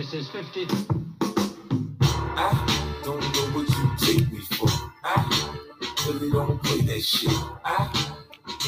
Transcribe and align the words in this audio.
This 0.00 0.14
is 0.14 0.28
50. 0.30 0.66
I 2.34 3.00
don't 3.04 3.20
know 3.20 3.46
what 3.52 3.68
you 3.68 3.86
take 4.00 4.32
me 4.32 4.38
for. 4.38 4.66
I 5.04 5.68
really 6.06 6.30
don't 6.30 6.62
play 6.62 6.80
that 6.80 7.02
shit. 7.02 7.28
I 7.62 7.84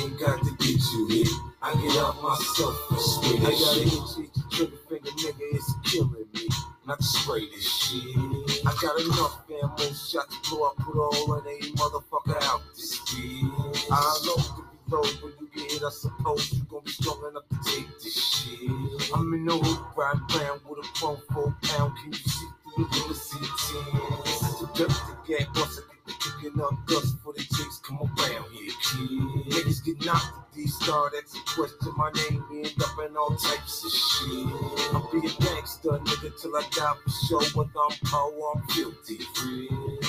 ain't 0.02 0.20
got 0.20 0.44
to 0.44 0.50
get 0.58 0.78
you 0.92 1.06
here. 1.08 1.34
I 1.62 1.72
get 1.76 1.96
out 1.96 2.22
myself 2.22 2.76
and 2.90 3.00
spray 3.00 3.38
that 3.38 3.48
I 3.48 3.50
got 3.50 3.72
shit. 3.72 3.88
I 3.88 4.40
got 4.42 4.52
trigger 4.52 4.76
finger, 4.90 5.10
nigga, 5.10 5.56
it's 5.56 5.72
killing 5.84 6.26
me. 6.34 6.48
Not 6.86 6.98
to 6.98 7.04
spray 7.04 7.46
this 7.48 7.66
shit. 7.66 8.66
I 8.66 8.76
got 8.82 9.00
enough 9.00 9.40
ammo 9.50 9.90
shots 9.94 10.36
to 10.36 10.50
blow. 10.50 10.66
I 10.66 10.82
put 10.82 10.96
all 10.96 11.32
in 11.38 11.46
a 11.46 11.58
motherfucker 11.78 12.42
out 12.42 12.60
this 12.76 13.00
shit. 13.06 13.88
I 13.90 14.18
know 14.26 14.36
to 14.36 14.71
low 14.92 15.02
when 15.22 15.32
you 15.40 15.48
get. 15.54 15.82
I 15.82 15.90
suppose 15.90 16.52
you 16.52 16.62
gon' 16.68 16.84
be 16.84 16.90
strong 16.90 17.24
enough 17.30 17.48
to 17.48 17.58
take 17.64 17.88
this 17.98 18.14
shit. 18.14 18.70
I'm 19.14 19.32
in 19.32 19.46
the 19.46 19.56
hood 19.56 19.80
riding 19.96 20.20
around 20.36 20.60
with 20.68 20.84
a 20.84 20.88
chrome 20.92 21.20
four 21.32 21.56
pound. 21.62 21.96
Can 21.98 22.12
you 22.12 22.18
see 22.18 22.46
through 22.74 22.88
the 23.08 23.16
tin? 23.16 23.82
This 24.24 24.42
is 24.42 24.60
the 24.60 24.68
dirty 24.76 25.12
gang. 25.26 25.48
Once 25.56 25.80
I 25.80 25.82
get 25.88 26.04
the 26.06 26.14
kicking 26.20 26.60
up 26.60 26.76
dust 26.86 27.16
for 27.24 27.32
the 27.32 27.40
chicks, 27.40 27.80
come 27.82 28.02
around 28.02 28.46
here. 28.52 28.72
Niggas 29.48 29.84
get 29.84 30.04
knocked 30.04 30.36
at 30.36 30.52
these 30.54 30.74
start 30.76 31.14
asking 31.16 31.42
question 31.56 31.92
my 31.96 32.10
name, 32.12 32.44
end 32.52 32.74
up 32.82 32.98
in 33.08 33.16
all 33.16 33.34
types 33.36 33.84
of 33.84 33.92
shit. 33.92 34.46
I'll 34.92 35.08
be 35.10 35.18
a 35.26 35.32
gangster, 35.40 35.96
nigga, 36.04 36.40
till 36.40 36.54
I 36.56 36.62
die 36.70 36.94
for 37.02 37.10
sure. 37.26 37.44
Whether 37.54 37.80
I'm 37.80 37.96
I'm 38.12 38.62
filthy. 38.68 39.18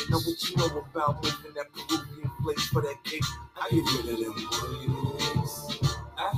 Now 0.10 0.20
what 0.20 0.50
you 0.50 0.58
know 0.58 0.84
about 0.92 1.24
moving 1.24 1.54
that 1.56 1.72
Peruvian 1.72 2.23
place 2.44 2.68
for 2.68 2.82
that 2.82 3.02
cake? 3.06 3.24
I 3.56 3.70
get 3.70 3.86
rid 4.06 4.14
of 4.14 4.20
them 4.20 4.34
bricks. 4.36 5.80
I 6.18 6.34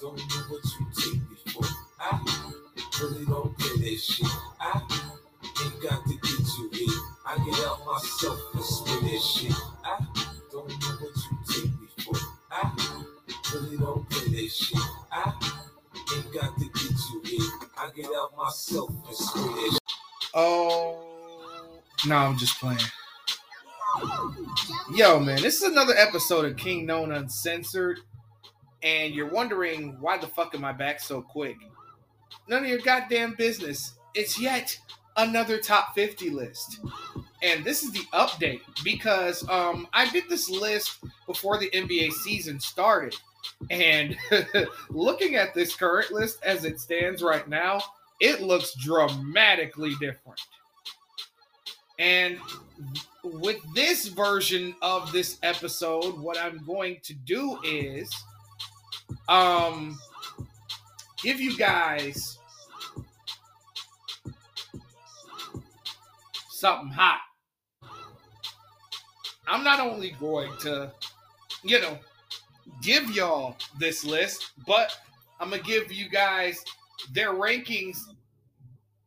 don't 0.00 0.16
know 0.16 0.42
what 0.48 0.64
you 0.64 0.86
take 0.96 1.20
me 1.28 1.36
for. 1.52 1.64
I 1.98 2.20
really 3.00 3.24
don't 3.26 3.58
play 3.58 3.90
that 3.90 4.00
shit. 4.00 4.26
I 4.60 4.80
ain't 5.64 5.82
got 5.82 6.04
to 6.06 6.14
get 6.14 6.46
you 6.58 6.70
here. 6.72 7.00
I 7.26 7.36
get 7.44 7.66
out 7.66 7.84
myself 7.84 8.40
and 8.54 8.64
spray 8.64 9.10
that 9.10 9.20
shit. 9.20 9.52
I 9.84 9.98
don't 10.52 10.68
know 10.68 10.96
what 11.00 11.16
you 11.16 11.38
take 11.48 11.80
me 11.80 11.88
for. 12.04 12.16
I 12.52 12.72
really 13.52 13.76
don't 13.78 14.08
play 14.08 14.28
that 14.28 14.50
shit. 14.52 14.80
I 15.10 15.32
ain't 16.14 16.32
got 16.32 16.56
to 16.56 16.64
get 16.64 16.98
you 17.10 17.22
here. 17.24 17.50
I 17.76 17.90
get 17.96 18.06
out 18.06 18.36
myself 18.36 18.90
and 18.90 19.16
spray 19.16 19.42
that 19.42 19.70
shit. 19.72 19.78
Oh, 20.34 21.82
no, 22.06 22.16
I'm 22.16 22.38
just 22.38 22.60
playing. 22.60 22.78
Yo, 24.94 25.20
man, 25.20 25.40
this 25.42 25.56
is 25.56 25.62
another 25.62 25.94
episode 25.96 26.44
of 26.44 26.56
Kingknown 26.56 27.12
Uncensored, 27.12 28.00
and 28.82 29.14
you're 29.14 29.30
wondering 29.30 29.96
why 30.00 30.18
the 30.18 30.26
fuck 30.26 30.54
am 30.54 30.64
I 30.64 30.72
back 30.72 31.00
so 31.00 31.22
quick? 31.22 31.56
None 32.48 32.64
of 32.64 32.68
your 32.68 32.78
goddamn 32.78 33.34
business. 33.34 33.94
It's 34.14 34.40
yet 34.40 34.78
another 35.16 35.58
top 35.58 35.94
50 35.94 36.30
list. 36.30 36.80
And 37.42 37.64
this 37.64 37.82
is 37.82 37.92
the 37.92 38.04
update 38.12 38.60
because 38.82 39.48
um, 39.48 39.86
I 39.92 40.10
did 40.10 40.24
this 40.28 40.50
list 40.50 40.98
before 41.26 41.58
the 41.58 41.70
NBA 41.70 42.12
season 42.12 42.58
started. 42.58 43.14
And 43.70 44.16
looking 44.90 45.36
at 45.36 45.54
this 45.54 45.74
current 45.74 46.10
list 46.10 46.38
as 46.42 46.64
it 46.64 46.80
stands 46.80 47.22
right 47.22 47.46
now, 47.48 47.80
it 48.20 48.42
looks 48.42 48.74
dramatically 48.74 49.92
different. 50.00 50.40
And 51.98 52.38
with 53.24 53.58
this 53.74 54.06
version 54.08 54.74
of 54.82 55.12
this 55.12 55.38
episode, 55.42 56.18
what 56.18 56.38
I'm 56.38 56.64
going 56.64 56.98
to 57.02 57.14
do 57.14 57.58
is 57.64 58.10
um 59.28 59.98
give 61.22 61.40
you 61.40 61.56
guys 61.56 62.38
something 66.50 66.90
hot. 66.90 67.20
I'm 69.46 69.64
not 69.64 69.80
only 69.80 70.10
going 70.20 70.52
to, 70.60 70.92
you 71.64 71.80
know, 71.80 71.98
give 72.82 73.10
y'all 73.10 73.56
this 73.78 74.04
list, 74.04 74.52
but 74.66 74.96
I'm 75.40 75.50
gonna 75.50 75.62
give 75.62 75.92
you 75.92 76.08
guys 76.08 76.62
their 77.12 77.32
rankings 77.32 77.98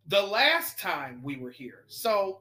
the 0.07 0.21
last 0.21 0.79
time 0.79 1.21
we 1.23 1.37
were 1.37 1.51
here. 1.51 1.83
So 1.87 2.39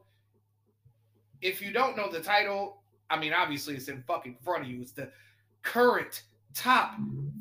if 1.42 1.60
you 1.60 1.72
don't 1.72 1.96
know 1.96 2.10
the 2.10 2.20
title, 2.20 2.82
I 3.08 3.18
mean, 3.18 3.32
obviously 3.32 3.74
it's 3.74 3.88
in 3.88 4.02
fucking 4.06 4.36
front 4.44 4.64
of 4.64 4.70
you. 4.70 4.80
It's 4.80 4.92
the 4.92 5.10
current 5.62 6.22
top 6.54 6.94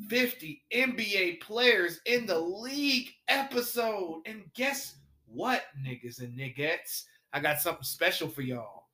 50 0.08 0.62
NBA 0.74 1.40
players 1.40 2.00
in 2.06 2.26
the 2.26 2.38
league 2.38 3.10
episode. 3.28 4.22
And 4.26 4.42
guess 4.54 4.96
what, 5.26 5.62
niggas 5.86 6.20
and 6.20 6.36
niggettes? 6.36 7.04
I 7.32 7.40
got 7.40 7.60
something 7.60 7.84
special 7.84 8.28
for 8.28 8.42
y'all. 8.42 8.86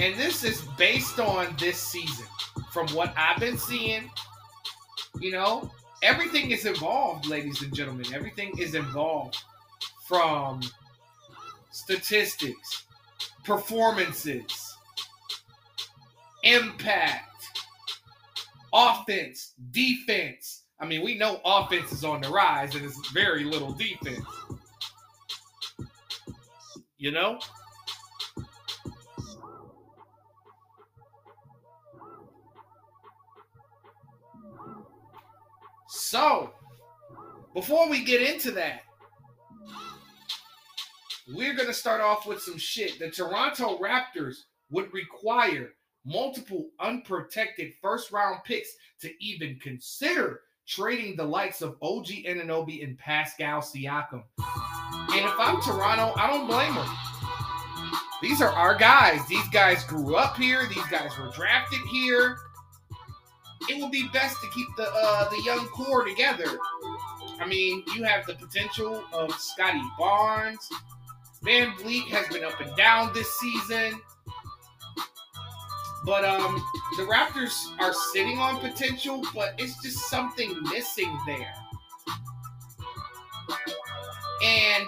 And 0.00 0.14
this 0.16 0.44
is 0.44 0.62
based 0.76 1.18
on 1.18 1.54
this 1.58 1.78
season. 1.78 2.26
From 2.72 2.86
what 2.88 3.14
I've 3.16 3.40
been 3.40 3.58
seeing, 3.58 4.10
you 5.20 5.32
know, 5.32 5.70
everything 6.02 6.50
is 6.50 6.66
involved, 6.66 7.26
ladies 7.26 7.62
and 7.62 7.74
gentlemen. 7.74 8.06
Everything 8.14 8.56
is 8.58 8.74
involved 8.74 9.38
from 10.06 10.60
statistics, 11.78 12.84
performances, 13.44 14.76
impact, 16.42 17.24
offense, 18.72 19.54
defense. 19.70 20.64
I 20.80 20.86
mean, 20.86 21.02
we 21.02 21.16
know 21.16 21.40
offense 21.44 21.92
is 21.92 22.04
on 22.04 22.20
the 22.20 22.28
rise 22.28 22.74
and 22.74 22.84
it's 22.84 23.10
very 23.10 23.44
little 23.44 23.72
defense. 23.72 24.24
You 26.98 27.12
know? 27.12 27.38
So, 35.88 36.52
before 37.54 37.88
we 37.88 38.04
get 38.04 38.22
into 38.22 38.50
that, 38.52 38.82
we're 41.38 41.54
going 41.54 41.68
to 41.68 41.74
start 41.74 42.00
off 42.00 42.26
with 42.26 42.42
some 42.42 42.58
shit. 42.58 42.98
The 42.98 43.10
Toronto 43.10 43.78
Raptors 43.78 44.38
would 44.70 44.92
require 44.92 45.70
multiple 46.04 46.70
unprotected 46.80 47.74
first 47.80 48.10
round 48.10 48.40
picks 48.44 48.70
to 49.02 49.12
even 49.24 49.56
consider 49.62 50.40
trading 50.66 51.14
the 51.14 51.24
likes 51.24 51.62
of 51.62 51.76
OG 51.80 52.06
Anunoby 52.26 52.82
and 52.82 52.98
Pascal 52.98 53.60
Siakam. 53.60 54.24
And 54.40 55.24
if 55.24 55.32
I'm 55.38 55.62
Toronto, 55.62 56.12
I 56.16 56.26
don't 56.26 56.48
blame 56.48 56.74
them. 56.74 56.88
These 58.20 58.42
are 58.42 58.50
our 58.50 58.74
guys. 58.74 59.24
These 59.28 59.48
guys 59.50 59.84
grew 59.84 60.16
up 60.16 60.36
here. 60.36 60.66
These 60.66 60.86
guys 60.90 61.16
were 61.16 61.30
drafted 61.30 61.78
here. 61.88 62.36
It 63.70 63.80
would 63.80 63.92
be 63.92 64.08
best 64.12 64.40
to 64.40 64.48
keep 64.52 64.66
the 64.76 64.90
uh, 64.92 65.28
the 65.30 65.40
young 65.44 65.68
core 65.68 66.04
together. 66.04 66.58
I 67.38 67.46
mean, 67.46 67.84
you 67.94 68.02
have 68.02 68.26
the 68.26 68.34
potential 68.34 69.04
of 69.12 69.32
Scottie 69.34 69.80
Barnes. 69.96 70.68
VanVleet 71.48 72.08
has 72.08 72.28
been 72.28 72.44
up 72.44 72.60
and 72.60 72.74
down 72.76 73.10
this 73.14 73.32
season. 73.38 73.98
But 76.04 76.24
um, 76.24 76.62
the 76.96 77.04
Raptors 77.04 77.54
are 77.80 77.94
sitting 78.12 78.38
on 78.38 78.60
potential, 78.60 79.22
but 79.34 79.54
it's 79.56 79.80
just 79.82 80.10
something 80.10 80.62
missing 80.64 81.18
there. 81.26 81.54
And 84.44 84.86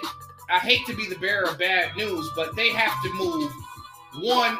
I 0.50 0.58
hate 0.58 0.86
to 0.86 0.94
be 0.94 1.06
the 1.06 1.16
bearer 1.16 1.44
of 1.44 1.58
bad 1.58 1.96
news, 1.96 2.30
but 2.36 2.54
they 2.54 2.68
have 2.70 3.02
to 3.02 3.12
move 3.14 3.50
one 4.16 4.58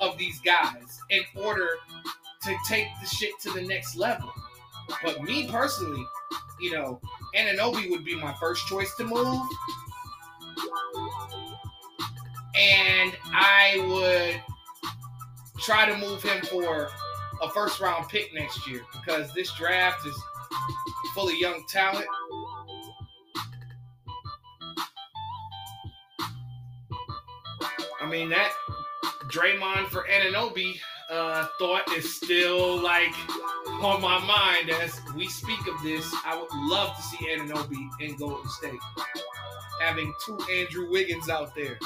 of 0.00 0.16
these 0.16 0.40
guys 0.40 1.00
in 1.10 1.22
order 1.36 1.68
to 2.44 2.56
take 2.66 2.86
the 3.00 3.06
shit 3.06 3.38
to 3.40 3.50
the 3.50 3.62
next 3.62 3.96
level. 3.96 4.32
But 5.02 5.22
me 5.22 5.48
personally, 5.48 6.04
you 6.60 6.72
know, 6.72 7.00
Anunoby 7.36 7.90
would 7.90 8.04
be 8.04 8.14
my 8.14 8.34
first 8.40 8.66
choice 8.66 8.94
to 8.96 9.04
move. 9.04 9.46
And 12.62 13.12
I 13.32 13.84
would 13.88 15.60
try 15.60 15.84
to 15.90 15.96
move 15.96 16.22
him 16.22 16.44
for 16.44 16.88
a 17.42 17.50
first 17.50 17.80
round 17.80 18.08
pick 18.08 18.32
next 18.32 18.68
year 18.68 18.82
because 18.92 19.32
this 19.34 19.52
draft 19.54 20.06
is 20.06 20.14
full 21.14 21.28
of 21.28 21.34
young 21.34 21.64
talent. 21.68 22.06
I 28.00 28.08
mean 28.08 28.28
that 28.30 28.52
Draymond 29.28 29.88
for 29.88 30.06
Anunoby 30.10 30.78
uh, 31.10 31.46
thought 31.58 31.90
is 31.92 32.14
still 32.14 32.80
like 32.80 33.14
on 33.82 34.00
my 34.00 34.18
mind 34.18 34.70
as 34.82 35.00
we 35.16 35.28
speak 35.28 35.66
of 35.66 35.82
this. 35.82 36.12
I 36.24 36.36
would 36.36 36.50
love 36.68 36.96
to 36.96 37.02
see 37.02 37.28
Anunoby 37.28 37.88
in 38.00 38.16
Golden 38.16 38.48
State, 38.48 38.80
having 39.80 40.12
two 40.24 40.38
Andrew 40.50 40.90
Wiggins 40.90 41.28
out 41.28 41.54
there. 41.54 41.78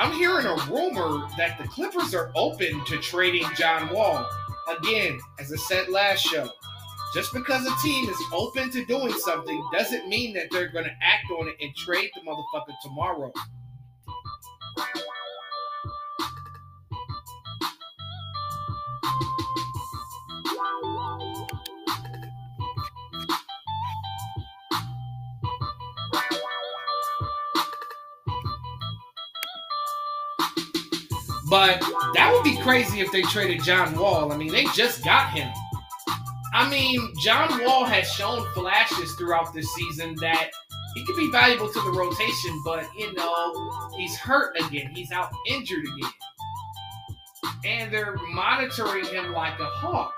I'm 0.00 0.12
hearing 0.12 0.46
a 0.46 0.56
rumor 0.72 1.28
that 1.36 1.58
the 1.58 1.68
Clippers 1.68 2.14
are 2.14 2.32
open 2.34 2.82
to 2.86 2.96
trading 2.98 3.44
John 3.54 3.92
Wall. 3.94 4.26
Again, 4.78 5.20
as 5.38 5.52
I 5.52 5.56
said 5.56 5.90
last 5.90 6.20
show, 6.20 6.48
Just 7.12 7.34
because 7.34 7.66
a 7.66 7.76
team 7.82 8.08
is 8.08 8.16
open 8.32 8.70
to 8.70 8.84
doing 8.86 9.12
something 9.12 9.62
doesn't 9.72 10.08
mean 10.08 10.32
that 10.34 10.46
they're 10.52 10.70
going 10.70 10.84
to 10.86 10.94
act 11.02 11.26
on 11.38 11.48
it 11.48 11.56
and 11.60 11.74
trade 11.76 12.10
the 12.14 12.20
motherfucker 12.22 12.74
tomorrow. 12.82 13.32
But 31.50 31.80
that 32.14 32.30
would 32.32 32.44
be 32.44 32.56
crazy 32.62 33.00
if 33.00 33.10
they 33.10 33.22
traded 33.22 33.64
John 33.64 33.98
Wall. 33.98 34.32
I 34.32 34.36
mean, 34.36 34.52
they 34.52 34.64
just 34.66 35.04
got 35.04 35.30
him. 35.30 35.50
I 36.54 36.70
mean, 36.70 37.12
John 37.20 37.62
Wall 37.64 37.84
has 37.84 38.08
shown 38.12 38.46
flashes 38.54 39.12
throughout 39.14 39.52
this 39.52 39.68
season 39.74 40.14
that 40.20 40.50
he 40.94 41.04
could 41.04 41.16
be 41.16 41.30
valuable 41.30 41.68
to 41.68 41.80
the 41.80 41.90
rotation, 41.90 42.60
but 42.64 42.86
you 42.96 43.12
know, 43.14 43.90
he's 43.96 44.16
hurt 44.16 44.56
again. 44.60 44.92
He's 44.94 45.10
out 45.12 45.30
injured 45.48 45.84
again. 45.84 46.10
And 47.64 47.92
they're 47.92 48.16
monitoring 48.32 49.04
him 49.04 49.32
like 49.32 49.58
a 49.60 49.66
hawk. 49.66 50.12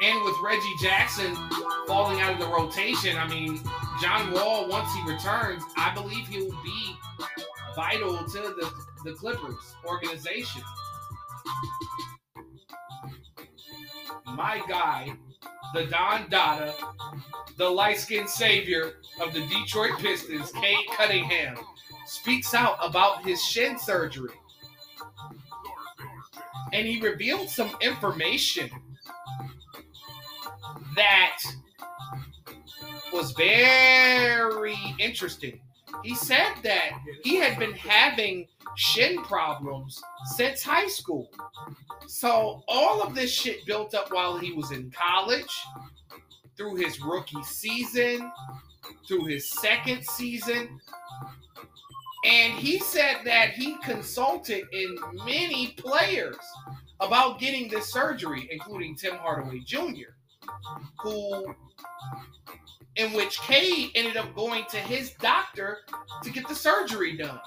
And 0.00 0.24
with 0.24 0.36
Reggie 0.42 0.74
Jackson 0.80 1.34
falling 1.86 2.20
out 2.20 2.34
of 2.34 2.38
the 2.38 2.46
rotation, 2.46 3.16
I 3.16 3.26
mean, 3.28 3.60
John 4.00 4.32
Wall, 4.32 4.68
once 4.68 4.92
he 4.94 5.02
returns, 5.10 5.62
I 5.76 5.92
believe 5.92 6.28
he'll 6.28 6.50
be 6.62 6.96
vital 7.78 8.18
to 8.24 8.40
the, 8.40 8.72
the 9.04 9.12
Clippers 9.12 9.76
organization. 9.86 10.62
My 14.26 14.60
guy, 14.68 15.12
the 15.74 15.84
Don 15.84 16.28
Dada, 16.28 16.74
the 17.56 17.70
light 17.70 17.98
skinned 17.98 18.28
savior 18.28 18.94
of 19.22 19.32
the 19.32 19.46
Detroit 19.46 19.92
Pistons, 19.98 20.50
Cade 20.50 20.88
Cunningham, 20.96 21.56
speaks 22.06 22.52
out 22.52 22.78
about 22.82 23.24
his 23.24 23.40
shin 23.40 23.78
surgery. 23.78 24.34
And 26.72 26.84
he 26.84 27.00
revealed 27.00 27.48
some 27.48 27.70
information 27.80 28.70
that 30.96 31.38
was 33.12 33.30
very 33.32 34.76
interesting. 34.98 35.60
He 36.02 36.14
said 36.14 36.54
that 36.62 36.90
he 37.22 37.36
had 37.36 37.58
been 37.58 37.72
having 37.72 38.46
shin 38.76 39.22
problems 39.22 40.00
since 40.36 40.62
high 40.62 40.86
school. 40.86 41.30
So 42.06 42.62
all 42.68 43.02
of 43.02 43.14
this 43.14 43.32
shit 43.32 43.66
built 43.66 43.94
up 43.94 44.12
while 44.12 44.38
he 44.38 44.52
was 44.52 44.70
in 44.70 44.90
college, 44.90 45.52
through 46.56 46.76
his 46.76 47.00
rookie 47.00 47.42
season, 47.42 48.30
through 49.06 49.26
his 49.26 49.50
second 49.60 50.04
season. 50.04 50.80
And 52.24 52.54
he 52.54 52.78
said 52.78 53.18
that 53.24 53.50
he 53.50 53.76
consulted 53.78 54.64
in 54.72 54.96
many 55.24 55.68
players 55.78 56.36
about 57.00 57.38
getting 57.38 57.68
this 57.68 57.92
surgery, 57.92 58.48
including 58.50 58.96
Tim 58.96 59.14
Hardaway 59.16 59.60
Jr., 59.60 60.14
who 61.00 61.54
in 62.98 63.12
which 63.12 63.40
Cade 63.40 63.90
ended 63.94 64.16
up 64.16 64.34
going 64.34 64.64
to 64.70 64.76
his 64.76 65.12
doctor 65.20 65.78
to 66.22 66.30
get 66.30 66.46
the 66.48 66.54
surgery 66.54 67.16
done. 67.16 67.40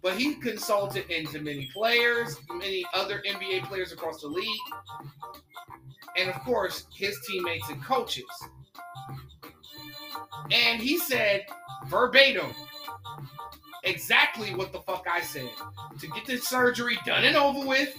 But 0.00 0.16
he 0.16 0.36
consulted 0.36 1.10
into 1.10 1.40
many 1.40 1.68
players, 1.74 2.38
many 2.54 2.86
other 2.94 3.20
NBA 3.28 3.64
players 3.64 3.92
across 3.92 4.22
the 4.22 4.28
league, 4.28 4.60
and 6.16 6.30
of 6.30 6.36
course, 6.44 6.86
his 6.96 7.18
teammates 7.26 7.68
and 7.68 7.82
coaches. 7.82 8.24
And 10.52 10.80
he 10.80 10.96
said 10.96 11.44
verbatim 11.88 12.54
exactly 13.82 14.54
what 14.54 14.72
the 14.72 14.80
fuck 14.80 15.06
I 15.10 15.20
said 15.20 15.50
to 15.98 16.06
get 16.08 16.24
this 16.26 16.48
surgery 16.48 16.96
done 17.04 17.24
and 17.24 17.36
over 17.36 17.66
with, 17.66 17.96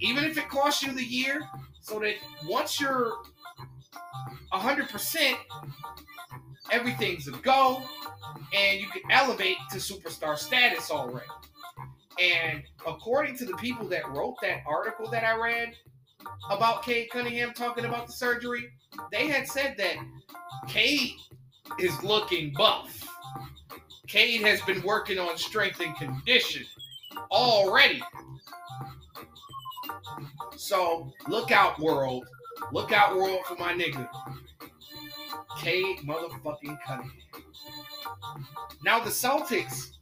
even 0.00 0.24
if 0.24 0.38
it 0.38 0.48
costs 0.48 0.82
you 0.82 0.92
the 0.92 1.04
year, 1.04 1.42
so 1.80 1.98
that 2.00 2.14
once 2.46 2.80
you're 2.80 3.12
100%, 4.52 5.34
everything's 6.70 7.28
a 7.28 7.32
go, 7.32 7.82
and 8.54 8.80
you 8.80 8.86
can 8.88 9.02
elevate 9.10 9.56
to 9.70 9.78
superstar 9.78 10.36
status 10.38 10.90
already. 10.90 11.26
And 12.20 12.62
according 12.86 13.36
to 13.38 13.44
the 13.44 13.56
people 13.56 13.86
that 13.88 14.08
wrote 14.10 14.36
that 14.42 14.62
article 14.66 15.10
that 15.10 15.24
I 15.24 15.36
read 15.36 15.74
about 16.50 16.82
Cade 16.82 17.10
Cunningham 17.10 17.52
talking 17.54 17.84
about 17.84 18.06
the 18.06 18.12
surgery, 18.12 18.68
they 19.10 19.28
had 19.28 19.48
said 19.48 19.74
that 19.78 19.96
Cade 20.68 21.14
is 21.78 22.02
looking 22.02 22.52
buff. 22.56 23.08
Cade 24.06 24.42
has 24.42 24.60
been 24.62 24.82
working 24.82 25.18
on 25.18 25.38
strength 25.38 25.80
and 25.80 25.96
condition 25.96 26.64
already. 27.30 28.02
So 30.56 31.10
look 31.28 31.50
out, 31.50 31.78
world. 31.80 32.26
Look 32.70 32.92
out, 32.92 33.16
world, 33.16 33.40
for 33.46 33.56
my 33.56 33.72
nigga. 33.72 34.08
Cade 35.58 35.98
motherfucking 35.98 36.78
Cunningham. 36.86 37.12
Now 38.84 39.00
the 39.00 39.10
Celtics 39.10 39.92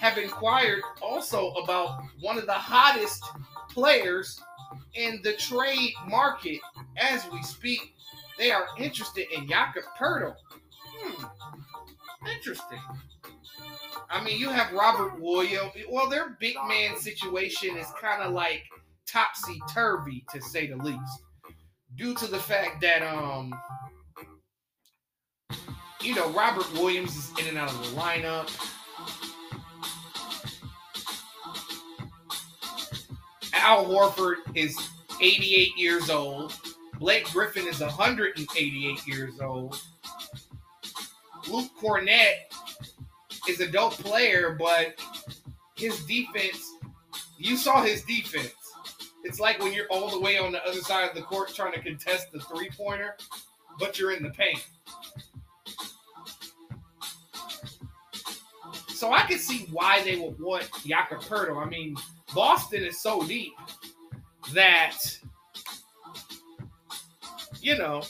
have 0.00 0.18
inquired 0.18 0.82
also 1.00 1.50
about 1.52 2.02
one 2.20 2.38
of 2.38 2.46
the 2.46 2.52
hottest 2.52 3.24
players 3.70 4.40
in 4.94 5.20
the 5.22 5.32
trade 5.34 5.92
market 6.08 6.60
as 6.96 7.26
we 7.30 7.42
speak. 7.42 7.94
They 8.38 8.50
are 8.50 8.66
interested 8.78 9.26
in 9.34 9.48
Jakob 9.48 9.84
Poeltl. 9.98 10.34
Hmm. 10.84 11.24
Interesting. 12.28 12.80
I 14.10 14.22
mean, 14.22 14.38
you 14.38 14.50
have 14.50 14.72
Robert 14.72 15.20
Williams. 15.20 15.72
Well, 15.90 16.08
their 16.08 16.36
big 16.40 16.56
man 16.68 16.98
situation 16.98 17.76
is 17.76 17.86
kind 18.00 18.22
of 18.22 18.32
like 18.32 18.62
topsy 19.06 19.58
turvy, 19.72 20.24
to 20.32 20.40
say 20.40 20.66
the 20.66 20.76
least, 20.76 21.22
due 21.96 22.14
to 22.14 22.26
the 22.26 22.38
fact 22.38 22.80
that 22.82 23.02
um, 23.02 23.54
you 26.02 26.14
know, 26.14 26.28
Robert 26.30 26.70
Williams 26.74 27.16
is 27.16 27.32
in 27.40 27.48
and 27.48 27.58
out 27.58 27.70
of 27.70 27.78
the 27.78 28.00
lineup. 28.00 28.48
Al 33.54 33.84
Horford 33.86 34.36
is 34.54 34.78
88 35.20 35.76
years 35.76 36.10
old. 36.10 36.54
Blake 37.00 37.24
Griffin 37.32 37.66
is 37.66 37.80
188 37.80 39.06
years 39.06 39.40
old. 39.40 39.80
Luke 41.48 41.70
Kornet 41.80 42.34
is 43.48 43.60
a 43.60 43.66
dope 43.66 43.94
player, 43.94 44.56
but 44.58 44.94
his 45.76 46.04
defense, 46.06 46.72
you 47.38 47.56
saw 47.56 47.82
his 47.82 48.02
defense. 48.02 48.52
It's 49.26 49.40
like 49.40 49.58
when 49.58 49.72
you're 49.72 49.88
all 49.88 50.08
the 50.08 50.20
way 50.20 50.38
on 50.38 50.52
the 50.52 50.64
other 50.64 50.80
side 50.80 51.08
of 51.08 51.16
the 51.16 51.20
court 51.20 51.52
trying 51.52 51.72
to 51.72 51.80
contest 51.80 52.30
the 52.32 52.38
three 52.38 52.70
pointer, 52.70 53.16
but 53.80 53.98
you're 53.98 54.12
in 54.12 54.22
the 54.22 54.30
paint. 54.30 54.64
So 58.88 59.12
I 59.12 59.22
can 59.22 59.38
see 59.38 59.66
why 59.72 60.00
they 60.04 60.14
would 60.16 60.38
want 60.40 60.62
Poeltl. 60.70 61.60
I 61.60 61.68
mean, 61.68 61.96
Boston 62.34 62.84
is 62.84 63.00
so 63.00 63.26
deep 63.26 63.52
that 64.54 64.96
you 67.60 67.76
know 67.76 68.02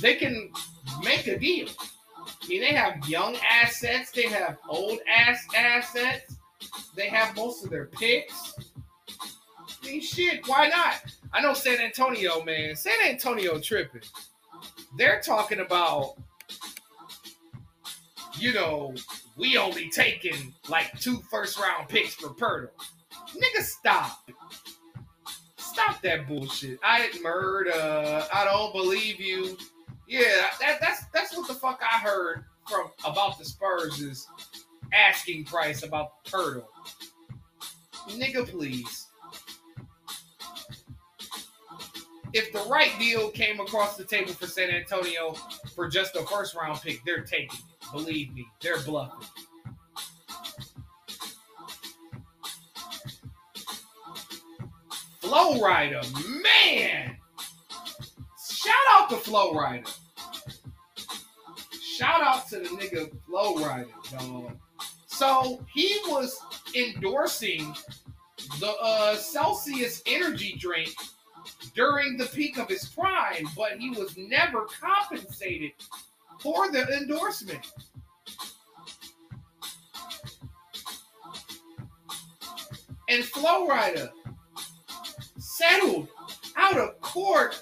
they 0.00 0.14
can 0.14 0.52
make 1.02 1.26
a 1.26 1.36
deal. 1.36 1.68
I 2.42 2.48
mean, 2.48 2.60
they 2.60 2.74
have 2.74 3.08
young 3.08 3.36
assets, 3.48 4.10
they 4.10 4.26
have 4.28 4.58
old 4.68 4.98
ass 5.08 5.44
assets, 5.56 6.36
they 6.96 7.08
have 7.08 7.36
most 7.36 7.64
of 7.64 7.70
their 7.70 7.86
picks. 7.86 8.54
I 9.82 9.86
mean, 9.86 10.00
shit, 10.00 10.46
why 10.48 10.68
not? 10.68 11.02
I 11.32 11.40
know 11.40 11.54
San 11.54 11.80
Antonio, 11.80 12.44
man. 12.44 12.76
San 12.76 12.94
Antonio 13.06 13.58
tripping. 13.58 14.02
They're 14.96 15.20
talking 15.20 15.60
about, 15.60 16.14
you 18.38 18.52
know, 18.52 18.94
we 19.36 19.56
only 19.56 19.88
taking 19.90 20.52
like 20.68 20.98
two 21.00 21.22
first 21.30 21.58
round 21.58 21.88
picks 21.88 22.14
for 22.14 22.28
Poeltl. 22.28 22.68
Nigga, 23.34 23.62
stop. 23.62 24.30
Stop 25.56 26.02
that 26.02 26.28
bullshit. 26.28 26.78
I 26.84 27.08
murder. 27.22 27.72
I 27.74 28.44
don't 28.44 28.72
believe 28.74 29.20
you. 29.20 29.56
Yeah, 30.08 30.48
that, 30.60 30.78
that's 30.80 31.04
that's 31.14 31.36
what 31.36 31.48
the 31.48 31.54
fuck 31.54 31.80
I 31.82 31.98
heard 31.98 32.44
from 32.68 32.90
about 33.04 33.38
the 33.38 33.44
Spurs 33.44 34.00
is 34.00 34.26
asking 34.92 35.44
price 35.44 35.82
about 35.82 36.24
Poeltl. 36.24 36.64
Nigga, 38.08 38.46
please. 38.48 39.06
if 42.32 42.52
the 42.52 42.62
right 42.70 42.90
deal 42.98 43.30
came 43.30 43.60
across 43.60 43.96
the 43.96 44.04
table 44.04 44.32
for 44.32 44.46
San 44.46 44.70
Antonio, 44.70 45.32
for 45.74 45.88
just 45.88 46.16
a 46.16 46.22
first 46.22 46.54
round 46.54 46.80
pick, 46.80 47.04
they're 47.04 47.22
taking 47.22 47.58
it. 47.58 47.92
Believe 47.92 48.34
me, 48.34 48.46
they're 48.60 48.80
bluffing. 48.80 49.26
Flo 55.20 55.58
Rida, 55.60 56.42
man. 56.42 57.16
Shout 58.62 58.74
out 58.92 59.10
to 59.10 59.16
Flo 59.16 59.54
Rida. 59.54 59.92
Shout 61.80 62.22
out 62.22 62.48
to 62.48 62.60
the 62.60 62.68
nigga 62.68 63.10
Flo 63.26 63.56
Rida, 63.56 63.88
dog. 64.12 64.56
So 65.06 65.64
he 65.72 65.98
was 66.06 66.38
endorsing 66.74 67.74
the 68.60 68.72
uh, 68.80 69.16
Celsius 69.16 70.02
energy 70.06 70.56
drink 70.58 70.94
during 71.74 72.16
the 72.16 72.26
peak 72.26 72.58
of 72.58 72.68
his 72.68 72.84
prime, 72.84 73.48
but 73.56 73.78
he 73.78 73.90
was 73.90 74.16
never 74.16 74.66
compensated 74.80 75.72
for 76.40 76.70
the 76.70 76.86
endorsement. 76.98 77.72
And 83.08 83.24
Flo 83.24 83.68
Rida 83.68 84.10
settled 85.38 86.08
out 86.56 86.78
of 86.78 87.00
court. 87.00 87.60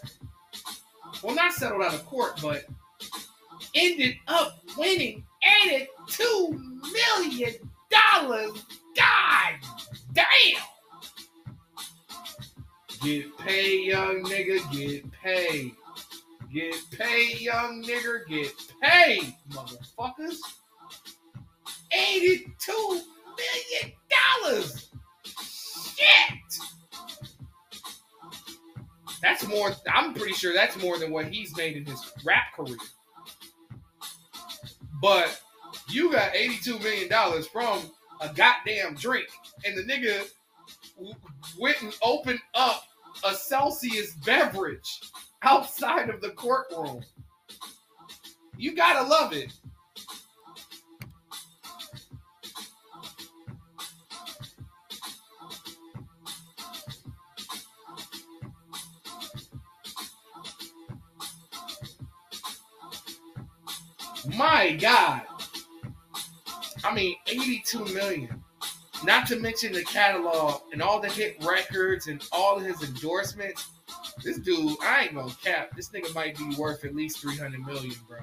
Well, 1.23 1.35
not 1.35 1.53
settled 1.53 1.83
out 1.83 1.95
of 1.95 2.07
court, 2.07 2.39
but 2.43 2.65
ended 3.75 4.17
up 4.27 4.59
winning 4.77 5.25
$82 5.67 5.89
million. 6.50 7.55
God 7.91 9.55
damn! 10.12 10.62
Get 13.03 13.39
paid, 13.39 13.87
young 13.87 14.23
nigga, 14.25 14.73
get 14.73 15.11
paid. 15.12 15.73
Get 16.53 16.75
paid, 16.99 17.41
young 17.41 17.83
nigga, 17.83 18.27
get 18.29 18.53
paid, 18.83 19.35
motherfuckers. 19.50 20.39
$82 21.95 22.45
million! 22.69 23.03
Shit! 25.25 26.61
That's 29.23 29.47
more, 29.47 29.73
I'm 29.93 30.15
pretty 30.15 30.33
sure 30.33 30.53
that's 30.55 30.77
more 30.77 30.99
than 30.99 31.11
what 31.11 31.27
he's 31.27 31.57
made 31.57 31.77
in 31.77 31.85
his 31.85 32.12
rap 32.25 32.55
career. 32.55 32.77
But 35.00 35.41
you 35.89 36.12
got 36.12 36.33
$82 36.33 36.83
million 36.83 37.43
from 37.45 37.91
a 38.21 38.33
goddamn 38.33 38.95
drink. 38.95 39.29
And 39.65 39.77
the 39.77 39.83
nigga 39.83 40.27
went 41.59 41.83
and 41.83 41.95
opened 42.03 42.41
up 42.55 42.85
a 43.25 43.35
Celsius 43.35 44.15
beverage 44.25 45.00
outside 45.43 46.11
of 46.11 46.21
the 46.21 46.31
courtroom. 46.31 47.03
You 48.57 48.75
gotta 48.75 49.09
love 49.09 49.33
it. 49.33 49.53
My 64.41 64.73
God. 64.73 65.21
I 66.83 66.95
mean, 66.95 67.15
82 67.27 67.85
million. 67.93 68.43
Not 69.05 69.27
to 69.27 69.37
mention 69.37 69.75
the 69.75 69.85
catalog 69.85 70.63
and 70.73 70.81
all 70.81 70.99
the 70.99 71.11
hit 71.11 71.37
records 71.45 72.07
and 72.07 72.27
all 72.33 72.57
of 72.57 72.65
his 72.65 72.83
endorsements. 72.83 73.69
This 74.25 74.39
dude, 74.39 74.79
I 74.83 75.03
ain't 75.03 75.15
gonna 75.15 75.31
cap. 75.45 75.77
This 75.77 75.91
nigga 75.91 76.15
might 76.15 76.39
be 76.39 76.55
worth 76.57 76.87
at 76.87 76.95
least 76.95 77.21
300 77.21 77.61
million, 77.61 77.95
bro. 78.09 78.21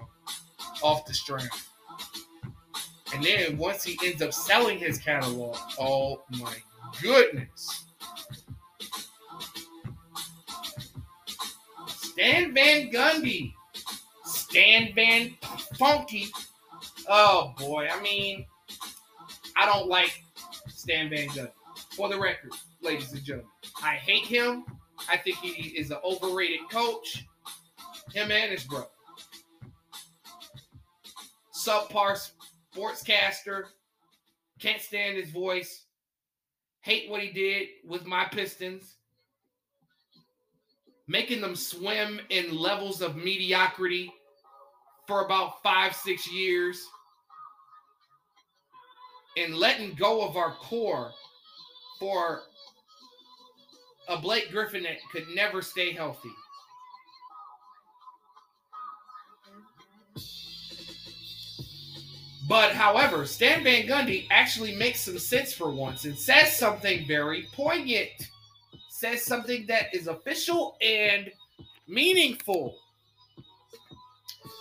Off 0.82 1.06
the 1.06 1.14
strength. 1.14 1.70
And 3.14 3.24
then 3.24 3.56
once 3.56 3.84
he 3.84 4.00
ends 4.04 4.24
up 4.24 4.34
selling 4.34 4.80
his 4.80 4.98
catalog, 4.98 5.56
oh 5.80 6.24
my 6.40 6.56
goodness. 7.00 7.86
Stan 11.86 12.56
Van 12.56 12.92
Gundy. 12.92 13.54
Stan 14.26 14.96
Van 14.96 15.37
Funky. 15.78 16.28
Oh 17.08 17.54
boy, 17.58 17.88
I 17.92 18.02
mean, 18.02 18.46
I 19.56 19.66
don't 19.66 19.88
like 19.88 20.24
Stan 20.68 21.10
Van 21.10 21.28
Gundy. 21.30 21.52
For 21.92 22.10
the 22.10 22.20
record, 22.20 22.52
ladies 22.82 23.12
and 23.14 23.24
gentlemen, 23.24 23.52
I 23.84 23.96
hate 23.96 24.26
him. 24.26 24.66
I 25.10 25.18
think 25.18 25.38
he 25.38 25.70
is 25.78 25.92
an 25.92 25.98
overrated 26.04 26.62
coach. 26.72 27.26
Him 28.14 28.32
and 28.32 28.52
his 28.52 28.64
bro. 28.64 28.86
Subpar 31.54 32.32
sportscaster. 32.76 33.66
Can't 34.60 34.82
stand 34.82 35.18
his 35.18 35.30
voice. 35.30 35.86
Hate 36.82 37.10
what 37.10 37.22
he 37.22 37.32
did 37.32 37.68
with 37.86 38.06
my 38.06 38.26
Pistons. 38.26 38.96
Making 41.08 41.42
them 41.42 41.56
swim 41.56 42.20
in 42.30 42.58
levels 42.58 43.02
of 43.02 43.16
mediocrity 43.16 44.12
for 45.08 45.26
about 45.26 45.64
five, 45.64 45.96
six 45.96 46.32
years 46.32 46.86
and 49.38 49.56
letting 49.56 49.94
go 49.94 50.28
of 50.28 50.36
our 50.36 50.52
core 50.56 51.12
for 52.00 52.42
a 54.10 54.18
Blake 54.18 54.52
Griffin 54.52 54.84
that 54.84 54.98
could 55.12 55.28
never 55.34 55.62
stay 55.62 55.92
healthy. 55.94 56.30
But 62.48 62.72
however, 62.72 63.26
Stan 63.26 63.64
Van 63.64 63.86
Gundy 63.88 64.26
actually 64.32 64.74
makes 64.76 65.02
some 65.02 65.20
sense 65.20 65.54
for 65.54 65.70
once 65.70 66.06
and 66.06 66.18
says 66.18 66.58
something 66.58 67.06
very 67.06 67.48
poignant. 67.54 68.10
Says 68.90 69.22
something 69.22 69.66
that 69.68 69.94
is 69.94 70.08
official 70.08 70.78
and 70.82 71.30
meaningful. 71.88 72.78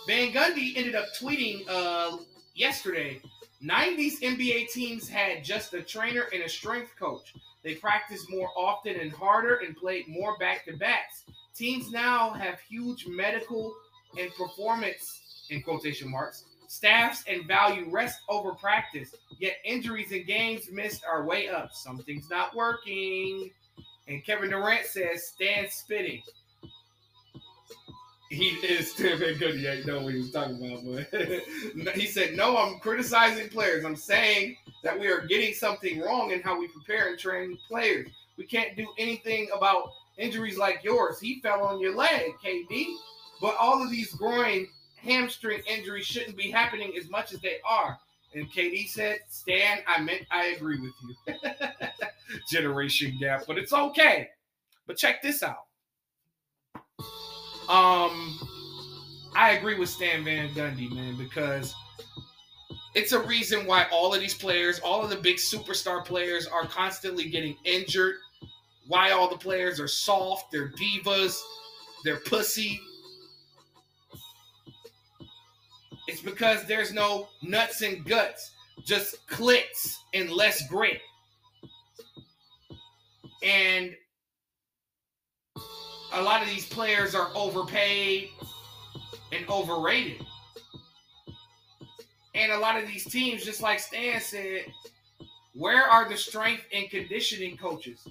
Van 0.07 0.31
Gundy 0.31 0.71
ended 0.77 0.95
up 0.95 1.07
tweeting 1.19 1.67
uh, 1.67 2.15
yesterday 2.55 3.21
90s 3.61 4.21
NBA 4.21 4.71
teams 4.71 5.09
had 5.09 5.43
just 5.43 5.73
a 5.73 5.81
trainer 5.81 6.27
and 6.33 6.43
a 6.43 6.49
strength 6.49 6.95
coach. 6.97 7.33
They 7.61 7.75
practiced 7.75 8.29
more 8.29 8.49
often 8.55 8.95
and 8.95 9.11
harder 9.11 9.55
and 9.55 9.75
played 9.75 10.07
more 10.07 10.37
back 10.37 10.63
to 10.65 10.77
backs. 10.77 11.25
Teams 11.53 11.91
now 11.91 12.31
have 12.31 12.61
huge 12.61 13.05
medical 13.05 13.75
and 14.17 14.33
performance, 14.35 15.45
in 15.49 15.61
quotation 15.61 16.09
marks, 16.09 16.45
staffs 16.69 17.25
and 17.27 17.45
value 17.45 17.89
rest 17.89 18.21
over 18.29 18.53
practice. 18.53 19.13
Yet 19.39 19.57
injuries 19.65 20.13
and 20.13 20.25
games 20.25 20.71
missed 20.71 21.03
are 21.05 21.25
way 21.25 21.49
up. 21.49 21.73
Something's 21.73 22.29
not 22.29 22.55
working. 22.55 23.51
And 24.07 24.23
Kevin 24.23 24.51
Durant 24.51 24.85
says, 24.85 25.27
stand 25.27 25.69
spitting 25.69 26.21
he 28.29 28.49
is 28.65 28.93
Van 28.93 29.17
Gundy. 29.17 29.59
He 29.59 29.67
ain't 29.67 29.85
know 29.85 30.01
what 30.01 30.13
he 30.13 30.19
was 30.19 30.31
talking 30.31 30.57
about, 30.57 30.83
but 30.85 31.95
he 31.95 32.05
said, 32.07 32.35
"No, 32.35 32.57
I'm 32.57 32.79
criticizing 32.79 33.49
players. 33.49 33.85
I'm 33.85 33.95
saying 33.95 34.57
that 34.83 34.99
we 34.99 35.07
are 35.07 35.21
getting 35.21 35.53
something 35.53 36.01
wrong 36.01 36.31
in 36.31 36.41
how 36.41 36.59
we 36.59 36.67
prepare 36.67 37.09
and 37.09 37.19
train 37.19 37.57
players. 37.67 38.09
We 38.37 38.45
can't 38.45 38.75
do 38.75 38.87
anything 38.97 39.47
about 39.55 39.91
injuries 40.17 40.57
like 40.57 40.83
yours. 40.83 41.19
He 41.19 41.39
fell 41.41 41.63
on 41.63 41.79
your 41.79 41.95
leg, 41.95 42.31
KD. 42.43 42.87
But 43.41 43.55
all 43.59 43.81
of 43.81 43.91
these 43.91 44.11
groin, 44.13 44.67
hamstring 44.97 45.61
injuries 45.67 46.05
shouldn't 46.05 46.35
be 46.35 46.51
happening 46.51 46.93
as 46.97 47.09
much 47.09 47.33
as 47.33 47.39
they 47.39 47.57
are." 47.65 47.97
And 48.35 48.51
KD 48.51 48.89
said, 48.89 49.19
"Stan, 49.29 49.79
I 49.87 50.01
meant 50.01 50.23
I 50.31 50.47
agree 50.47 50.79
with 50.81 50.91
you. 51.07 51.33
Generation 52.51 53.17
gap, 53.21 53.43
but 53.47 53.57
it's 53.57 53.71
okay. 53.71 54.29
But 54.85 54.97
check 54.97 55.21
this 55.21 55.43
out." 55.43 55.66
Um, 57.69 58.39
I 59.35 59.51
agree 59.51 59.77
with 59.77 59.89
Stan 59.89 60.23
Van 60.23 60.49
Gundy, 60.49 60.89
man, 60.89 61.17
because 61.17 61.75
it's 62.95 63.11
a 63.11 63.19
reason 63.19 63.67
why 63.67 63.85
all 63.91 64.13
of 64.13 64.21
these 64.21 64.33
players, 64.33 64.79
all 64.79 65.03
of 65.03 65.09
the 65.09 65.17
big 65.17 65.35
superstar 65.35 66.03
players, 66.03 66.47
are 66.47 66.65
constantly 66.65 67.29
getting 67.29 67.57
injured. 67.65 68.15
Why 68.87 69.11
all 69.11 69.29
the 69.29 69.37
players 69.37 69.79
are 69.81 69.87
soft, 69.87 70.51
they're 70.51 70.71
divas, 70.71 71.37
they're 72.05 72.21
pussy. 72.21 72.79
It's 76.07 76.21
because 76.21 76.63
there's 76.65 76.93
no 76.93 77.27
nuts 77.43 77.81
and 77.81 78.05
guts, 78.05 78.51
just 78.85 79.27
clicks 79.27 79.99
and 80.13 80.31
less 80.31 80.65
grit. 80.69 81.01
And 83.43 83.93
a 86.13 86.21
lot 86.21 86.41
of 86.41 86.47
these 86.47 86.67
players 86.67 87.15
are 87.15 87.29
overpaid 87.35 88.29
and 89.31 89.47
overrated. 89.49 90.25
And 92.35 92.51
a 92.51 92.59
lot 92.59 92.81
of 92.81 92.87
these 92.87 93.05
teams, 93.05 93.43
just 93.43 93.61
like 93.61 93.79
Stan 93.79 94.21
said, 94.21 94.65
where 95.53 95.83
are 95.83 96.07
the 96.07 96.17
strength 96.17 96.63
and 96.73 96.89
conditioning 96.89 97.57
coaches? 97.57 98.07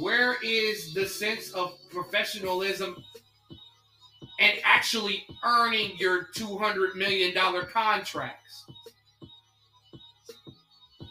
Where 0.00 0.36
is 0.42 0.92
the 0.92 1.06
sense 1.06 1.52
of 1.52 1.72
professionalism 1.90 3.02
and 4.40 4.58
actually 4.64 5.26
earning 5.44 5.92
your 5.98 6.24
$200 6.34 6.94
million 6.96 7.34
contracts. 7.66 8.64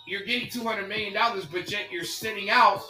You're 0.07 0.23
getting 0.23 0.49
$200 0.49 0.87
million, 0.87 1.13
but 1.51 1.71
yet 1.71 1.91
you're 1.91 2.03
sitting 2.03 2.49
out 2.49 2.83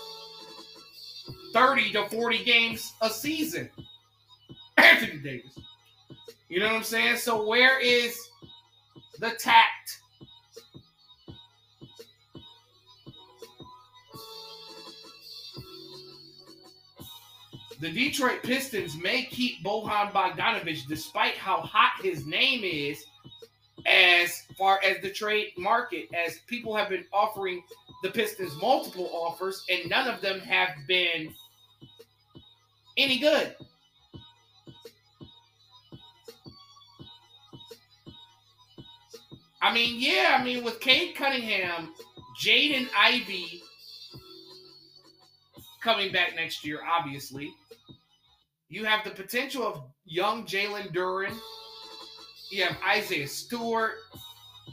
30 1.53 1.91
to 1.94 2.10
40 2.10 2.44
games 2.44 2.94
a 3.01 3.10
season. 3.10 3.70
Anthony 4.77 5.18
Davis. 5.18 5.58
You 6.48 6.60
know 6.60 6.68
what 6.68 6.75
I'm 6.75 6.84
saying? 6.84 7.18
So 7.18 7.46
where 7.48 7.79
is 7.79 8.18
the 9.20 9.32
tact? 9.32 10.00
The 17.79 17.89
Detroit 17.89 18.44
Pistons 18.44 18.98
may 19.01 19.24
keep 19.24 19.63
Bojan 19.63 20.12
Bogdanovic 20.12 20.86
despite 20.88 21.36
how 21.36 21.62
hot 21.62 22.03
his 22.03 22.25
name 22.25 22.62
is 22.63 23.06
as 23.86 24.44
far 24.58 24.82
as 24.84 25.01
the 25.01 25.10
trade 25.10 25.53
market, 25.58 26.10
as 26.13 26.39
people 26.48 26.75
have 26.75 26.89
been 26.89 27.06
offering 27.13 27.63
the 28.03 28.10
Pistons 28.10 28.56
multiple 28.62 29.10
offers, 29.13 29.65
and 29.70 29.89
none 29.89 30.08
of 30.08 30.22
them 30.22 30.39
have 30.39 30.70
been 30.88 31.34
any 32.98 33.20
good. 33.20 33.56
I 39.62 39.74
mean, 39.74 40.00
yeah, 40.00 40.38
I 40.39 40.44
mean, 40.44 40.63
with 40.63 40.79
Cade 40.79 41.15
Cunningham, 41.15 41.94
Jaden 42.41 42.88
Ivey 42.98 43.62
coming 45.84 46.13
back 46.13 46.36
next 46.36 46.65
year, 46.65 46.79
obviously, 46.89 47.51
you 48.70 48.86
have 48.86 49.03
the 49.03 49.12
potential 49.12 49.68
of 49.68 49.84
young 50.06 50.46
Jalen 50.46 50.94
Duren. 50.94 51.36
You 52.51 52.63
have 52.63 52.77
Isaiah 52.88 53.27
Stewart. 53.27 53.96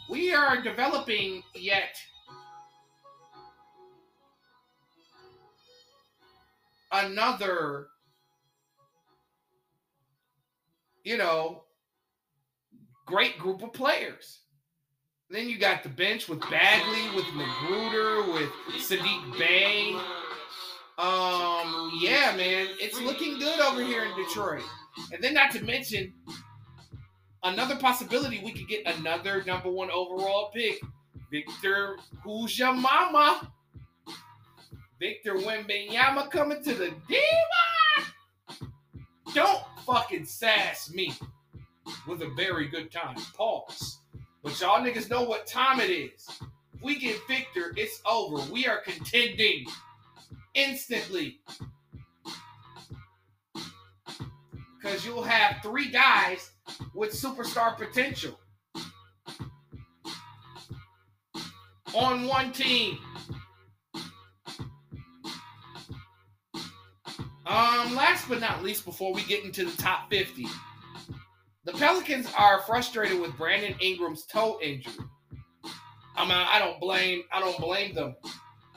We 0.09 0.33
are 0.33 0.63
developing 0.63 1.43
yet 1.55 1.97
another, 6.93 7.89
you 11.05 11.17
know, 11.17 11.65
great 13.07 13.39
group 13.39 13.63
of 13.63 13.73
players. 13.73 14.41
Then 15.29 15.49
you 15.49 15.59
got 15.59 15.83
the 15.83 15.89
bench 15.89 16.29
with 16.29 16.41
Bagley, 16.51 17.17
with 17.17 17.27
Magruder, 17.35 18.33
with 18.33 18.51
Saddiq 18.79 19.39
Bey. 19.39 19.93
Um, 20.99 21.91
yeah, 22.01 22.35
man, 22.37 22.69
it's 22.81 23.01
looking 23.01 23.39
good 23.39 23.61
over 23.61 23.83
here 23.83 24.05
in 24.05 24.17
Detroit. 24.17 24.63
And 25.13 25.23
then, 25.23 25.35
not 25.35 25.51
to 25.53 25.65
mention, 25.65 26.13
another 27.43 27.77
possibility 27.77 28.41
we 28.43 28.53
could 28.53 28.69
get 28.69 28.87
another 28.99 29.43
number 29.45 29.71
one 29.71 29.91
overall 29.91 30.51
pick, 30.55 30.81
Victor 31.31 31.97
Who's 32.23 32.59
Your 32.59 32.73
Mama? 32.73 33.53
Victor 34.99 35.35
Wembanyama 35.35 36.31
coming 36.31 36.63
to 36.63 36.75
the 36.75 36.93
Diva. 37.09 38.71
Don't 39.35 39.63
fucking 39.85 40.25
sass 40.25 40.91
me 40.93 41.15
with 42.09 42.23
a 42.23 42.31
very 42.37 42.69
good 42.69 42.91
time. 42.91 43.17
Pause. 43.37 43.99
But 44.43 44.61
y'all 44.61 44.81
niggas 44.81 45.11
know 45.11 45.25
what 45.25 45.47
time 45.47 45.81
it 45.81 45.91
is. 45.91 46.27
If 46.75 46.83
we 46.83 46.99
get 46.99 47.21
Victor, 47.29 47.73
it's 47.77 48.01
over. 48.07 48.51
We 48.51 48.67
are 48.67 48.81
contending 48.81 49.67
instantly. 50.55 51.41
Because 54.81 55.05
you'll 55.05 55.23
have 55.23 55.57
three 55.63 55.91
guys 55.91 56.51
with 56.95 57.13
superstar 57.13 57.77
potential 57.77 58.39
on 61.95 62.27
one 62.27 62.53
team. 62.53 62.99
Um, 67.47 67.95
last 67.95 68.29
but 68.29 68.41
not 68.41 68.65
least, 68.65 68.85
before 68.85 69.13
we 69.13 69.23
get 69.23 69.45
into 69.45 69.65
the 69.65 69.77
top 69.81 70.11
50, 70.11 70.47
the 71.65 71.73
Pelicans 71.73 72.27
are 72.37 72.61
frustrated 72.63 73.21
with 73.21 73.37
Brandon 73.37 73.75
Ingram's 73.81 74.27
toe 74.27 74.59
injury. 74.61 74.93
I 76.17 76.25
mean, 76.25 76.33
I 76.33 76.59
don't 76.59 76.81
blame 76.81 77.23
I 77.33 77.41
don't 77.41 77.59
blame 77.59 77.95
them. 77.95 78.17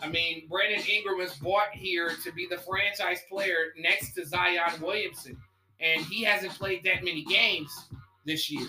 I 0.02 0.08
mean, 0.08 0.48
Brandon 0.50 0.82
Ingram 0.88 1.20
is 1.20 1.34
bought 1.36 1.72
here 1.74 2.12
to 2.24 2.32
be 2.32 2.48
the 2.48 2.58
franchise 2.58 3.22
player 3.30 3.74
next 3.78 4.14
to 4.14 4.26
Zion 4.26 4.82
Williamson, 4.82 5.38
and 5.80 6.06
he 6.06 6.24
hasn't 6.24 6.54
played 6.54 6.84
that 6.84 7.04
many 7.04 7.24
games 7.26 7.72
this 8.26 8.52
year. 8.52 8.68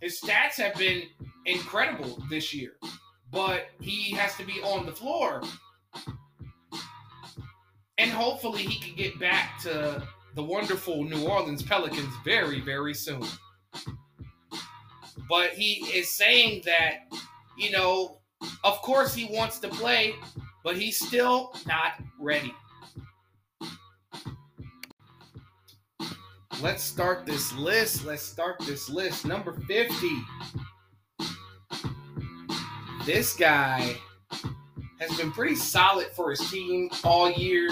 His 0.00 0.20
stats 0.20 0.60
have 0.62 0.74
been 0.76 1.02
incredible 1.46 2.22
this 2.28 2.54
year, 2.54 2.72
but 3.30 3.68
he 3.80 4.12
has 4.12 4.36
to 4.36 4.44
be 4.44 4.60
on 4.62 4.86
the 4.86 4.92
floor. 4.92 5.42
And 7.98 8.10
hopefully 8.10 8.62
he 8.62 8.78
can 8.78 8.94
get 8.94 9.18
back 9.18 9.60
to 9.62 10.02
the 10.34 10.42
wonderful 10.42 11.02
New 11.02 11.26
Orleans 11.26 11.62
Pelicans 11.62 12.12
very, 12.24 12.60
very 12.60 12.94
soon. 12.94 13.24
But 15.28 15.50
he 15.50 15.84
is 15.96 16.12
saying 16.12 16.62
that, 16.66 16.98
you 17.58 17.70
know, 17.70 18.18
of 18.62 18.82
course 18.82 19.14
he 19.14 19.24
wants 19.24 19.58
to 19.60 19.68
play, 19.68 20.14
but 20.62 20.76
he's 20.76 20.98
still 21.04 21.54
not 21.66 21.94
ready. 22.20 22.54
Let's 26.62 26.82
start 26.82 27.26
this 27.26 27.52
list. 27.54 28.04
Let's 28.04 28.22
start 28.22 28.60
this 28.60 28.88
list. 28.88 29.26
Number 29.26 29.52
50. 29.52 30.08
This 33.06 33.36
guy 33.36 33.96
has 34.98 35.16
been 35.16 35.30
pretty 35.30 35.54
solid 35.54 36.08
for 36.16 36.30
his 36.30 36.50
team 36.50 36.90
all 37.04 37.30
year. 37.30 37.70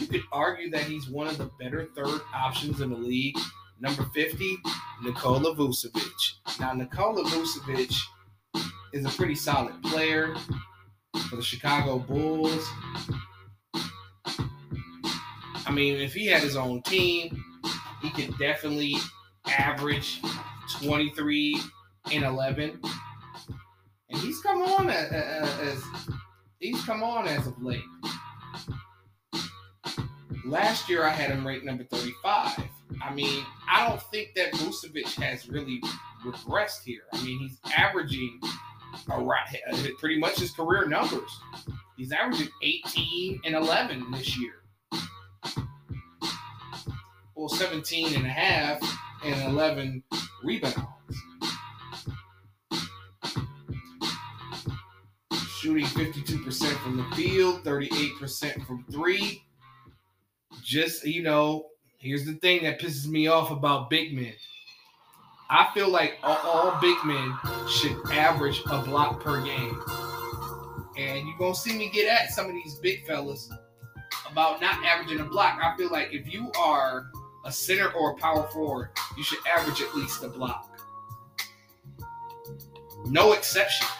You 0.00 0.08
could 0.08 0.24
argue 0.32 0.70
that 0.70 0.82
he's 0.82 1.08
one 1.08 1.28
of 1.28 1.38
the 1.38 1.48
better 1.60 1.88
third 1.94 2.20
options 2.34 2.80
in 2.80 2.90
the 2.90 2.96
league. 2.96 3.38
Number 3.78 4.02
50, 4.12 4.56
Nikola 5.04 5.54
Vucevic. 5.54 6.58
Now, 6.58 6.72
Nikola 6.72 7.22
Vucevic 7.22 7.94
is 8.92 9.06
a 9.06 9.10
pretty 9.10 9.36
solid 9.36 9.80
player 9.84 10.34
for 11.30 11.36
the 11.36 11.42
Chicago 11.42 12.00
Bulls. 12.00 12.68
I 15.64 15.70
mean, 15.70 15.94
if 15.98 16.12
he 16.12 16.26
had 16.26 16.42
his 16.42 16.56
own 16.56 16.82
team, 16.82 17.44
he 18.02 18.10
could 18.10 18.36
definitely 18.36 18.96
average 19.46 20.20
23 20.82 21.60
and 22.10 22.24
11. 22.24 22.80
Come 24.62 24.74
on 24.74 24.90
as, 24.90 25.10
as 25.58 25.84
he's 26.60 26.84
come 26.84 27.02
on 27.02 27.26
as 27.26 27.48
of 27.48 27.60
late. 27.60 27.82
Last 30.44 30.88
year 30.88 31.02
I 31.02 31.10
had 31.10 31.32
him 31.32 31.44
ranked 31.44 31.64
number 31.64 31.82
35. 31.82 32.60
I 33.02 33.12
mean, 33.12 33.44
I 33.68 33.88
don't 33.88 34.00
think 34.00 34.34
that 34.36 34.52
Vucevic 34.52 35.20
has 35.20 35.48
really 35.48 35.82
regressed 36.24 36.84
here. 36.84 37.02
I 37.12 37.24
mean, 37.24 37.40
he's 37.40 37.58
averaging 37.76 38.38
around 39.10 39.48
uh, 39.72 39.76
pretty 39.98 40.20
much 40.20 40.38
his 40.38 40.52
career 40.52 40.86
numbers. 40.86 41.40
He's 41.96 42.12
averaging 42.12 42.48
18 42.62 43.40
and 43.44 43.56
11 43.56 44.12
this 44.12 44.38
year. 44.38 44.62
Well, 47.34 47.48
17 47.48 48.14
and 48.14 48.26
a 48.26 48.30
half 48.30 48.80
and 49.24 49.42
11 49.50 50.04
rebounds. 50.44 50.76
Shooting 55.62 55.86
52% 55.86 56.82
from 56.82 56.96
the 56.96 57.04
field, 57.14 57.62
38% 57.62 58.66
from 58.66 58.84
three. 58.90 59.44
Just, 60.60 61.06
you 61.06 61.22
know, 61.22 61.66
here's 61.98 62.24
the 62.24 62.32
thing 62.32 62.64
that 62.64 62.80
pisses 62.80 63.06
me 63.06 63.28
off 63.28 63.52
about 63.52 63.88
big 63.88 64.12
men. 64.12 64.32
I 65.48 65.68
feel 65.72 65.88
like 65.88 66.14
all, 66.24 66.36
all 66.38 66.80
big 66.80 66.96
men 67.04 67.32
should 67.70 67.96
average 68.10 68.60
a 68.72 68.82
block 68.82 69.22
per 69.22 69.40
game. 69.40 69.80
And 70.98 71.28
you're 71.28 71.38
going 71.38 71.54
to 71.54 71.60
see 71.60 71.78
me 71.78 71.90
get 71.90 72.08
at 72.08 72.32
some 72.32 72.46
of 72.46 72.54
these 72.54 72.74
big 72.82 73.06
fellas 73.06 73.48
about 74.28 74.60
not 74.60 74.84
averaging 74.84 75.20
a 75.20 75.24
block. 75.24 75.60
I 75.62 75.76
feel 75.76 75.92
like 75.92 76.08
if 76.12 76.26
you 76.26 76.50
are 76.58 77.06
a 77.44 77.52
center 77.52 77.92
or 77.92 78.10
a 78.10 78.16
power 78.16 78.48
forward, 78.48 78.90
you 79.16 79.22
should 79.22 79.38
average 79.46 79.80
at 79.80 79.94
least 79.94 80.24
a 80.24 80.28
block. 80.28 80.76
No 83.06 83.32
exceptions. 83.32 83.92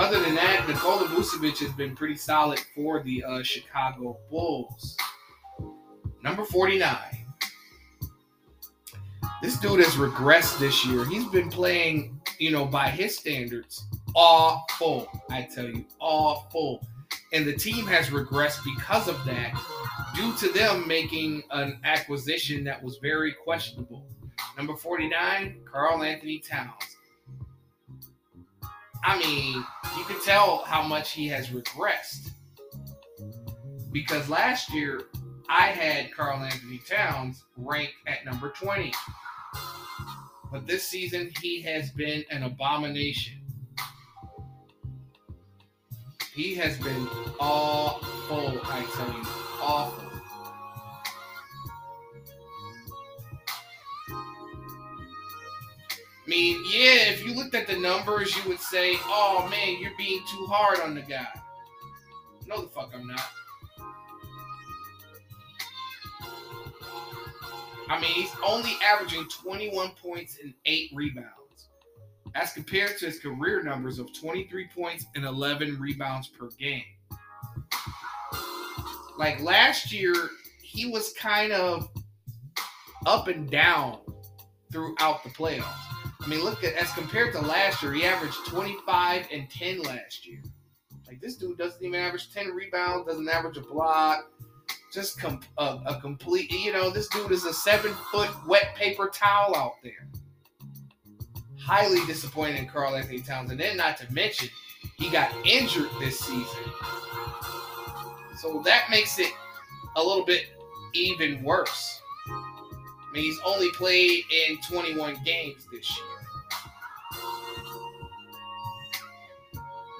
Other 0.00 0.18
than 0.18 0.34
that, 0.34 0.66
Nikola 0.66 1.08
Vucevic 1.08 1.58
has 1.58 1.72
been 1.72 1.94
pretty 1.94 2.16
solid 2.16 2.58
for 2.74 3.02
the 3.02 3.22
uh, 3.22 3.42
Chicago 3.42 4.16
Bulls. 4.30 4.96
Number 6.22 6.42
49. 6.42 6.96
This 9.42 9.58
dude 9.58 9.80
has 9.80 9.96
regressed 9.96 10.58
this 10.58 10.86
year. 10.86 11.04
He's 11.04 11.26
been 11.26 11.50
playing, 11.50 12.18
you 12.38 12.50
know, 12.50 12.64
by 12.64 12.88
his 12.88 13.14
standards, 13.18 13.84
awful. 14.14 15.06
I 15.28 15.42
tell 15.42 15.66
you, 15.66 15.84
awful. 15.98 16.82
And 17.34 17.44
the 17.44 17.52
team 17.52 17.86
has 17.86 18.06
regressed 18.06 18.64
because 18.64 19.06
of 19.06 19.22
that, 19.26 19.52
due 20.14 20.34
to 20.38 20.48
them 20.54 20.88
making 20.88 21.42
an 21.50 21.78
acquisition 21.84 22.64
that 22.64 22.82
was 22.82 22.96
very 23.02 23.34
questionable. 23.34 24.06
Number 24.56 24.76
49, 24.76 25.60
Karl-Anthony 25.70 26.38
Towns. 26.38 26.96
I 29.02 29.18
mean, 29.18 29.64
you 29.96 30.04
can 30.04 30.20
tell 30.22 30.64
how 30.66 30.82
much 30.82 31.12
he 31.12 31.28
has 31.28 31.48
regressed. 31.48 32.30
Because 33.92 34.28
last 34.28 34.72
year, 34.72 35.02
I 35.48 35.66
had 35.68 36.14
Karl-Anthony 36.14 36.80
Towns 36.88 37.44
ranked 37.56 37.94
at 38.06 38.24
number 38.24 38.50
20. 38.50 38.92
But 40.52 40.66
this 40.66 40.84
season, 40.86 41.32
he 41.40 41.62
has 41.62 41.90
been 41.90 42.24
an 42.30 42.42
abomination. 42.42 43.40
He 46.34 46.54
has 46.54 46.76
been 46.78 47.08
awful, 47.40 48.60
I 48.64 48.84
tell 48.94 49.08
you. 49.08 49.22
Awful. 49.60 50.09
Mean, 56.30 56.62
yeah, 56.64 57.10
if 57.10 57.26
you 57.26 57.34
looked 57.34 57.56
at 57.56 57.66
the 57.66 57.76
numbers, 57.76 58.36
you 58.36 58.48
would 58.48 58.60
say, 58.60 58.94
oh 59.06 59.48
man, 59.50 59.80
you're 59.80 59.96
being 59.98 60.20
too 60.30 60.46
hard 60.46 60.78
on 60.78 60.94
the 60.94 61.00
guy. 61.00 61.26
No, 62.46 62.62
the 62.62 62.68
fuck 62.68 62.92
I'm 62.94 63.04
not. 63.04 63.20
I 67.88 68.00
mean, 68.00 68.12
he's 68.12 68.30
only 68.46 68.74
averaging 68.84 69.26
21 69.42 69.90
points 70.00 70.38
and 70.40 70.54
8 70.66 70.92
rebounds, 70.94 71.68
as 72.36 72.52
compared 72.52 72.96
to 72.98 73.06
his 73.06 73.18
career 73.18 73.64
numbers 73.64 73.98
of 73.98 74.16
23 74.16 74.68
points 74.72 75.06
and 75.16 75.24
11 75.24 75.80
rebounds 75.80 76.28
per 76.28 76.48
game. 76.50 76.84
Like 79.18 79.40
last 79.40 79.92
year, 79.92 80.14
he 80.62 80.86
was 80.86 81.12
kind 81.14 81.50
of 81.50 81.88
up 83.04 83.26
and 83.26 83.50
down 83.50 83.98
throughout 84.70 85.24
the 85.24 85.30
playoffs. 85.30 85.99
I 86.22 86.26
mean, 86.26 86.44
look 86.44 86.64
at 86.64 86.74
as 86.74 86.92
compared 86.92 87.32
to 87.32 87.40
last 87.40 87.82
year, 87.82 87.92
he 87.92 88.04
averaged 88.04 88.46
25 88.46 89.26
and 89.32 89.48
10 89.50 89.82
last 89.82 90.26
year. 90.26 90.42
Like 91.06 91.20
this 91.20 91.36
dude 91.36 91.58
doesn't 91.58 91.82
even 91.82 91.98
average 91.98 92.32
10 92.32 92.48
rebounds, 92.48 93.06
doesn't 93.06 93.28
average 93.28 93.56
a 93.56 93.62
block, 93.62 94.30
just 94.92 95.18
com- 95.20 95.40
a, 95.58 95.78
a 95.86 96.00
complete. 96.00 96.52
You 96.52 96.72
know, 96.72 96.90
this 96.90 97.08
dude 97.08 97.32
is 97.32 97.44
a 97.44 97.52
seven 97.52 97.92
foot 98.12 98.30
wet 98.46 98.74
paper 98.76 99.10
towel 99.12 99.56
out 99.56 99.74
there. 99.82 100.08
Highly 101.58 102.04
disappointed 102.06 102.56
in 102.56 102.68
Karl-Anthony 102.68 103.22
Towns, 103.22 103.50
and 103.50 103.60
then 103.60 103.76
not 103.76 103.96
to 103.98 104.12
mention 104.12 104.48
he 104.98 105.10
got 105.10 105.32
injured 105.44 105.90
this 105.98 106.18
season, 106.18 106.64
so 108.38 108.62
that 108.64 108.86
makes 108.90 109.18
it 109.18 109.32
a 109.96 110.02
little 110.02 110.24
bit 110.24 110.46
even 110.94 111.42
worse. 111.42 111.99
I 113.10 113.12
mean, 113.12 113.24
he's 113.24 113.40
only 113.44 113.70
played 113.72 114.24
in 114.30 114.58
21 114.68 115.16
games 115.24 115.66
this 115.72 115.96
year. 115.96 116.06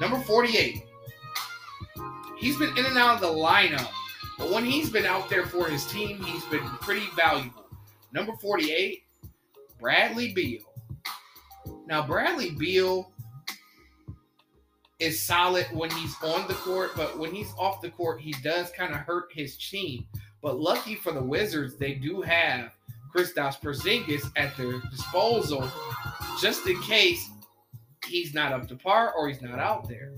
Number 0.01 0.21
48. 0.21 0.85
He's 2.39 2.57
been 2.57 2.77
in 2.79 2.87
and 2.87 2.97
out 2.97 3.17
of 3.17 3.21
the 3.21 3.27
lineup, 3.27 3.91
but 4.39 4.51
when 4.51 4.65
he's 4.65 4.89
been 4.91 5.05
out 5.05 5.29
there 5.29 5.45
for 5.45 5.69
his 5.69 5.85
team, 5.87 6.23
he's 6.23 6.45
been 6.47 6.67
pretty 6.81 7.07
valuable. 7.15 7.67
Number 8.13 8.33
48, 8.41 9.03
Bradley 9.79 10.33
Beal. 10.33 10.63
Now, 11.87 12.07
Bradley 12.07 12.53
Beal 12.53 13.13
is 15.01 15.21
solid 15.21 15.67
when 15.73 15.91
he's 15.91 16.15
on 16.23 16.47
the 16.47 16.55
court, 16.55 16.93
but 16.97 17.19
when 17.19 17.35
he's 17.35 17.53
off 17.59 17.83
the 17.83 17.91
court, 17.91 18.21
he 18.21 18.33
does 18.43 18.71
kind 18.71 18.93
of 18.93 19.01
hurt 19.01 19.31
his 19.33 19.57
team. 19.57 20.07
But 20.41 20.59
lucky 20.59 20.95
for 20.95 21.13
the 21.13 21.23
Wizards, 21.23 21.77
they 21.77 21.95
do 21.95 22.23
have 22.23 22.71
Kristaps 23.15 23.61
Porzingis 23.61 24.31
at 24.37 24.57
their 24.57 24.81
disposal, 24.91 25.71
just 26.41 26.67
in 26.67 26.81
case 26.83 27.29
he's 28.07 28.35
not 28.35 28.53
up 28.53 28.69
to 28.69 28.77
par 28.77 29.13
or 29.13 29.29
he's 29.29 29.43
not 29.43 29.59
out 29.59 29.89
there. 29.89 30.13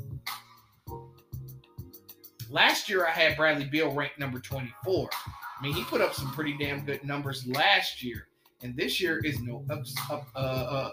Last 2.51 2.89
year, 2.89 3.07
I 3.07 3.11
had 3.11 3.37
Bradley 3.37 3.65
Beal 3.65 3.91
ranked 3.93 4.19
number 4.19 4.39
24. 4.39 5.09
I 5.11 5.63
mean, 5.63 5.73
he 5.73 5.85
put 5.85 6.01
up 6.01 6.13
some 6.13 6.31
pretty 6.33 6.57
damn 6.59 6.85
good 6.85 7.03
numbers 7.03 7.47
last 7.47 8.03
year, 8.03 8.29
and 8.63 8.77
this 8.77 9.01
year 9.01 9.25
is 9.25 9.41
no 9.41 9.65
uh, 9.71 10.21
uh, 10.35 10.39
uh, 10.39 10.91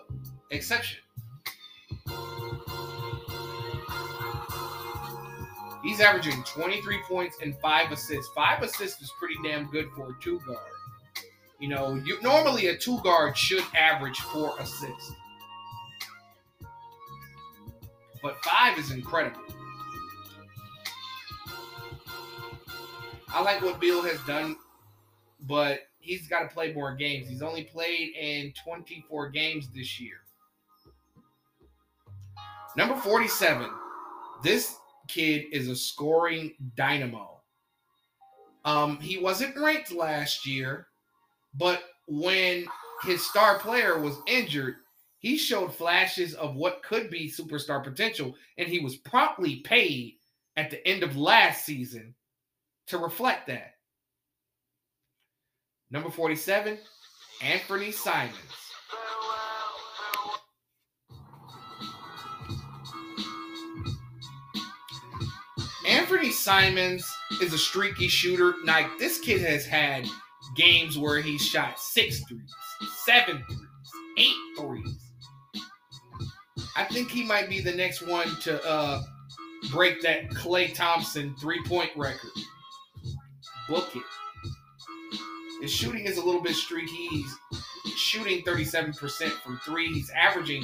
exception. 0.51 0.99
He's 5.83 6.01
averaging 6.01 6.43
23 6.43 6.99
points 7.07 7.37
and 7.41 7.57
five 7.59 7.91
assists. 7.91 8.31
Five 8.35 8.61
assists 8.61 9.01
is 9.01 9.11
pretty 9.17 9.35
damn 9.43 9.69
good 9.69 9.87
for 9.95 10.11
a 10.11 10.15
two 10.21 10.39
guard. 10.45 10.59
You 11.59 11.67
know, 11.67 11.95
you 12.05 12.21
normally 12.21 12.67
a 12.67 12.77
two 12.77 12.99
guard 13.01 13.37
should 13.37 13.63
average 13.75 14.19
four 14.19 14.57
assists. 14.59 15.11
But 18.21 18.37
five 18.43 18.77
is 18.77 18.91
incredible. 18.91 19.41
I 23.31 23.41
like 23.41 23.61
what 23.61 23.79
Beal 23.79 24.01
has 24.01 24.19
done, 24.23 24.55
but 25.41 25.81
he's 25.99 26.27
got 26.27 26.39
to 26.41 26.47
play 26.47 26.73
more 26.73 26.95
games. 26.95 27.27
He's 27.29 27.41
only 27.41 27.63
played 27.63 28.13
in 28.19 28.53
24 28.63 29.29
games 29.29 29.69
this 29.73 29.99
year. 29.99 30.17
Number 32.75 32.95
47. 32.95 33.69
This 34.43 34.75
kid 35.07 35.45
is 35.51 35.67
a 35.67 35.75
scoring 35.75 36.53
dynamo. 36.75 37.41
Um, 38.65 38.99
he 38.99 39.17
wasn't 39.17 39.57
ranked 39.57 39.91
last 39.91 40.45
year, 40.45 40.87
but 41.53 41.83
when 42.07 42.65
his 43.03 43.25
star 43.25 43.59
player 43.59 43.99
was 43.99 44.17
injured, 44.27 44.75
he 45.19 45.37
showed 45.37 45.75
flashes 45.75 46.33
of 46.33 46.55
what 46.55 46.83
could 46.83 47.09
be 47.09 47.29
superstar 47.31 47.83
potential, 47.83 48.35
and 48.57 48.67
he 48.67 48.79
was 48.79 48.95
promptly 48.97 49.57
paid 49.57 50.15
at 50.55 50.69
the 50.69 50.85
end 50.87 51.03
of 51.03 51.17
last 51.17 51.65
season 51.65 52.15
to 52.87 52.97
reflect 52.97 53.47
that. 53.47 53.73
Number 55.91 56.09
47, 56.09 56.77
Anthony 57.41 57.91
Simons. 57.91 58.35
Anthony 65.87 66.31
Simons 66.31 67.09
is 67.41 67.53
a 67.53 67.57
streaky 67.57 68.07
shooter. 68.07 68.53
Like 68.63 68.87
this 68.99 69.19
kid 69.19 69.41
has 69.41 69.65
had 69.65 70.07
games 70.59 70.97
where 70.97 71.21
he 71.21 71.37
shot 71.37 71.79
six 71.79 72.21
threes, 72.25 72.53
seven 73.05 73.43
threes, 73.47 73.59
eight 74.17 74.35
threes. 74.57 74.97
I 76.75 76.83
think 76.83 77.09
he 77.09 77.23
might 77.23 77.49
be 77.49 77.61
the 77.61 77.73
next 77.73 78.05
one 78.05 78.27
to 78.41 78.63
uh, 78.65 79.01
break 79.71 80.01
that 80.01 80.29
Klay 80.29 80.73
Thompson 80.73 81.35
three 81.39 81.63
point 81.63 81.91
record. 81.95 82.31
Book 83.67 83.89
it. 83.95 84.03
His 85.61 85.71
shooting 85.71 86.05
is 86.05 86.17
a 86.17 86.23
little 86.23 86.41
bit 86.41 86.55
streaky. 86.55 87.07
He's 87.09 87.37
shooting 87.95 88.43
37% 88.43 88.95
from 89.41 89.59
three. 89.65 89.87
He's 89.91 90.09
averaging 90.11 90.63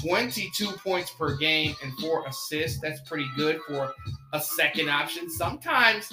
22 0.00 0.72
points 0.72 1.10
per 1.10 1.36
game 1.36 1.74
and 1.82 1.92
four 1.98 2.24
assists. 2.26 2.80
That's 2.80 3.00
pretty 3.08 3.26
good 3.36 3.60
for 3.66 3.92
a 4.32 4.40
second 4.40 4.88
option. 4.88 5.28
Sometimes, 5.28 6.08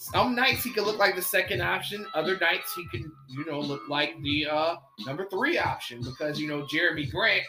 some 0.00 0.34
nights 0.34 0.64
he 0.64 0.70
can 0.70 0.84
look 0.84 0.98
like 0.98 1.14
the 1.14 1.20
second 1.20 1.60
option. 1.60 2.06
Other 2.14 2.38
nights 2.38 2.72
he 2.74 2.88
can, 2.88 3.12
you 3.28 3.44
know, 3.44 3.60
look 3.60 3.82
like 3.90 4.14
the 4.22 4.46
uh, 4.46 4.76
number 5.04 5.26
three 5.26 5.58
option 5.58 6.00
because 6.00 6.40
you 6.40 6.48
know 6.48 6.62
Jerami 6.72 7.10
Grant, 7.10 7.42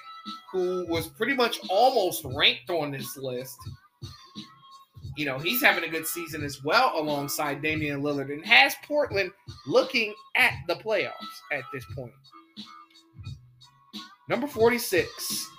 who 0.51 0.85
was 0.89 1.07
pretty 1.07 1.33
much 1.33 1.61
almost 1.69 2.25
ranked 2.25 2.69
on 2.69 2.91
this 2.91 3.15
list. 3.15 3.57
You 5.15 5.27
know, 5.27 5.39
he's 5.39 5.61
having 5.61 5.85
a 5.85 5.87
good 5.87 6.05
season 6.05 6.43
as 6.43 6.61
well 6.61 6.91
alongside 6.95 7.61
Damian 7.61 8.01
Lillard 8.01 8.33
and 8.33 8.45
has 8.45 8.75
Portland 8.83 9.31
looking 9.65 10.13
at 10.35 10.51
the 10.67 10.75
playoffs 10.75 11.13
at 11.53 11.63
this 11.73 11.85
point. 11.95 12.11
Number 14.27 14.47
46. 14.47 15.49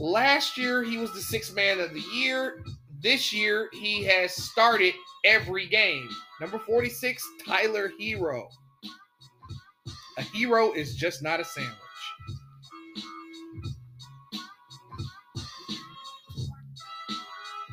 Last 0.00 0.58
year, 0.58 0.82
he 0.82 0.98
was 0.98 1.12
the 1.12 1.20
sixth 1.20 1.54
man 1.54 1.78
of 1.78 1.94
the 1.94 2.02
year. 2.12 2.64
This 3.02 3.32
year, 3.32 3.68
he 3.72 4.04
has 4.04 4.32
started 4.32 4.94
every 5.24 5.66
game. 5.66 6.08
Number 6.40 6.60
46, 6.60 7.22
Tyler 7.44 7.90
Herro. 8.00 8.48
A 10.18 10.22
hero 10.22 10.72
is 10.72 10.94
just 10.94 11.22
not 11.22 11.40
a 11.40 11.44
sandwich. 11.44 11.74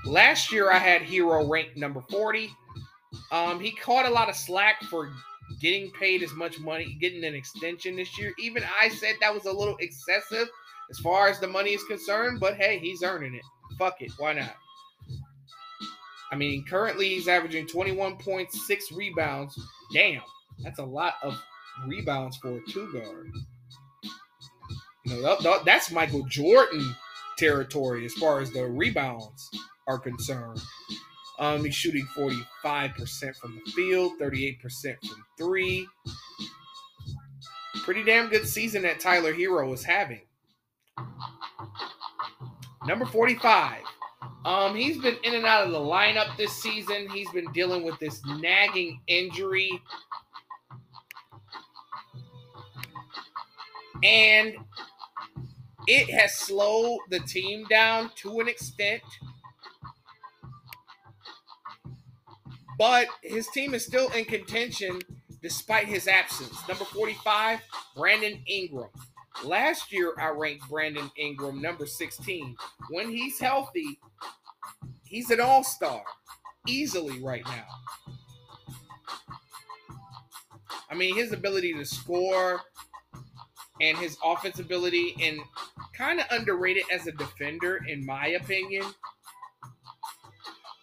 Last 0.06 0.52
year, 0.52 0.72
I 0.72 0.80
had 0.80 1.04
Herro 1.04 1.48
ranked 1.48 1.78
number 1.78 2.02
40. 2.10 2.50
Um, 3.32 3.60
he 3.60 3.72
caught 3.72 4.08
a 4.08 4.10
lot 4.10 4.30
of 4.30 4.36
slack 4.36 4.82
for 4.84 5.12
getting 5.62 5.92
paid 5.92 6.24
as 6.24 6.34
much 6.34 6.60
money, 6.60 6.98
getting 7.00 7.24
an 7.24 7.36
extension 7.36 7.96
this 7.96 8.18
year. 8.18 8.34
Even 8.39 8.63
I 8.82 8.89
said 8.89 9.15
that 9.22 9.34
was 9.34 9.46
a 9.46 9.52
little 9.52 9.78
excessive 9.80 10.48
as 10.89 10.98
far 11.04 11.28
as 11.28 11.39
the 11.39 11.48
money 11.48 11.74
is 11.74 11.84
concerned, 11.84 12.39
but 12.39 12.56
hey, 12.56 12.80
he's 12.80 13.04
earning 13.04 13.36
it. 13.36 13.44
Fuck 13.78 14.02
it. 14.02 14.12
Why 14.18 14.34
not? 14.34 14.56
I 16.32 16.36
mean, 16.36 16.63
currently 16.65 17.10
he's 17.10 17.28
averaging 17.28 17.68
21.6 17.68 18.96
rebounds. 18.96 19.60
Damn, 19.94 20.22
that's 20.60 20.80
a 20.80 20.86
lot 20.86 21.15
of 21.24 21.42
rebounds 21.88 22.38
for 22.38 22.58
a 22.58 22.62
two 22.70 22.92
guard. 22.94 23.32
You 25.06 25.13
know, 25.15 25.22
that- 25.22 25.42
that- 25.44 25.65
that's 25.65 25.92
Michael 25.92 26.24
Jordan 26.26 26.96
territory 27.38 28.06
as 28.06 28.13
far 28.13 28.42
as 28.42 28.52
the 28.52 28.65
rebounds 28.68 29.50
are 29.88 29.98
concerned. 29.98 30.62
Um, 31.39 31.63
he's 31.63 31.74
shooting 31.74 32.06
45% 32.15 33.38
from 33.38 33.60
the 33.63 33.72
field, 33.72 34.20
38% 34.20 35.00
from 35.08 35.24
three. 35.38 35.88
Pretty 37.84 38.04
damn 38.04 38.28
good 38.30 38.46
season 38.48 38.82
that 38.84 39.00
Tyler 39.00 39.34
Herro 39.34 39.74
is 39.74 39.84
having. 39.86 40.22
Number 42.86 43.06
45. 43.06 43.84
Um, 44.45 44.75
he's 44.75 44.97
been 44.97 45.17
in 45.23 45.36
and 45.36 45.45
out 45.45 45.65
of 45.65 45.71
the 45.71 45.80
lineup 45.80 46.38
this 46.38 46.54
season. 46.54 47.10
He's 47.10 47.30
been 47.32 47.52
dealing 47.52 47.84
with 47.84 47.99
this 47.99 48.21
nagging 48.25 49.02
injury. 49.08 49.69
And 54.02 54.56
it 55.88 56.10
has 56.10 56.36
slowed 56.36 56.99
the 57.10 57.19
team 57.19 57.65
down 57.69 58.12
to 58.17 58.39
an 58.39 58.47
extent. 58.47 59.02
But 62.78 63.08
his 63.21 63.47
team 63.49 63.73
is 63.73 63.86
still 63.86 64.10
in 64.12 64.23
contention 64.23 65.02
despite 65.41 65.88
his 65.88 66.08
absence. 66.08 66.65
Number 66.67 66.86
45, 66.86 67.60
Brandon 67.95 68.41
Ingram. 68.47 68.89
Last 69.43 69.91
year, 69.93 70.13
I 70.19 70.30
ranked 70.30 70.69
Brandon 70.69 71.10
Ingram 71.15 71.62
number 71.62 71.86
16. 71.86 72.56
When 72.89 73.10
he's 73.10 73.39
healthy, 73.39 73.99
he's 75.04 75.30
an 75.32 75.39
all 75.39 75.63
star 75.63 76.04
easily 76.67 77.21
right 77.21 77.45
now. 77.45 77.65
I 80.89 80.95
mean, 80.95 81.15
his 81.15 81.32
ability 81.32 81.73
to 81.73 81.86
score 81.86 82.62
and 83.82 83.97
his 83.97 84.17
offense 84.23 84.60
ability, 84.60 85.15
and 85.21 85.39
kind 85.93 86.19
of 86.19 86.25
underrated 86.32 86.84
as 86.91 87.08
a 87.08 87.12
defender, 87.13 87.80
in 87.88 88.06
my 88.06 88.28
opinion. 88.28 88.84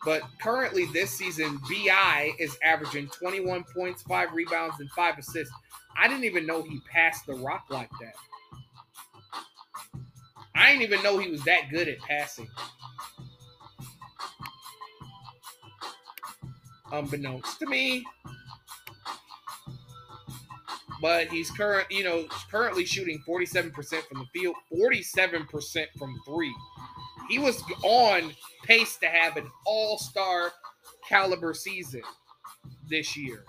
But 0.04 0.22
currently, 0.40 0.86
this 0.86 1.10
season, 1.10 1.58
BI 1.68 2.32
is 2.38 2.56
averaging 2.62 3.08
21 3.08 3.64
points, 3.74 4.02
five 4.02 4.32
rebounds, 4.32 4.76
and 4.80 4.90
five 4.92 5.18
assists. 5.18 5.52
I 5.98 6.08
didn't 6.08 6.24
even 6.24 6.46
know 6.46 6.62
he 6.62 6.80
passed 6.90 7.26
the 7.26 7.34
rock 7.34 7.66
like 7.70 7.90
that. 8.00 8.14
I 10.56 10.70
didn't 10.70 10.82
even 10.82 11.02
know 11.02 11.18
he 11.18 11.30
was 11.30 11.42
that 11.44 11.68
good 11.70 11.88
at 11.88 11.98
passing. 12.00 12.48
Unbeknownst 16.92 17.58
to 17.58 17.66
me. 17.66 18.04
But 21.02 21.28
he's 21.28 21.50
current, 21.50 21.90
you 21.90 22.04
know, 22.04 22.26
currently 22.50 22.86
shooting 22.86 23.22
47% 23.28 23.74
from 24.08 24.18
the 24.18 24.26
field, 24.32 24.54
47% 24.72 25.86
from 25.98 26.20
three. 26.26 26.54
He 27.28 27.38
was 27.38 27.62
on 27.82 28.32
pace 28.64 28.96
to 28.98 29.06
have 29.06 29.36
an 29.36 29.50
all-star 29.66 30.52
caliber 31.06 31.52
season 31.52 32.02
this 32.88 33.16
year. 33.16 33.44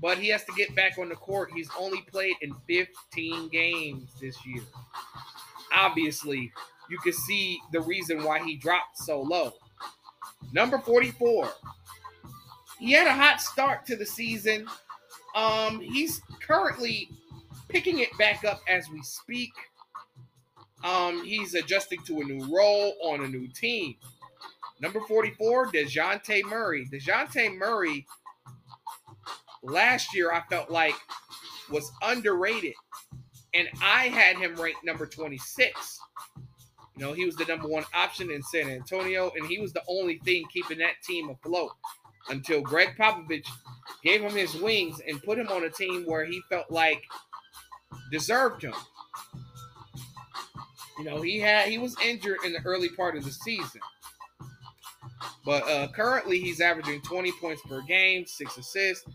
But 0.00 0.18
he 0.18 0.28
has 0.28 0.44
to 0.44 0.52
get 0.52 0.74
back 0.74 0.98
on 0.98 1.08
the 1.08 1.14
court. 1.14 1.50
He's 1.54 1.70
only 1.78 2.02
played 2.02 2.36
in 2.40 2.54
15 2.66 3.48
games 3.48 4.10
this 4.20 4.44
year. 4.46 4.62
Obviously, 5.74 6.52
you 6.88 6.98
can 6.98 7.12
see 7.12 7.60
the 7.72 7.80
reason 7.80 8.22
why 8.22 8.42
he 8.42 8.56
dropped 8.56 8.98
so 8.98 9.20
low. 9.20 9.52
Number 10.52 10.78
44. 10.78 11.48
He 12.78 12.92
had 12.92 13.06
a 13.06 13.12
hot 13.12 13.40
start 13.40 13.86
to 13.86 13.96
the 13.96 14.06
season. 14.06 14.66
Um, 15.34 15.80
he's 15.80 16.20
currently 16.46 17.08
picking 17.68 17.98
it 17.98 18.16
back 18.18 18.44
up 18.44 18.60
as 18.68 18.88
we 18.90 19.02
speak. 19.02 19.52
Um, 20.84 21.24
he's 21.24 21.54
adjusting 21.54 22.02
to 22.04 22.20
a 22.20 22.24
new 22.24 22.54
role 22.54 22.94
on 23.02 23.24
a 23.24 23.28
new 23.28 23.48
team. 23.48 23.96
Number 24.80 25.00
44, 25.00 25.68
Dejounte 25.68 26.44
Murray. 26.44 26.86
Dejounte 26.86 27.56
Murray, 27.56 28.06
last 29.62 30.14
year, 30.14 30.32
I 30.32 30.42
felt 30.48 30.70
like 30.70 30.94
was 31.70 31.90
underrated. 32.02 32.74
And 33.56 33.68
I 33.82 34.08
had 34.08 34.36
him 34.36 34.54
ranked 34.56 34.84
number 34.84 35.06
26. 35.06 36.00
You 36.96 37.04
know, 37.04 37.12
he 37.12 37.24
was 37.24 37.36
the 37.36 37.44
number 37.44 37.68
one 37.68 37.84
option 37.94 38.30
in 38.30 38.42
San 38.42 38.68
Antonio, 38.68 39.30
and 39.36 39.46
he 39.46 39.58
was 39.58 39.72
the 39.72 39.82
only 39.88 40.18
thing 40.24 40.44
keeping 40.52 40.78
that 40.78 41.02
team 41.02 41.30
afloat 41.30 41.70
until 42.28 42.60
Gregg 42.60 42.96
Popovich 42.98 43.46
gave 44.02 44.22
him 44.22 44.32
his 44.32 44.54
wings 44.54 45.00
and 45.06 45.22
put 45.22 45.38
him 45.38 45.48
on 45.48 45.64
a 45.64 45.70
team 45.70 46.04
where 46.06 46.24
he 46.24 46.40
felt 46.50 46.70
like 46.70 47.02
deserved 48.10 48.62
him. 48.62 48.74
You 50.98 51.04
know, 51.04 51.20
he 51.20 51.38
had 51.38 51.68
he 51.68 51.78
was 51.78 51.94
injured 52.04 52.38
in 52.44 52.52
the 52.52 52.60
early 52.64 52.88
part 52.88 53.16
of 53.16 53.24
the 53.24 53.30
season. 53.30 53.80
But 55.44 55.62
uh, 55.68 55.88
currently 55.88 56.40
he's 56.40 56.60
averaging 56.60 57.02
20 57.02 57.32
points 57.32 57.62
per 57.68 57.82
game, 57.82 58.26
six 58.26 58.56
assists, 58.56 59.06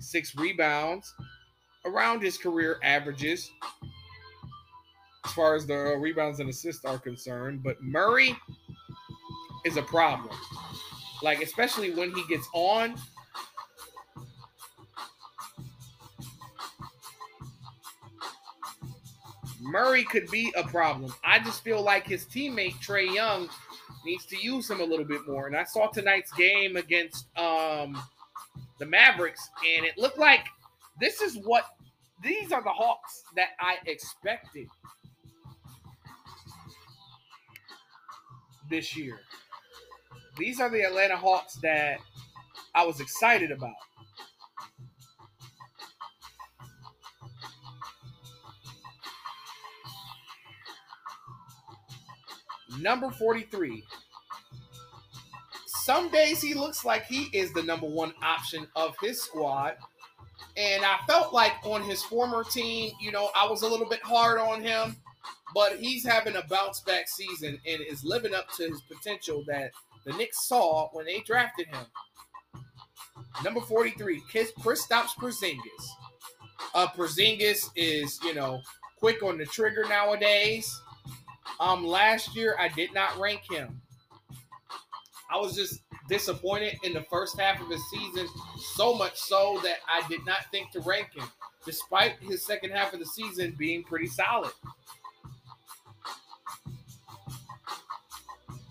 six 0.00 0.34
rebounds, 0.36 1.12
around 1.86 2.22
his 2.22 2.36
career 2.36 2.78
averages 2.82 3.50
as 5.24 5.32
far 5.32 5.54
as 5.54 5.66
the 5.66 5.96
rebounds 5.98 6.40
and 6.40 6.50
assists 6.50 6.84
are 6.84 6.98
concerned. 6.98 7.62
But 7.62 7.82
Murray 7.82 8.36
is 9.64 9.76
a 9.76 9.82
problem. 9.82 10.34
Like, 11.22 11.42
especially 11.42 11.92
when 11.92 12.14
he 12.14 12.24
gets 12.28 12.48
on. 12.52 12.96
Murray 19.60 20.04
could 20.04 20.30
be 20.30 20.52
a 20.56 20.62
problem. 20.62 21.12
I 21.24 21.40
just 21.40 21.64
feel 21.64 21.82
like 21.82 22.06
his 22.06 22.24
teammate 22.26 22.74
Trae 22.74 23.12
Young 23.12 23.48
needs 24.04 24.24
to 24.26 24.36
use 24.36 24.70
him 24.70 24.80
a 24.80 24.84
little 24.84 25.04
bit 25.04 25.26
more. 25.26 25.48
And 25.48 25.56
I 25.56 25.64
saw 25.64 25.88
tonight's 25.88 26.32
game 26.32 26.76
against 26.76 27.26
um, 27.36 28.00
the 28.78 28.86
Mavericks, 28.86 29.50
and 29.76 29.84
it 29.84 29.98
looked 29.98 30.18
like 30.18 30.46
this 31.00 31.20
is 31.20 31.36
what 31.44 31.64
these 32.22 32.52
are 32.52 32.62
the 32.62 32.70
Hawks 32.70 33.22
that 33.34 33.50
I 33.60 33.76
expected 33.86 34.68
this 38.68 38.96
year. 38.96 39.20
These 40.38 40.60
are 40.60 40.70
the 40.70 40.82
Atlanta 40.82 41.16
Hawks 41.16 41.54
that 41.62 41.98
I 42.74 42.84
was 42.84 43.00
excited 43.00 43.50
about. 43.50 43.72
Number 52.80 53.10
43. 53.10 53.82
Some 55.66 56.10
days 56.10 56.42
he 56.42 56.52
looks 56.52 56.84
like 56.84 57.06
he 57.06 57.28
is 57.32 57.52
the 57.52 57.62
number 57.62 57.86
one 57.86 58.12
option 58.22 58.66
of 58.76 58.94
his 59.00 59.22
squad. 59.22 59.76
And 60.56 60.84
I 60.84 60.98
felt 61.06 61.34
like 61.34 61.52
on 61.64 61.82
his 61.82 62.02
former 62.02 62.42
team, 62.42 62.92
you 63.00 63.12
know, 63.12 63.30
I 63.36 63.46
was 63.46 63.62
a 63.62 63.68
little 63.68 63.88
bit 63.88 64.02
hard 64.02 64.40
on 64.40 64.62
him, 64.62 64.96
but 65.54 65.76
he's 65.76 66.04
having 66.04 66.36
a 66.36 66.42
bounce 66.48 66.80
back 66.80 67.08
season 67.08 67.58
and 67.66 67.80
is 67.82 68.04
living 68.04 68.34
up 68.34 68.50
to 68.56 68.68
his 68.68 68.80
potential 68.82 69.44
that 69.48 69.72
the 70.06 70.12
Knicks 70.14 70.46
saw 70.46 70.88
when 70.92 71.04
they 71.04 71.20
drafted 71.20 71.66
him. 71.66 71.86
Number 73.44 73.60
43, 73.60 74.22
Chris 74.30 74.52
Kristaps 74.58 75.10
Porzingis. 75.18 75.58
Uh, 76.74 76.86
Porzingis 76.88 77.70
is, 77.76 78.18
you 78.22 78.34
know, 78.34 78.60
quick 78.98 79.22
on 79.22 79.36
the 79.36 79.44
trigger 79.46 79.84
nowadays. 79.88 80.80
Um, 81.60 81.86
last 81.86 82.34
year 82.34 82.56
I 82.58 82.68
did 82.68 82.94
not 82.94 83.18
rank 83.18 83.42
him. 83.50 83.80
I 85.30 85.38
was 85.38 85.54
just 85.54 85.80
disappointed 86.08 86.78
in 86.82 86.92
the 86.92 87.02
first 87.02 87.38
half 87.38 87.60
of 87.60 87.68
his 87.68 87.82
season, 87.90 88.26
so 88.74 88.94
much 88.94 89.16
so 89.16 89.58
that 89.62 89.78
I 89.88 90.06
did 90.08 90.20
not 90.26 90.50
think 90.50 90.70
to 90.72 90.80
rank 90.80 91.14
him, 91.14 91.28
despite 91.64 92.18
his 92.20 92.44
second 92.44 92.70
half 92.70 92.92
of 92.92 93.00
the 93.00 93.06
season 93.06 93.54
being 93.58 93.82
pretty 93.82 94.06
solid. 94.06 94.52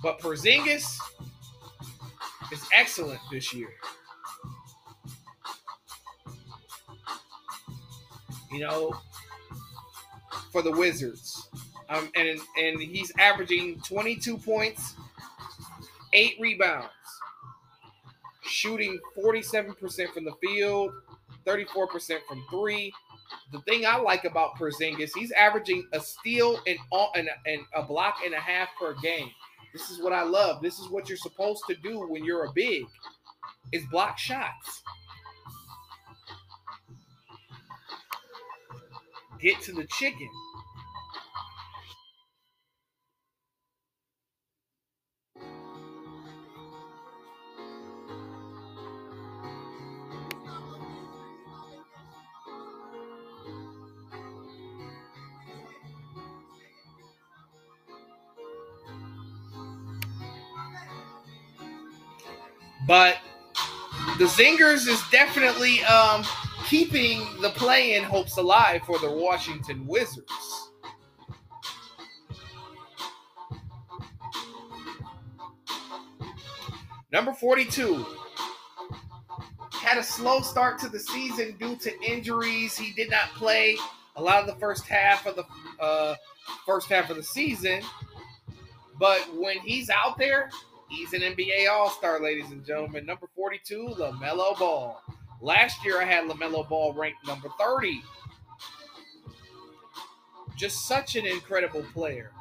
But 0.01 0.19
Porzingis 0.19 0.99
is 2.51 2.69
excellent 2.73 3.19
this 3.31 3.53
year. 3.53 3.73
You 8.51 8.59
know, 8.59 8.95
for 10.51 10.61
the 10.61 10.71
Wizards. 10.71 11.49
Um, 11.89 12.09
and 12.15 12.39
and 12.57 12.81
he's 12.81 13.11
averaging 13.19 13.81
22 13.81 14.37
points, 14.37 14.95
eight 16.13 16.35
rebounds, 16.39 16.87
shooting 18.45 18.99
47% 19.17 20.13
from 20.13 20.25
the 20.25 20.33
field, 20.43 20.91
34% 21.45 22.19
from 22.27 22.43
three. 22.49 22.93
The 23.51 23.59
thing 23.61 23.85
I 23.85 23.97
like 23.97 24.23
about 24.25 24.57
Porzingis, 24.57 25.11
he's 25.15 25.31
averaging 25.31 25.87
a 25.93 25.99
steal 25.99 26.59
and, 26.67 26.77
and, 27.15 27.29
and 27.45 27.61
a 27.73 27.83
block 27.83 28.17
and 28.23 28.33
a 28.33 28.39
half 28.39 28.69
per 28.79 28.93
game. 29.01 29.29
This 29.73 29.89
is 29.89 30.01
what 30.01 30.13
I 30.13 30.23
love. 30.23 30.61
This 30.61 30.79
is 30.79 30.89
what 30.89 31.09
you're 31.09 31.17
supposed 31.17 31.63
to 31.67 31.75
do 31.75 32.07
when 32.07 32.23
you're 32.23 32.45
a 32.45 32.51
big 32.53 32.85
is 33.71 33.83
block 33.91 34.17
shots. 34.17 34.83
Get 39.41 39.61
to 39.63 39.73
the 39.73 39.85
chicken. 39.85 40.29
But 62.87 63.17
the 64.17 64.25
Zingers 64.25 64.87
is 64.87 65.01
definitely 65.11 65.83
um, 65.83 66.23
keeping 66.67 67.25
the 67.41 67.49
play-in 67.49 68.03
hopes 68.03 68.37
alive 68.37 68.81
for 68.85 68.99
the 68.99 69.09
Washington 69.09 69.85
Wizards. 69.87 70.71
Number 77.11 77.33
42 77.33 78.05
had 79.71 79.97
a 79.97 80.03
slow 80.03 80.41
start 80.41 80.79
to 80.79 80.89
the 80.89 80.99
season 80.99 81.55
due 81.59 81.75
to 81.77 82.01
injuries. 82.01 82.77
He 82.77 82.91
did 82.91 83.09
not 83.09 83.29
play 83.35 83.77
a 84.15 84.21
lot 84.21 84.41
of 84.41 84.47
the 84.47 84.55
first 84.59 84.85
half 84.87 85.25
of 85.25 85.35
the 85.35 85.45
uh, 85.79 86.15
first 86.65 86.89
half 86.89 87.09
of 87.09 87.15
the 87.15 87.23
season, 87.23 87.81
but 88.99 89.19
when 89.33 89.59
he's 89.59 89.89
out 89.89 90.17
there, 90.17 90.49
He's 90.95 91.11
an 91.11 91.19
NBA 91.19 91.69
All 91.69 91.89
Star, 91.89 92.21
ladies 92.21 92.51
and 92.51 92.65
gentlemen. 92.65 93.05
Number 93.05 93.27
42, 93.35 93.95
LaMelo 93.97 94.57
Ball. 94.57 95.01
Last 95.41 95.83
year, 95.83 96.01
I 96.01 96.05
had 96.05 96.23
LaMelo 96.29 96.67
Ball 96.69 96.93
ranked 96.93 97.27
number 97.27 97.49
30. 97.59 98.01
Just 100.55 100.87
such 100.87 101.17
an 101.17 101.25
incredible 101.25 101.83
player. 101.93 102.31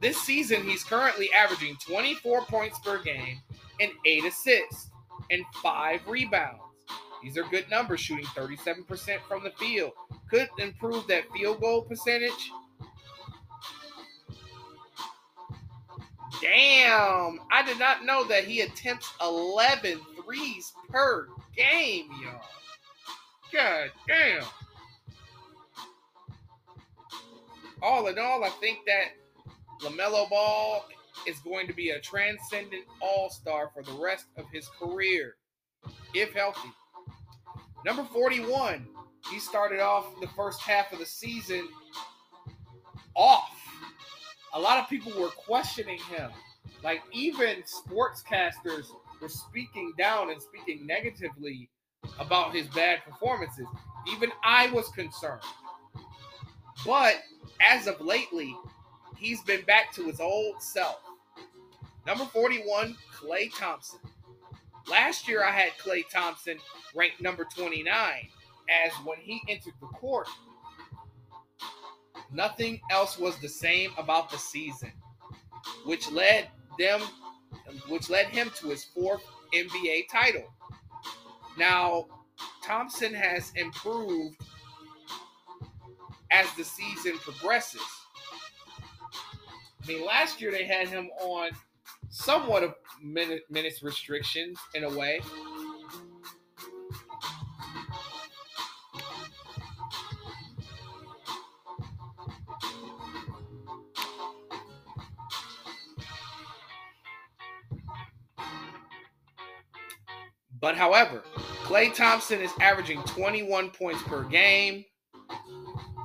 This 0.00 0.16
season, 0.22 0.62
he's 0.62 0.84
currently 0.84 1.28
averaging 1.36 1.76
24 1.86 2.46
points 2.46 2.78
per 2.78 3.02
game 3.02 3.42
and 3.78 3.90
8 4.06 4.24
assists 4.24 4.88
and 5.30 5.44
5 5.62 6.08
rebounds. 6.08 6.62
These 7.22 7.36
are 7.36 7.44
good 7.44 7.68
numbers, 7.68 8.00
shooting 8.00 8.24
37% 8.24 9.18
from 9.28 9.44
the 9.44 9.50
field. 9.50 9.92
Could 10.30 10.48
improve 10.58 11.06
that 11.08 11.30
field 11.30 11.60
goal 11.60 11.82
percentage 11.82 12.50
Damn. 16.40 17.40
I 17.50 17.62
did 17.64 17.78
not 17.78 18.04
know 18.04 18.24
that 18.28 18.44
he 18.44 18.60
attempts 18.60 19.12
11 19.20 20.00
threes 20.22 20.72
per 20.88 21.28
game, 21.56 22.08
y'all. 22.22 22.40
God 23.52 23.90
damn. 24.06 24.44
All 27.82 28.06
in 28.06 28.18
all, 28.18 28.44
I 28.44 28.50
think 28.60 28.78
that 28.86 29.16
LaMelo 29.82 30.28
Ball 30.28 30.84
is 31.26 31.38
going 31.40 31.66
to 31.66 31.72
be 31.72 31.90
a 31.90 32.00
transcendent 32.00 32.84
all 33.00 33.30
star 33.30 33.70
for 33.74 33.82
the 33.82 33.92
rest 33.92 34.26
of 34.36 34.44
his 34.52 34.68
career, 34.68 35.36
if 36.14 36.32
healthy. 36.32 36.70
Number 37.84 38.04
41, 38.04 38.86
he 39.30 39.38
started 39.38 39.80
off 39.80 40.06
the 40.20 40.28
first 40.28 40.60
half 40.60 40.92
of 40.92 40.98
the 40.98 41.06
season 41.06 41.66
off 43.16 43.59
a 44.52 44.60
lot 44.60 44.78
of 44.78 44.88
people 44.88 45.12
were 45.20 45.28
questioning 45.28 45.98
him. 45.98 46.30
Like 46.82 47.02
even 47.12 47.62
sportscasters 47.62 48.86
were 49.20 49.28
speaking 49.28 49.92
down 49.98 50.30
and 50.30 50.40
speaking 50.40 50.86
negatively 50.86 51.68
about 52.18 52.54
his 52.54 52.66
bad 52.68 53.00
performances. 53.04 53.66
Even 54.10 54.30
I 54.44 54.70
was 54.70 54.88
concerned. 54.88 55.42
But 56.86 57.16
as 57.60 57.86
of 57.86 58.00
lately, 58.00 58.56
he's 59.16 59.42
been 59.42 59.62
back 59.62 59.92
to 59.94 60.04
his 60.04 60.20
old 60.20 60.62
self. 60.62 61.00
Number 62.06 62.24
41, 62.24 62.96
Klay 63.14 63.50
Thompson. 63.54 64.00
Last 64.88 65.28
year 65.28 65.44
I 65.44 65.50
had 65.50 65.72
Klay 65.72 66.02
Thompson 66.10 66.56
ranked 66.94 67.20
number 67.20 67.46
29 67.54 68.28
as 68.86 68.92
when 69.04 69.18
he 69.18 69.42
entered 69.48 69.74
the 69.80 69.86
court, 69.88 70.28
Nothing 72.32 72.80
else 72.90 73.18
was 73.18 73.36
the 73.38 73.48
same 73.48 73.90
about 73.98 74.30
the 74.30 74.38
season, 74.38 74.92
which 75.84 76.10
led 76.10 76.48
them 76.78 77.00
which 77.88 78.08
led 78.08 78.26
him 78.26 78.50
to 78.56 78.68
his 78.68 78.84
fourth 78.84 79.22
NBA 79.54 80.08
title. 80.10 80.52
Now, 81.58 82.06
Thompson 82.62 83.12
has 83.12 83.52
improved 83.56 84.36
as 86.30 86.46
the 86.54 86.64
season 86.64 87.18
progresses. 87.18 87.82
I 89.82 89.86
mean, 89.86 90.06
last 90.06 90.40
year 90.40 90.52
they 90.52 90.64
had 90.64 90.88
him 90.88 91.10
on 91.20 91.50
somewhat 92.08 92.62
of 92.62 92.74
minute, 93.02 93.42
minutes 93.50 93.82
restrictions 93.82 94.58
in 94.74 94.84
a 94.84 94.90
way. 94.90 95.20
But 110.60 110.76
however, 110.76 111.22
Klay 111.64 111.94
Thompson 111.94 112.40
is 112.40 112.50
averaging 112.60 113.02
21 113.04 113.70
points 113.70 114.02
per 114.02 114.24
game. 114.24 114.84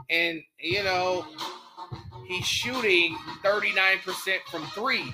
And, 0.09 0.41
you 0.59 0.83
know, 0.83 1.25
he's 2.27 2.45
shooting 2.45 3.17
39% 3.43 4.39
from 4.49 4.65
three. 4.67 5.11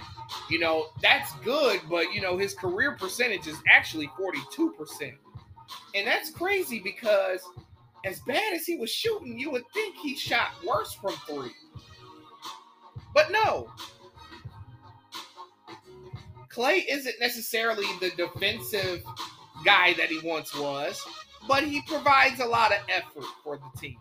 You 0.49 0.59
know, 0.59 0.87
that's 1.01 1.33
good, 1.43 1.81
but, 1.89 2.13
you 2.13 2.21
know, 2.21 2.37
his 2.37 2.53
career 2.53 2.93
percentage 2.93 3.47
is 3.47 3.57
actually 3.69 4.09
42%. 4.19 5.13
And 5.95 6.07
that's 6.07 6.29
crazy 6.29 6.79
because 6.83 7.41
as 8.05 8.19
bad 8.21 8.53
as 8.53 8.65
he 8.65 8.77
was 8.77 8.89
shooting, 8.89 9.39
you 9.39 9.51
would 9.51 9.63
think 9.73 9.95
he 9.97 10.15
shot 10.15 10.49
worse 10.65 10.93
from 10.93 11.13
three. 11.27 11.51
But 13.13 13.31
no. 13.31 13.69
Clay 16.49 16.85
isn't 16.89 17.15
necessarily 17.19 17.85
the 17.99 18.09
defensive 18.11 19.03
guy 19.65 19.93
that 19.93 20.09
he 20.09 20.19
once 20.27 20.55
was, 20.57 21.01
but 21.47 21.63
he 21.63 21.81
provides 21.83 22.39
a 22.39 22.45
lot 22.45 22.71
of 22.71 22.79
effort 22.89 23.25
for 23.43 23.57
the 23.57 23.79
team. 23.79 23.97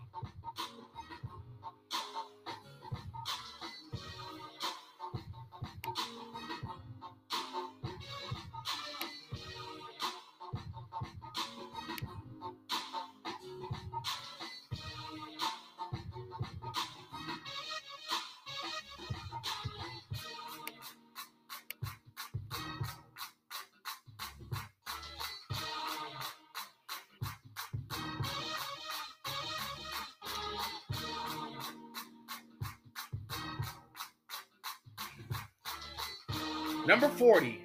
40. 37.21 37.63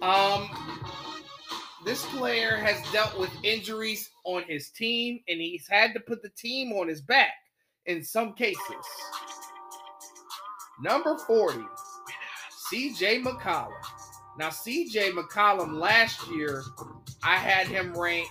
Um, 0.00 0.48
this 1.84 2.06
player 2.06 2.56
has 2.56 2.80
dealt 2.90 3.20
with 3.20 3.28
injuries 3.42 4.08
on 4.24 4.44
his 4.44 4.70
team, 4.70 5.20
and 5.28 5.38
he's 5.38 5.68
had 5.68 5.92
to 5.92 6.00
put 6.00 6.22
the 6.22 6.30
team 6.30 6.72
on 6.72 6.88
his 6.88 7.02
back 7.02 7.34
in 7.84 8.02
some 8.02 8.32
cases. 8.32 8.56
Number 10.82 11.18
40, 11.18 11.58
CJ 12.72 13.24
McCollum. 13.24 13.72
Now, 14.38 14.48
CJ 14.48 15.10
McCollum 15.10 15.78
last 15.78 16.26
year, 16.30 16.62
I 17.22 17.36
had 17.36 17.66
him 17.66 17.92
ranked 17.92 18.30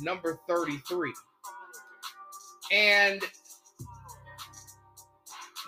number 0.00 0.40
33. 0.48 1.12
And 2.72 3.22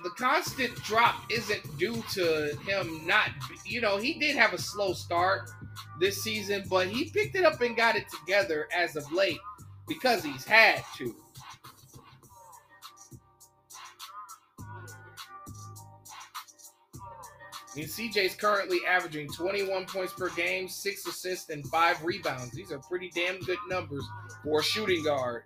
the 0.02 0.10
constant 0.10 0.74
drop 0.82 1.22
isn't 1.30 1.78
due 1.78 2.02
to 2.12 2.56
him 2.66 3.06
not, 3.06 3.30
you 3.66 3.80
know, 3.80 3.98
he 3.98 4.14
did 4.18 4.36
have 4.36 4.52
a 4.52 4.58
slow 4.58 4.92
start 4.92 5.50
this 5.98 6.22
season, 6.22 6.64
but 6.68 6.88
he 6.88 7.10
picked 7.10 7.36
it 7.36 7.44
up 7.44 7.60
and 7.60 7.76
got 7.76 7.96
it 7.96 8.04
together 8.08 8.68
as 8.76 8.96
of 8.96 9.10
late 9.12 9.38
because 9.86 10.22
he's 10.22 10.44
had 10.44 10.82
to. 10.96 11.14
I 17.72 17.78
mean, 17.78 17.86
CJ's 17.86 18.34
currently 18.34 18.80
averaging 18.88 19.28
21 19.28 19.86
points 19.86 20.12
per 20.12 20.28
game, 20.30 20.66
six 20.68 21.06
assists, 21.06 21.50
and 21.50 21.64
five 21.68 22.02
rebounds. 22.04 22.50
These 22.50 22.72
are 22.72 22.78
pretty 22.78 23.10
damn 23.14 23.38
good 23.40 23.58
numbers 23.68 24.04
for 24.42 24.60
a 24.60 24.62
shooting 24.62 25.04
guard. 25.04 25.44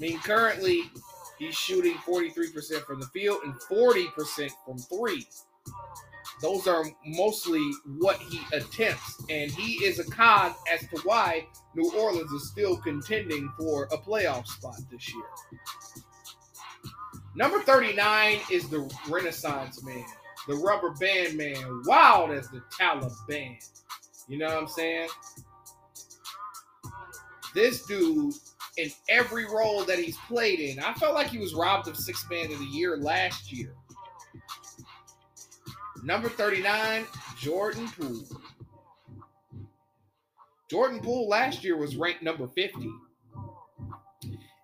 I 0.00 0.02
mean, 0.02 0.18
currently 0.20 0.90
he's 1.38 1.54
shooting 1.54 1.94
43% 1.94 2.86
from 2.86 3.00
the 3.00 3.06
field 3.08 3.42
and 3.44 3.52
40% 3.54 4.50
from 4.64 4.78
three. 4.78 5.26
Those 6.40 6.66
are 6.66 6.84
mostly 7.04 7.60
what 7.98 8.16
he 8.16 8.40
attempts, 8.56 9.22
and 9.28 9.50
he 9.50 9.84
is 9.84 9.98
a 9.98 10.10
cog 10.10 10.54
as 10.72 10.80
to 10.88 10.96
why 11.04 11.46
New 11.74 11.92
Orleans 11.92 12.30
is 12.32 12.48
still 12.48 12.78
contending 12.78 13.52
for 13.58 13.84
a 13.92 13.98
playoff 13.98 14.46
spot 14.46 14.76
this 14.90 15.12
year. 15.12 15.24
Number 17.34 17.60
39 17.60 18.38
is 18.50 18.70
the 18.70 18.90
Renaissance 19.06 19.84
man, 19.84 20.04
the 20.48 20.54
rubber 20.54 20.92
band 20.92 21.36
man, 21.36 21.82
wild 21.84 22.30
as 22.30 22.48
the 22.48 22.62
Taliban. 22.72 23.58
You 24.28 24.38
know 24.38 24.46
what 24.46 24.62
I'm 24.62 24.68
saying? 24.68 25.08
This 27.54 27.84
dude, 27.84 28.32
in 28.76 28.90
every 29.08 29.46
role 29.46 29.84
that 29.84 29.98
he's 29.98 30.16
played 30.28 30.60
in, 30.60 30.78
I 30.80 30.94
felt 30.94 31.14
like 31.14 31.28
he 31.28 31.38
was 31.38 31.54
robbed 31.54 31.88
of 31.88 31.96
six 31.96 32.24
man 32.30 32.52
of 32.52 32.58
the 32.58 32.66
year 32.66 32.96
last 32.96 33.52
year. 33.52 33.74
Number 36.02 36.28
39, 36.28 37.04
Jordan 37.38 37.88
Poole. 37.88 38.24
Jordan 40.70 41.00
Poole 41.00 41.28
last 41.28 41.64
year 41.64 41.76
was 41.76 41.96
ranked 41.96 42.22
number 42.22 42.46
50 42.46 42.90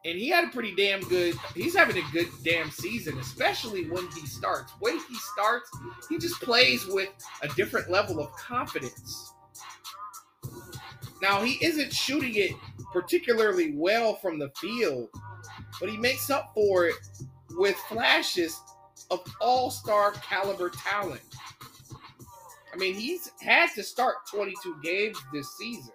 and 0.07 0.17
he 0.17 0.29
had 0.29 0.45
a 0.45 0.49
pretty 0.49 0.73
damn 0.77 1.01
good. 1.09 1.35
He's 1.55 1.75
having 1.75 1.99
a 1.99 2.13
good 2.13 2.29
damn 2.45 2.71
season, 2.71 3.19
especially 3.19 3.91
when 3.91 4.09
he 4.13 4.25
starts. 4.25 4.73
When 4.79 4.99
he 5.09 5.15
starts, 5.17 5.69
he 6.09 6.17
just 6.17 6.41
plays 6.41 6.87
with 6.87 7.09
a 7.43 7.49
different 7.49 7.91
level 7.91 8.21
of 8.21 8.31
confidence. 8.37 9.33
Now 11.23 11.43
he 11.43 11.65
isn't 11.65 11.93
shooting 11.93 12.35
it 12.35 12.53
particularly 12.93 13.73
well 13.75 14.17
from 14.17 14.39
the 14.39 14.51
field, 14.61 15.09
but 15.81 15.89
he 15.89 15.97
makes 15.97 16.31
up 16.31 16.53
for 16.55 16.87
it 16.87 16.95
with 17.53 17.77
flashes 17.89 18.61
of 19.11 19.21
all-star 19.41 20.13
caliber 20.13 20.71
talent. 20.71 21.23
I 22.73 22.77
mean, 22.77 22.95
he's 22.95 23.31
had 23.41 23.71
to 23.75 23.83
start 23.83 24.17
22 24.31 24.77
games 24.83 25.19
this 25.33 25.57
season 25.57 25.93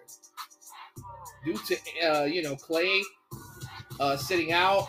due 1.44 1.58
to 1.58 1.76
uh, 2.04 2.24
you 2.24 2.42
know 2.42 2.56
Klay 2.56 3.00
uh, 4.00 4.16
sitting 4.16 4.52
out, 4.52 4.88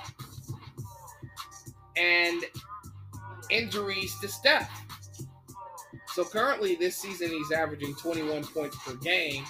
and 1.95 2.43
injuries 3.49 4.17
to 4.21 4.27
Steph. 4.27 4.71
So 6.07 6.23
currently, 6.23 6.75
this 6.75 6.95
season, 6.95 7.29
he's 7.29 7.51
averaging 7.51 7.95
21 7.95 8.43
points 8.45 8.77
per 8.85 8.95
game. 8.95 9.45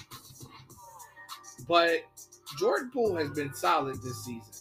But 1.66 2.00
Jordan 2.58 2.90
Poole 2.92 3.16
has 3.16 3.30
been 3.30 3.54
solid 3.54 4.02
this 4.02 4.24
season. 4.24 4.52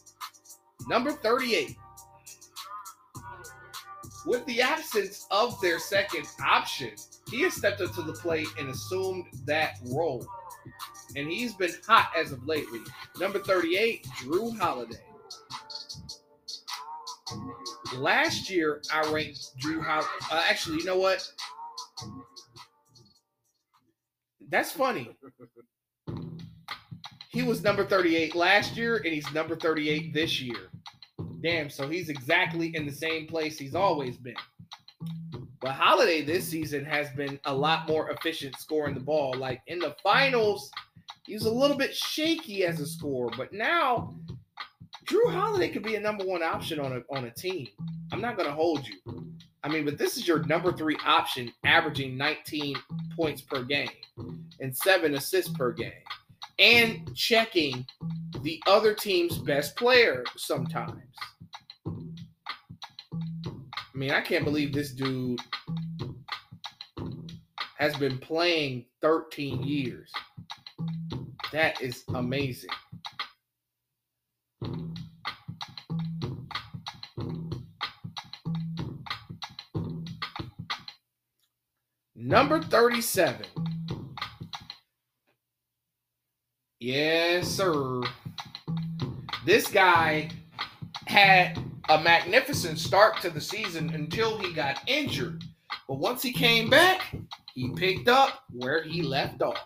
Number 0.87 1.11
38. 1.11 1.75
With 4.25 4.45
the 4.45 4.61
absence 4.61 5.27
of 5.31 5.59
their 5.61 5.79
second 5.79 6.25
option, 6.43 6.91
he 7.29 7.41
has 7.41 7.53
stepped 7.53 7.81
up 7.81 7.93
to 7.95 8.01
the 8.01 8.13
plate 8.13 8.47
and 8.57 8.69
assumed 8.69 9.25
that 9.45 9.75
role 9.91 10.25
and 11.15 11.29
he's 11.29 11.53
been 11.53 11.71
hot 11.87 12.11
as 12.17 12.31
of 12.31 12.45
lately. 12.47 12.79
Number 13.19 13.39
38, 13.39 14.05
Jrue 14.21 14.57
Holiday. 14.57 14.97
Last 17.95 18.49
year, 18.49 18.81
I 18.91 19.01
ranked 19.11 19.57
Jrue 19.59 19.83
Holiday. 19.83 20.07
Uh, 20.31 20.43
actually, 20.49 20.77
you 20.77 20.85
know 20.85 20.97
what? 20.97 21.27
That's 24.49 24.71
funny. 24.71 25.09
He 27.33 27.41
was 27.41 27.63
number 27.63 27.85
38 27.85 28.35
last 28.35 28.77
year, 28.77 28.97
and 28.97 29.13
he's 29.13 29.29
number 29.33 29.55
38 29.55 30.13
this 30.13 30.39
year. 30.39 30.69
Damn, 31.41 31.69
so 31.69 31.89
he's 31.89 32.07
exactly 32.07 32.73
in 32.75 32.85
the 32.85 32.93
same 32.93 33.27
place 33.27 33.57
he's 33.57 33.75
always 33.75 34.15
been. 34.15 34.35
But 35.59 35.71
Holiday 35.71 36.23
this 36.23 36.47
season 36.47 36.85
has 36.85 37.09
been 37.11 37.39
a 37.45 37.53
lot 37.53 37.87
more 37.87 38.09
efficient 38.11 38.57
scoring 38.59 38.93
the 38.93 39.01
ball. 39.01 39.33
Like 39.33 39.61
in 39.67 39.79
the 39.79 39.95
finals, 40.03 40.71
He's 41.25 41.45
a 41.45 41.51
little 41.51 41.77
bit 41.77 41.95
shaky 41.95 42.65
as 42.65 42.81
a 42.81 42.85
scorer, 42.85 43.31
but 43.37 43.53
now 43.53 44.13
Jrue 45.05 45.31
Holiday 45.31 45.69
could 45.69 45.83
be 45.83 45.95
a 45.95 45.99
number 45.99 46.25
one 46.25 46.43
option 46.43 46.79
on 46.79 46.91
a 46.93 47.15
on 47.15 47.25
a 47.25 47.31
team. 47.31 47.67
I'm 48.11 48.19
not 48.19 48.37
to 48.37 48.51
hold 48.51 48.85
you. 48.85 49.25
I 49.63 49.69
mean, 49.69 49.85
but 49.85 49.97
this 49.97 50.17
is 50.17 50.27
your 50.27 50.43
number 50.43 50.73
three 50.73 50.97
option, 51.05 51.53
averaging 51.63 52.17
19 52.17 52.75
points 53.15 53.41
per 53.41 53.63
game 53.63 53.89
and 54.59 54.75
seven 54.75 55.15
assists 55.15 55.53
per 55.53 55.71
game, 55.71 55.93
and 56.59 57.15
checking 57.15 57.85
the 58.41 58.61
other 58.67 58.93
team's 58.93 59.37
best 59.37 59.75
player 59.75 60.23
sometimes. 60.37 61.01
I 61.85 61.91
mean, 63.95 64.11
I 64.11 64.21
can't 64.21 64.43
believe 64.43 64.73
this 64.73 64.91
dude 64.91 65.39
has 67.77 67.95
been 67.97 68.17
playing 68.17 68.85
13 69.01 69.63
years. 69.63 70.11
That 71.51 71.81
is 71.81 72.03
amazing. 72.13 72.69
Number 82.15 82.61
37. 82.61 83.45
Yes, 86.83 87.47
sir. 87.47 88.01
This 89.45 89.71
guy 89.71 90.29
had 91.07 91.57
a 91.87 92.01
magnificent 92.01 92.77
start 92.77 93.21
to 93.21 93.29
the 93.29 93.39
season 93.39 93.91
until 93.93 94.37
he 94.37 94.51
got 94.51 94.81
injured. 94.85 95.45
But 95.87 95.99
once 95.99 96.21
he 96.21 96.33
came 96.33 96.69
back, 96.69 97.15
he 97.55 97.69
picked 97.69 98.09
up 98.09 98.43
where 98.51 98.83
he 98.83 99.01
left 99.01 99.41
off. 99.41 99.65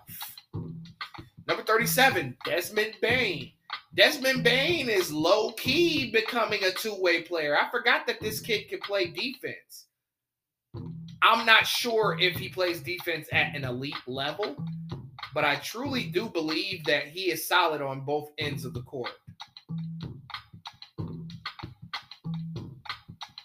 Number 1.47 1.63
37, 1.63 2.37
Desmond 2.45 2.93
Bane. 3.01 3.51
Desmond 3.95 4.43
Bane 4.43 4.87
is 4.87 5.11
low 5.11 5.53
key 5.53 6.11
becoming 6.11 6.63
a 6.65 6.71
two 6.71 7.01
way 7.01 7.23
player. 7.23 7.57
I 7.57 7.67
forgot 7.71 8.05
that 8.05 8.21
this 8.21 8.39
kid 8.39 8.69
can 8.69 8.79
play 8.81 9.07
defense. 9.07 9.87
I'm 11.23 11.47
not 11.47 11.65
sure 11.65 12.15
if 12.19 12.35
he 12.35 12.47
plays 12.47 12.79
defense 12.79 13.27
at 13.31 13.55
an 13.55 13.63
elite 13.63 13.95
level, 14.05 14.55
but 15.37 15.45
I 15.45 15.57
truly 15.57 16.05
do 16.05 16.29
believe 16.29 16.83
that 16.85 17.09
he 17.09 17.29
is 17.29 17.47
solid 17.47 17.79
on 17.79 18.01
both 18.01 18.31
ends 18.39 18.65
of 18.65 18.73
the 18.73 18.81
court. 18.81 19.11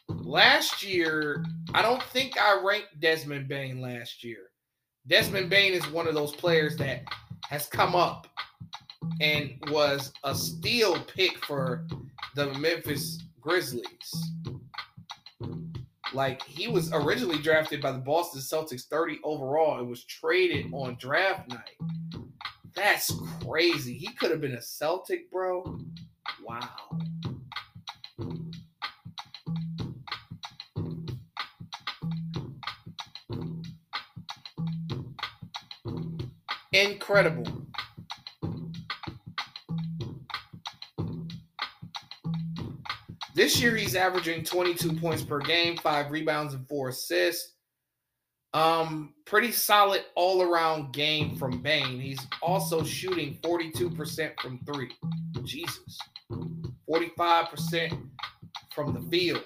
Last 0.09 0.83
year, 0.83 1.45
I 1.75 1.83
don't 1.83 2.03
think 2.05 2.41
I 2.41 2.59
ranked 2.65 2.99
Desmond 3.01 3.47
Bane 3.47 3.83
last 3.83 4.25
year. 4.25 4.39
Desmond 5.07 5.51
Bane 5.51 5.75
is 5.75 5.87
one 5.91 6.09
of 6.09 6.15
those 6.15 6.33
players 6.35 6.79
that 6.79 7.03
has 7.51 7.67
come 7.67 7.95
up 7.95 8.27
and 9.21 9.63
was 9.69 10.15
a 10.25 10.35
steal 10.35 10.99
pick 11.15 11.45
for 11.45 11.87
the 12.37 12.55
Memphis 12.55 13.23
Grizzlies. 13.39 14.33
Like 16.15 16.43
he 16.43 16.69
was 16.69 16.93
originally 16.93 17.39
drafted 17.39 17.81
by 17.81 17.93
the 17.93 17.99
Boston 17.99 18.41
Celtics 18.41 18.87
30 18.87 19.21
overall 19.25 19.79
and 19.79 19.89
was 19.89 20.05
traded 20.05 20.67
mm-hmm. 20.67 20.75
on 20.75 20.97
draft 20.99 21.49
night. 21.49 22.23
That's 22.75 23.13
crazy. 23.45 23.95
He 23.95 24.13
could 24.13 24.31
have 24.31 24.41
been 24.41 24.55
a 24.55 24.63
Celtic, 24.63 25.31
bro. 25.31 25.79
Wow. 26.45 26.69
Incredible. 36.73 37.67
This 43.43 43.61
year 43.61 43.75
he's 43.75 43.97
averaging 43.97 44.45
22 44.45 45.01
points 45.01 45.25
per 45.25 45.41
game, 45.41 45.77
five 45.77 46.13
rebounds 46.13 46.55
and 46.55 46.65
four 46.69 46.91
assists. 46.91 47.55
Um, 48.55 49.15
pretty 49.25 49.51
solid 49.51 50.05
all-around 50.15 50.93
game 50.93 51.35
from 51.35 51.61
Bane. 51.61 52.01
He's 52.01 52.25
also 52.41 52.85
shooting 52.85 53.41
42% 53.43 54.41
from 54.41 54.61
three. 54.65 54.93
Jesus. 55.43 55.99
45% 56.89 58.09
from 58.73 58.95
the 58.95 59.01
field. 59.11 59.43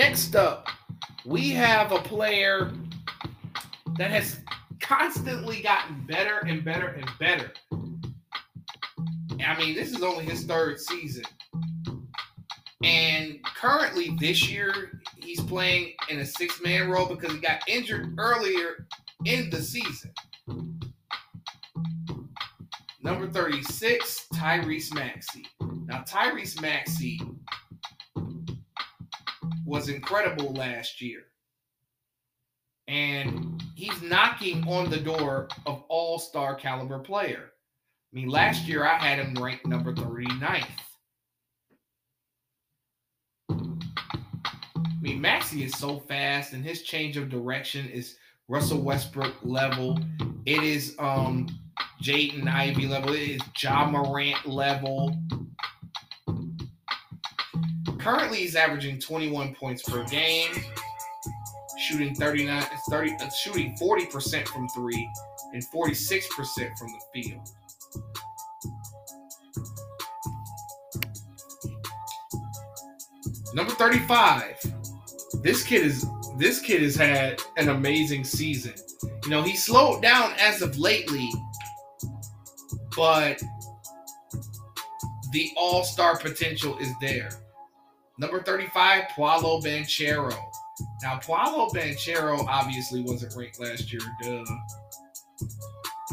Next 0.00 0.34
up, 0.34 0.66
we 1.26 1.50
have 1.50 1.92
a 1.92 1.98
player 2.00 2.72
that 3.98 4.10
has 4.10 4.40
constantly 4.80 5.60
gotten 5.60 6.06
better 6.06 6.38
and 6.38 6.64
better 6.64 6.86
and 6.86 7.06
better. 7.18 7.52
I 9.46 9.58
mean, 9.58 9.74
this 9.74 9.90
is 9.92 10.02
only 10.02 10.24
his 10.24 10.44
third 10.44 10.80
season. 10.80 11.24
And 12.82 13.44
currently, 13.44 14.16
this 14.18 14.50
year, 14.50 15.02
he's 15.22 15.42
playing 15.42 15.92
in 16.08 16.20
a 16.20 16.24
six 16.24 16.62
man 16.62 16.88
role 16.88 17.04
because 17.04 17.34
he 17.34 17.38
got 17.38 17.60
injured 17.68 18.14
earlier 18.16 18.86
in 19.26 19.50
the 19.50 19.60
season. 19.60 20.14
Number 23.02 23.28
36, 23.28 24.28
Tyrese 24.32 24.94
Maxey. 24.94 25.44
Now, 25.60 26.04
Tyrese 26.04 26.58
Maxey 26.62 27.20
was 29.70 29.88
incredible 29.88 30.52
last 30.52 31.00
year. 31.00 31.22
And 32.88 33.62
he's 33.76 34.02
knocking 34.02 34.66
on 34.66 34.90
the 34.90 34.98
door 34.98 35.48
of 35.64 35.84
all 35.88 36.18
star 36.18 36.56
caliber 36.56 36.98
player. 36.98 37.52
I 38.12 38.16
mean, 38.16 38.28
last 38.28 38.66
year 38.66 38.84
I 38.84 38.98
had 38.98 39.20
him 39.20 39.40
ranked 39.40 39.66
number 39.66 39.94
39th. 39.94 40.66
I 43.48 45.02
mean, 45.02 45.20
Maxey 45.20 45.62
is 45.64 45.72
so 45.78 46.00
fast, 46.00 46.52
and 46.52 46.64
his 46.64 46.82
change 46.82 47.16
of 47.16 47.30
direction 47.30 47.88
is 47.88 48.16
Russell 48.48 48.82
Westbrook 48.82 49.36
level. 49.42 49.98
It 50.44 50.62
is 50.64 50.96
um 50.98 51.46
Jaden 52.02 52.48
Ivey 52.48 52.86
level. 52.88 53.12
It 53.14 53.20
is 53.20 53.40
Ja 53.62 53.88
Morant 53.88 54.46
level. 54.46 55.16
Currently, 58.00 58.38
he's 58.38 58.56
averaging 58.56 58.98
21 58.98 59.54
points 59.54 59.82
per 59.82 60.04
game, 60.04 60.50
shooting 61.78 62.14
39, 62.14 62.64
30, 62.88 63.16
uh, 63.20 63.30
shooting 63.30 63.76
40% 63.78 64.48
from 64.48 64.68
three 64.70 65.08
and 65.52 65.62
46% 65.62 66.78
from 66.78 66.88
the 66.88 67.22
field. 67.22 67.48
Number 73.52 73.72
35. 73.72 74.56
This 75.42 75.62
kid 75.62 75.84
is 75.84 76.06
this 76.38 76.60
kid 76.60 76.82
has 76.82 76.96
had 76.96 77.42
an 77.58 77.68
amazing 77.68 78.24
season. 78.24 78.74
You 79.24 79.30
know, 79.30 79.42
he 79.42 79.56
slowed 79.56 80.00
down 80.00 80.32
as 80.38 80.62
of 80.62 80.78
lately, 80.78 81.28
but 82.96 83.42
the 85.32 85.50
all-star 85.56 86.18
potential 86.18 86.78
is 86.78 86.88
there. 87.00 87.30
Number 88.20 88.42
35, 88.42 89.04
Paolo 89.16 89.62
Banchero. 89.62 90.38
Now, 91.02 91.18
Paolo 91.18 91.70
Banchero 91.70 92.46
obviously 92.46 93.00
wasn't 93.00 93.34
ranked 93.34 93.58
last 93.58 93.90
year, 93.90 94.02
duh. 94.22 94.44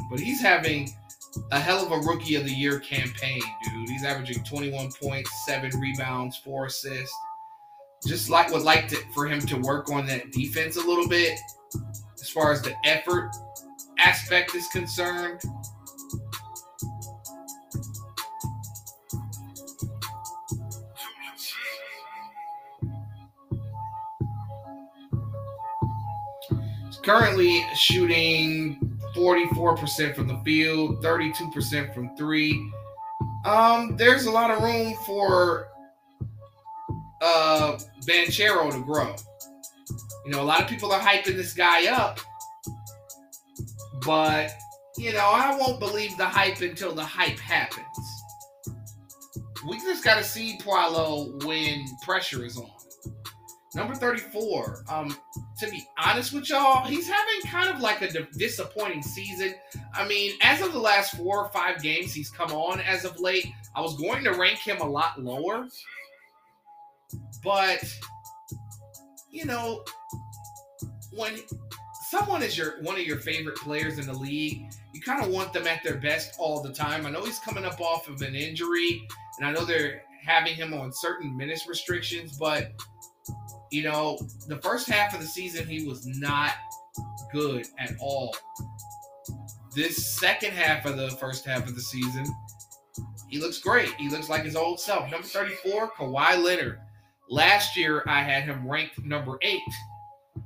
But 0.09 0.21
he's 0.21 0.39
having 0.39 0.89
a 1.51 1.59
hell 1.59 1.85
of 1.85 1.91
a 1.91 2.07
rookie 2.07 2.35
of 2.35 2.45
the 2.45 2.51
year 2.51 2.79
campaign, 2.79 3.41
dude. 3.65 3.89
He's 3.89 4.05
averaging 4.05 4.41
21 4.45 4.89
points, 5.03 5.29
seven 5.45 5.69
rebounds, 5.81 6.37
four 6.37 6.67
assists. 6.67 7.13
Just 8.07 8.29
like 8.29 8.51
would 8.51 8.61
like 8.61 8.87
to 8.87 8.97
for 9.13 9.27
him 9.27 9.41
to 9.41 9.57
work 9.57 9.91
on 9.91 10.05
that 10.05 10.31
defense 10.31 10.77
a 10.77 10.81
little 10.81 11.09
bit 11.09 11.37
as 12.21 12.29
far 12.29 12.53
as 12.53 12.61
the 12.61 12.73
effort 12.85 13.31
aspect 13.99 14.55
is 14.55 14.67
concerned. 14.67 15.41
Currently 27.07 27.65
shooting 27.73 28.99
44% 29.15 30.13
from 30.13 30.27
the 30.27 30.37
field, 30.43 31.01
32% 31.01 31.93
from 31.93 32.13
three. 32.17 32.69
Um, 33.45 33.95
there's 33.95 34.25
a 34.25 34.31
lot 34.31 34.51
of 34.51 34.61
room 34.61 34.93
for 35.05 35.69
uh 37.21 37.79
Banchero 38.05 38.69
to 38.73 38.83
grow. 38.83 39.15
You 40.25 40.33
know, 40.33 40.41
a 40.41 40.43
lot 40.43 40.61
of 40.61 40.67
people 40.67 40.91
are 40.91 40.99
hyping 40.99 41.37
this 41.37 41.53
guy 41.53 41.87
up, 41.87 42.19
but 44.05 44.51
you 44.97 45.13
know, 45.13 45.31
I 45.33 45.55
won't 45.57 45.79
believe 45.79 46.17
the 46.17 46.25
hype 46.25 46.59
until 46.59 46.93
the 46.93 47.05
hype 47.05 47.39
happens. 47.39 47.85
We 49.67 49.79
just 49.79 50.03
got 50.03 50.17
to 50.17 50.23
see 50.25 50.59
Paolo 50.61 51.39
when 51.45 51.85
pressure 52.03 52.45
is 52.45 52.57
on. 52.57 52.76
Number 53.75 53.93
34. 53.93 54.85
Um, 54.89 55.15
to 55.59 55.69
be 55.69 55.85
honest 55.97 56.33
with 56.33 56.49
y'all, 56.49 56.85
he's 56.85 57.07
having 57.07 57.41
kind 57.45 57.69
of 57.69 57.81
like 57.81 58.01
a 58.01 58.23
disappointing 58.37 59.01
season. 59.01 59.55
I 59.93 60.07
mean, 60.07 60.33
as 60.41 60.61
of 60.61 60.71
the 60.71 60.79
last 60.79 61.15
four 61.17 61.43
or 61.43 61.49
five 61.49 61.81
games 61.81 62.13
he's 62.13 62.29
come 62.29 62.51
on 62.51 62.79
as 62.79 63.03
of 63.03 63.19
late, 63.19 63.47
I 63.75 63.81
was 63.81 63.97
going 63.97 64.23
to 64.23 64.31
rank 64.31 64.59
him 64.59 64.79
a 64.79 64.87
lot 64.87 65.21
lower. 65.21 65.67
But 67.43 67.83
you 69.29 69.45
know, 69.45 69.83
when 71.11 71.33
someone 72.09 72.41
is 72.41 72.57
your 72.57 72.81
one 72.83 72.95
of 72.95 73.05
your 73.05 73.17
favorite 73.17 73.57
players 73.57 73.99
in 73.99 74.07
the 74.07 74.13
league, 74.13 74.71
you 74.93 75.01
kind 75.01 75.23
of 75.23 75.29
want 75.29 75.51
them 75.51 75.67
at 75.67 75.83
their 75.83 75.97
best 75.97 76.35
all 76.39 76.61
the 76.63 76.71
time. 76.71 77.05
I 77.05 77.11
know 77.11 77.23
he's 77.23 77.39
coming 77.39 77.65
up 77.65 77.81
off 77.81 78.07
of 78.07 78.21
an 78.21 78.33
injury, 78.33 79.05
and 79.37 79.45
I 79.45 79.51
know 79.51 79.65
they're 79.65 80.03
having 80.23 80.55
him 80.55 80.73
on 80.73 80.91
certain 80.93 81.35
minutes 81.35 81.67
restrictions, 81.67 82.37
but 82.37 82.71
you 83.71 83.83
know, 83.83 84.17
the 84.47 84.57
first 84.57 84.87
half 84.87 85.13
of 85.13 85.19
the 85.19 85.25
season, 85.25 85.67
he 85.67 85.85
was 85.85 86.05
not 86.05 86.53
good 87.31 87.67
at 87.79 87.93
all. 87.99 88.35
This 89.75 90.17
second 90.19 90.53
half 90.53 90.85
of 90.85 90.97
the 90.97 91.11
first 91.11 91.45
half 91.45 91.67
of 91.67 91.75
the 91.75 91.81
season, 91.81 92.25
he 93.29 93.39
looks 93.39 93.59
great. 93.59 93.93
He 93.95 94.09
looks 94.09 94.29
like 94.29 94.43
his 94.43 94.55
old 94.55 94.79
self. 94.79 95.11
Number 95.11 95.27
34, 95.27 95.91
Kawhi 95.91 96.43
Leonard. 96.43 96.79
Last 97.29 97.75
year, 97.75 98.03
I 98.07 98.21
had 98.21 98.43
him 98.43 98.67
ranked 98.67 99.03
number 99.03 99.37
eight, 99.41 99.61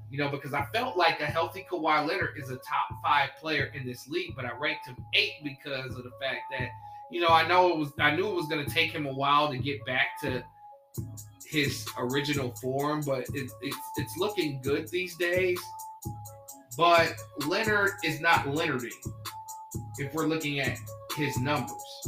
you 0.10 0.18
know, 0.18 0.30
because 0.30 0.54
I 0.54 0.66
felt 0.74 0.98
like 0.98 1.22
a 1.22 1.26
healthy 1.26 1.66
Kawhi 1.72 2.08
Leonard 2.08 2.38
is 2.38 2.50
a 2.50 2.56
top 2.56 2.90
five 3.04 3.30
player 3.40 3.72
in 3.76 3.86
this 3.86 4.08
league, 4.08 4.36
but 4.36 4.46
I 4.46 4.52
ranked 4.58 4.88
him 4.88 4.98
eight 5.14 5.34
because 5.44 5.96
of 5.96 6.04
the 6.04 6.12
fact 6.20 6.42
that, 6.58 6.70
you 7.12 7.22
know, 7.22 7.28
I 7.28 7.48
know 7.48 7.70
it 7.70 7.78
was, 7.78 7.92
I 8.00 8.16
knew 8.16 8.28
it 8.28 8.34
was 8.34 8.48
going 8.48 8.66
to 8.66 8.72
take 8.72 8.92
him 8.92 9.06
a 9.06 9.14
while 9.14 9.52
to 9.52 9.60
get 9.60 9.86
back 9.86 10.20
to 10.24 10.44
his 11.52 11.86
original 11.98 12.52
form, 12.62 13.02
but 13.06 13.26
it, 13.34 13.52
it's 13.62 13.78
it's 13.98 14.18
looking 14.18 14.62
good 14.64 14.88
these 14.90 15.16
days. 15.18 15.60
But 16.78 17.14
Leonard 17.46 17.92
is 18.06 18.22
not 18.22 18.46
Leonarding 18.46 18.96
if 19.98 20.14
we're 20.14 20.28
looking 20.28 20.62
at 20.62 20.78
his 21.18 21.38
numbers. 21.38 22.08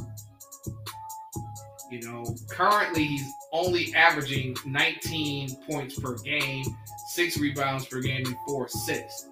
You 1.92 2.02
know, 2.02 2.24
currently 2.50 3.04
he's 3.04 3.34
only 3.52 3.94
averaging 3.94 4.56
19 4.66 5.58
points 5.70 6.00
per 6.00 6.16
game, 6.16 6.64
six 7.10 7.38
rebounds 7.38 7.86
per 7.86 8.00
game, 8.00 8.26
and 8.26 8.36
four 8.48 8.66
assists. 8.66 9.28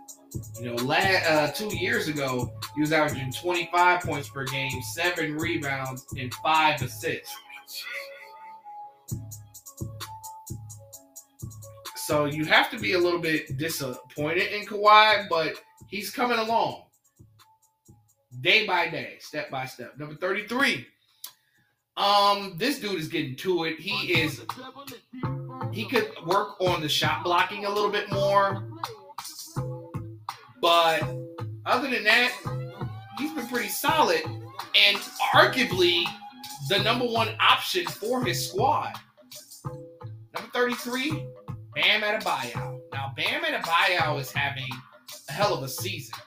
You 0.60 0.68
know, 0.68 0.76
last, 0.84 1.26
uh, 1.30 1.52
two 1.54 1.76
years 1.76 2.08
ago, 2.08 2.52
he 2.76 2.82
was 2.82 2.92
averaging 2.92 3.32
25 3.32 4.02
points 4.02 4.30
per 4.30 4.44
game, 4.46 4.82
seven 4.94 5.38
rebounds, 5.38 6.06
and 6.18 6.32
five 6.36 6.82
assists. 6.82 7.34
So 12.12 12.26
you 12.26 12.44
have 12.44 12.70
to 12.72 12.78
be 12.78 12.92
a 12.92 13.00
little 13.00 13.22
bit 13.22 13.56
disappointed 13.58 14.52
in 14.52 14.66
Kawhi, 14.66 15.30
but 15.30 15.54
he's 15.88 16.12
coming 16.12 16.40
along 16.40 16.84
day 18.42 18.68
by 18.68 18.90
day, 18.90 19.16
step 19.22 19.50
by 19.50 19.66
step. 19.66 19.98
Number 19.98 20.16
33. 20.16 20.86
Um, 21.96 22.56
this 22.58 22.82
dude 22.82 23.00
is 23.00 23.08
getting 23.08 23.38
to 23.38 23.64
it. 23.64 23.80
He 23.80 24.12
is 24.12 24.42
he 25.72 25.88
could 25.88 26.12
work 26.26 26.60
on 26.60 26.82
the 26.82 26.90
shot 26.90 27.24
blocking 27.24 27.64
a 27.64 27.70
little 27.70 27.90
bit 27.90 28.12
more. 28.12 28.62
But 30.62 31.04
other 31.66 31.90
than 31.90 32.04
that, 32.04 32.34
he's 33.20 33.32
been 33.32 33.48
pretty 33.48 33.70
solid 33.70 34.22
and 34.26 34.98
arguably 35.34 36.04
the 36.68 36.80
number 36.80 37.06
one 37.06 37.30
option 37.40 37.86
for 37.86 38.22
his 38.26 38.50
squad. 38.50 38.96
Number 40.34 40.50
33, 40.54 41.26
Bam 41.74 42.02
Adebayo. 42.02 42.80
Now, 42.92 43.14
Bam 43.16 43.44
Adebayo 43.44 44.20
is 44.20 44.32
having 44.32 44.68
a 45.30 45.32
hell 45.32 45.54
of 45.54 45.64
a 45.64 45.70
season, 45.70 46.18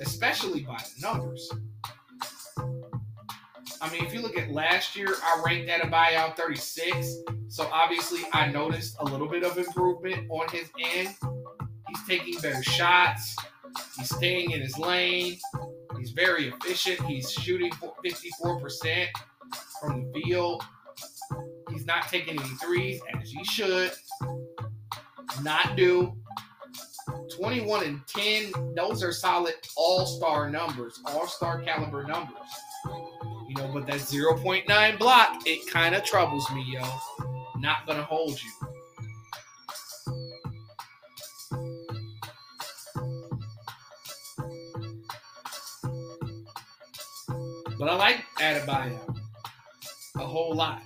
especially 0.00 0.60
by 0.60 0.76
the 0.76 1.06
numbers. 1.06 1.50
I 3.80 3.90
mean, 3.90 4.04
if 4.04 4.12
you 4.14 4.20
look 4.20 4.38
at 4.38 4.50
last 4.50 4.94
year, 4.94 5.08
I 5.22 5.42
ranked 5.44 5.70
Adebayo 5.70 6.36
36. 6.36 7.16
So 7.48 7.68
obviously, 7.72 8.20
I 8.32 8.46
noticed 8.46 8.96
a 9.00 9.04
little 9.04 9.28
bit 9.28 9.42
of 9.42 9.58
improvement 9.58 10.30
on 10.30 10.48
his 10.50 10.70
end. 10.78 11.16
He's 11.88 12.06
taking 12.06 12.40
better 12.40 12.62
shots. 12.62 13.36
He's 13.98 14.14
staying 14.14 14.52
in 14.52 14.60
his 14.60 14.78
lane. 14.78 15.38
He's 15.98 16.10
very 16.12 16.48
efficient. 16.48 17.00
He's 17.06 17.30
shooting 17.30 17.72
54% 17.72 19.06
from 19.80 20.04
the 20.12 20.20
field. 20.20 20.62
Not 21.84 22.08
taking 22.08 22.38
any 22.38 22.48
threes 22.62 23.00
as 23.14 23.30
he 23.30 23.44
should. 23.44 23.92
not 25.42 25.76
do. 25.76 26.14
21 27.36 27.84
and 27.84 28.00
10, 28.06 28.52
those 28.76 29.02
are 29.02 29.12
solid 29.12 29.54
all-star 29.76 30.50
numbers, 30.50 31.00
all-star 31.06 31.62
caliber 31.62 32.04
numbers. 32.04 32.36
You 33.48 33.54
know, 33.56 33.70
but 33.72 33.86
that 33.86 33.96
0.9 33.96 34.98
block, 34.98 35.42
it 35.46 35.66
kind 35.70 35.94
of 35.94 36.04
troubles 36.04 36.48
me, 36.54 36.64
yo. 36.68 36.82
Not 37.58 37.86
gonna 37.86 38.02
hold 38.02 38.38
you. 38.42 38.50
But 47.78 47.88
I 47.88 47.96
like 47.96 48.24
Adebayo 48.38 49.16
a 50.16 50.26
whole 50.26 50.54
lot. 50.54 50.82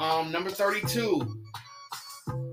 Um, 0.00 0.32
number 0.32 0.48
32. 0.48 1.42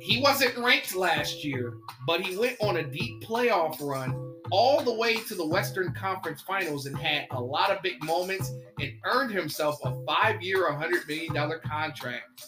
He 0.02 0.22
wasn't 0.22 0.58
ranked 0.58 0.96
last 0.96 1.46
year, 1.46 1.76
but 2.06 2.20
he 2.20 2.36
went 2.36 2.58
on 2.60 2.78
a 2.78 2.84
deep 2.84 3.24
playoff 3.24 3.82
run 3.82 4.36
all 4.52 4.82
the 4.82 4.94
way 4.94 5.16
to 5.16 5.34
the 5.34 5.46
Western 5.46 5.94
Conference 5.94 6.42
Finals 6.42 6.88
and 6.88 6.98
had 6.98 7.26
a 7.32 7.42
lot 7.42 7.72
of 7.72 7.82
big 7.82 8.04
moments 8.04 8.52
and 8.82 8.92
earned 9.06 9.32
himself 9.32 9.80
a 9.86 9.96
five-year, 10.06 10.70
$100 10.70 11.08
million 11.08 11.60
contract 11.66 12.46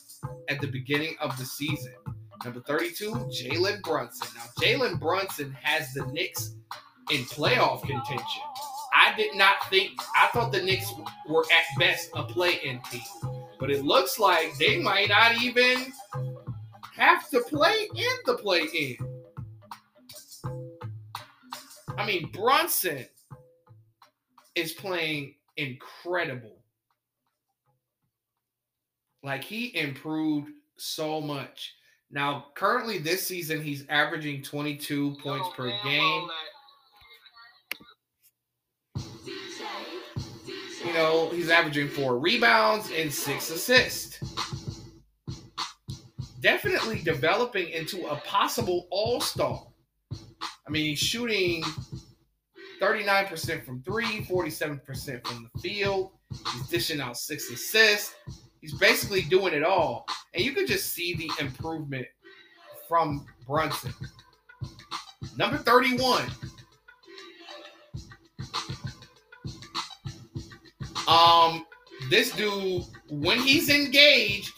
at 0.50 0.60
the 0.60 0.68
beginning 0.68 1.16
of 1.22 1.38
the 1.38 1.46
season. 1.46 1.94
Number 2.44 2.60
32, 2.62 3.12
Jalen 3.12 3.82
Brunson. 3.82 4.28
Now, 4.36 4.44
Jalen 4.62 5.00
Brunson 5.00 5.56
has 5.62 5.94
the 5.94 6.06
Knicks 6.08 6.56
in 7.10 7.24
playoff 7.24 7.82
contention. 7.82 8.44
I 8.94 9.16
did 9.16 9.36
not 9.36 9.70
think, 9.70 9.92
I 10.14 10.28
thought 10.28 10.52
the 10.52 10.62
Knicks 10.62 10.92
were 11.30 11.46
at 11.54 11.80
best 11.80 12.10
a 12.16 12.24
play 12.24 12.60
in 12.64 12.82
team. 12.92 13.39
But 13.60 13.72
it 13.72 13.84
looks 13.84 14.20
like 14.20 14.58
they 14.58 14.82
might 14.82 15.10
not 15.10 15.42
even 15.42 15.92
have 16.96 17.30
to 17.30 17.42
play 17.42 17.90
in 17.96 18.16
the 18.26 18.36
play 18.36 18.68
in. 18.74 18.98
I 21.98 22.06
mean, 22.06 22.30
Brunson 22.32 23.06
is 24.56 24.72
playing 24.72 25.36
incredible. 25.58 26.58
Like 29.24 29.44
he 29.44 29.78
improved 29.78 30.52
so 30.78 31.20
much. 31.20 31.76
Now, 32.12 32.46
currently 32.56 32.98
this 32.98 33.28
season, 33.28 33.62
he's 33.62 33.86
averaging 33.90 34.42
22 34.42 35.18
points 35.22 35.50
per 35.56 35.72
game. 35.84 36.28
You 40.90 40.96
know, 40.96 41.30
he's 41.30 41.52
averaging 41.52 41.88
four 41.88 42.18
rebounds 42.18 42.90
and 42.90 43.14
six 43.14 43.52
assists. 43.52 44.18
Definitely 46.40 47.04
developing 47.04 47.70
into 47.70 48.08
a 48.08 48.16
possible 48.16 48.88
all 48.90 49.22
star. 49.22 49.68
I 50.12 50.72
mean, 50.72 50.86
he's 50.86 50.98
shooting 50.98 51.64
39% 52.82 53.64
from 53.64 53.84
three, 53.84 54.26
47% 54.28 55.28
from 55.28 55.48
the 55.54 55.62
field. 55.62 56.14
He's 56.32 56.68
dishing 56.70 57.02
out 57.02 57.18
six 57.18 57.52
assists. 57.52 58.16
He's 58.60 58.74
basically 58.80 59.22
doing 59.22 59.54
it 59.54 59.64
all. 59.64 60.08
And 60.34 60.44
you 60.44 60.54
can 60.54 60.66
just 60.66 60.92
see 60.92 61.14
the 61.14 61.30
improvement 61.40 62.08
from 62.88 63.28
Brunson. 63.46 63.94
Number 65.38 65.58
31. 65.60 66.24
Um, 71.10 71.66
this 72.12 72.32
dude, 72.32 72.84
when 73.10 73.40
he's 73.40 73.70
engaged, 73.70 74.54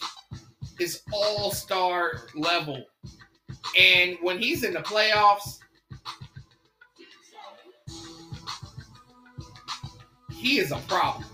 is 0.78 1.02
all-star 1.12 2.24
level. 2.34 2.84
And 3.78 4.18
when 4.20 4.38
he's 4.38 4.62
in 4.62 4.74
the 4.74 4.80
playoffs, 4.80 5.60
he 10.30 10.58
is 10.58 10.72
a 10.72 10.78
problem. 10.88 11.24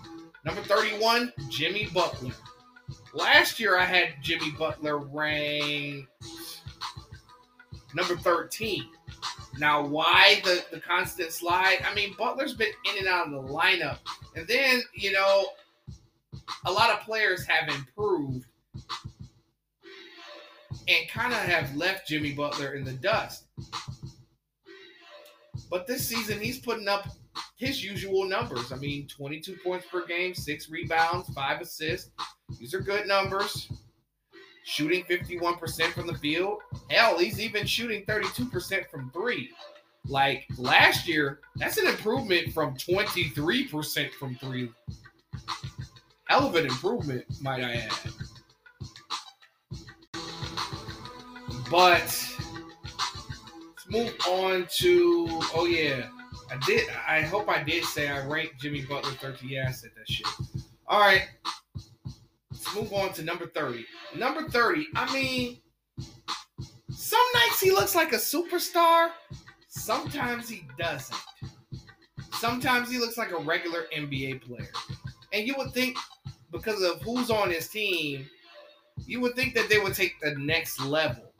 Number 0.45 0.61
31, 0.61 1.33
Jimmy 1.49 1.89
Butler. 1.93 2.31
Last 3.13 3.59
year 3.59 3.77
I 3.77 3.83
had 3.83 4.13
Jimmy 4.21 4.51
Butler 4.51 4.99
ranked 4.99 6.07
number 7.93 8.15
13. 8.15 8.85
Now, 9.57 9.85
why 9.85 10.39
the, 10.45 10.63
the 10.71 10.79
constant 10.79 11.33
slide? 11.33 11.79
I 11.85 11.93
mean, 11.93 12.15
Butler's 12.17 12.53
been 12.53 12.71
in 12.89 12.99
and 12.99 13.07
out 13.07 13.27
of 13.27 13.33
the 13.33 13.53
lineup. 13.53 13.97
And 14.35 14.47
then, 14.47 14.81
you 14.93 15.11
know, 15.11 15.45
a 16.65 16.71
lot 16.71 16.91
of 16.91 17.01
players 17.01 17.45
have 17.45 17.73
improved 17.73 18.45
and 20.87 21.07
kind 21.09 21.33
of 21.33 21.39
have 21.39 21.75
left 21.75 22.07
Jimmy 22.07 22.33
Butler 22.33 22.73
in 22.73 22.83
the 22.83 22.93
dust. 22.93 23.45
But 25.69 25.85
this 25.85 26.07
season, 26.07 26.39
he's 26.39 26.59
putting 26.59 26.87
up 26.87 27.07
his 27.57 27.83
usual 27.83 28.25
numbers. 28.25 28.71
I 28.71 28.77
mean, 28.77 29.07
22 29.07 29.57
points 29.63 29.85
per 29.91 30.05
game, 30.05 30.33
six 30.33 30.69
rebounds, 30.69 31.29
five 31.33 31.61
assists. 31.61 32.11
These 32.59 32.73
are 32.73 32.79
good 32.79 33.07
numbers. 33.07 33.69
Shooting 34.65 35.03
51% 35.03 35.91
from 35.93 36.07
the 36.07 36.17
field. 36.17 36.59
Hell, 36.89 37.17
he's 37.17 37.39
even 37.39 37.65
shooting 37.65 38.05
32% 38.05 38.89
from 38.89 39.11
three. 39.11 39.51
Like 40.07 40.45
last 40.57 41.07
year, 41.07 41.39
that's 41.55 41.77
an 41.77 41.87
improvement 41.87 42.53
from 42.53 42.75
23% 42.75 44.13
from 44.13 44.35
three. 44.35 44.71
Hell 46.27 46.47
of 46.47 46.55
an 46.55 46.65
improvement, 46.65 47.25
might 47.41 47.63
I 47.63 47.73
add. 47.73 47.91
But 51.69 52.01
let's 52.01 53.89
move 53.89 54.15
on 54.27 54.67
to 54.77 55.27
oh 55.53 55.65
yeah. 55.65 56.07
I 56.51 56.57
did 56.65 56.87
I 57.07 57.21
hope 57.21 57.47
I 57.47 57.61
did 57.61 57.83
say 57.83 58.07
I 58.07 58.25
ranked 58.25 58.59
Jimmy 58.59 58.83
Butler 58.83 59.11
30. 59.11 59.47
Yeah, 59.47 59.65
I 59.67 59.71
said 59.71 59.91
that 59.95 60.09
shit. 60.09 60.25
All 60.87 60.99
right. 60.99 61.27
Let's 62.51 62.75
move 62.75 62.91
on 62.93 63.13
to 63.13 63.23
number 63.23 63.45
30. 63.45 63.85
Number 64.15 64.49
30, 64.49 64.87
I 64.95 65.13
mean, 65.13 65.59
some 66.89 67.19
nights 67.35 67.61
he 67.61 67.71
looks 67.71 67.95
like 67.95 68.13
a 68.13 68.17
superstar, 68.17 69.09
sometimes 69.69 70.49
he 70.49 70.67
doesn't. 70.77 71.17
Sometimes 72.33 72.91
he 72.91 72.97
looks 72.97 73.17
like 73.17 73.31
a 73.31 73.37
regular 73.37 73.85
NBA 73.95 74.41
player. 74.41 74.71
And 75.31 75.47
you 75.47 75.55
would 75.57 75.71
think, 75.71 75.97
because 76.51 76.81
of 76.83 77.01
who's 77.01 77.29
on 77.29 77.49
his 77.49 77.67
team, 77.67 78.27
you 79.05 79.19
would 79.21 79.35
think 79.35 79.53
that 79.55 79.69
they 79.69 79.79
would 79.79 79.93
take 79.93 80.19
the 80.19 80.35
next 80.35 80.81
level. 80.81 81.31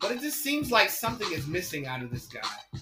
But 0.00 0.12
it 0.12 0.20
just 0.20 0.42
seems 0.42 0.70
like 0.70 0.90
something 0.90 1.30
is 1.32 1.46
missing 1.46 1.86
out 1.86 2.02
of 2.02 2.10
this 2.10 2.26
guy 2.26 2.80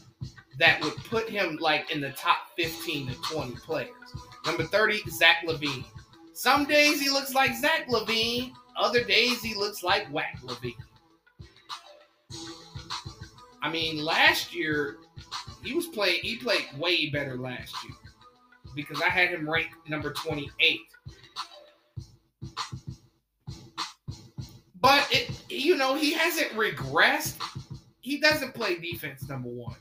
that 0.59 0.83
would 0.83 0.97
put 0.97 1.29
him 1.29 1.57
like 1.61 1.91
in 1.91 2.01
the 2.01 2.11
top 2.11 2.39
15 2.57 3.09
to 3.09 3.15
20 3.23 3.53
players. 3.57 3.91
Number 4.47 4.65
30, 4.65 5.03
Zach 5.11 5.45
LaVine. 5.47 5.85
Some 6.33 6.65
days 6.65 7.01
he 7.01 7.11
looks 7.11 7.35
like 7.35 7.55
Zach 7.55 7.89
LaVine, 7.89 8.53
other 8.77 9.03
days 9.05 9.43
he 9.43 9.55
looks 9.55 9.83
like 9.83 10.07
Whack 10.13 10.39
LaVine. 10.45 10.77
I 13.63 13.71
mean, 13.71 14.05
last 14.05 14.55
year 14.55 14.99
he 15.65 15.75
was 15.75 15.87
playing. 15.87 16.21
He 16.23 16.37
played 16.37 16.67
way 16.77 17.11
better 17.11 17.37
last 17.37 17.75
year 17.85 17.95
because 18.75 19.03
I 19.03 19.09
had 19.09 19.31
him 19.31 19.49
ranked 19.49 19.75
number 19.89 20.13
28. 20.13 20.81
But 24.81 25.09
it, 25.11 25.43
you 25.49 25.77
know, 25.77 25.97
he 25.97 26.13
hasn't 26.13 26.51
regressed. 26.53 27.43
He 28.01 28.21
doesn't 28.21 28.55
play 28.55 28.79
defense 28.79 29.29
number 29.29 29.49
one. 29.49 29.77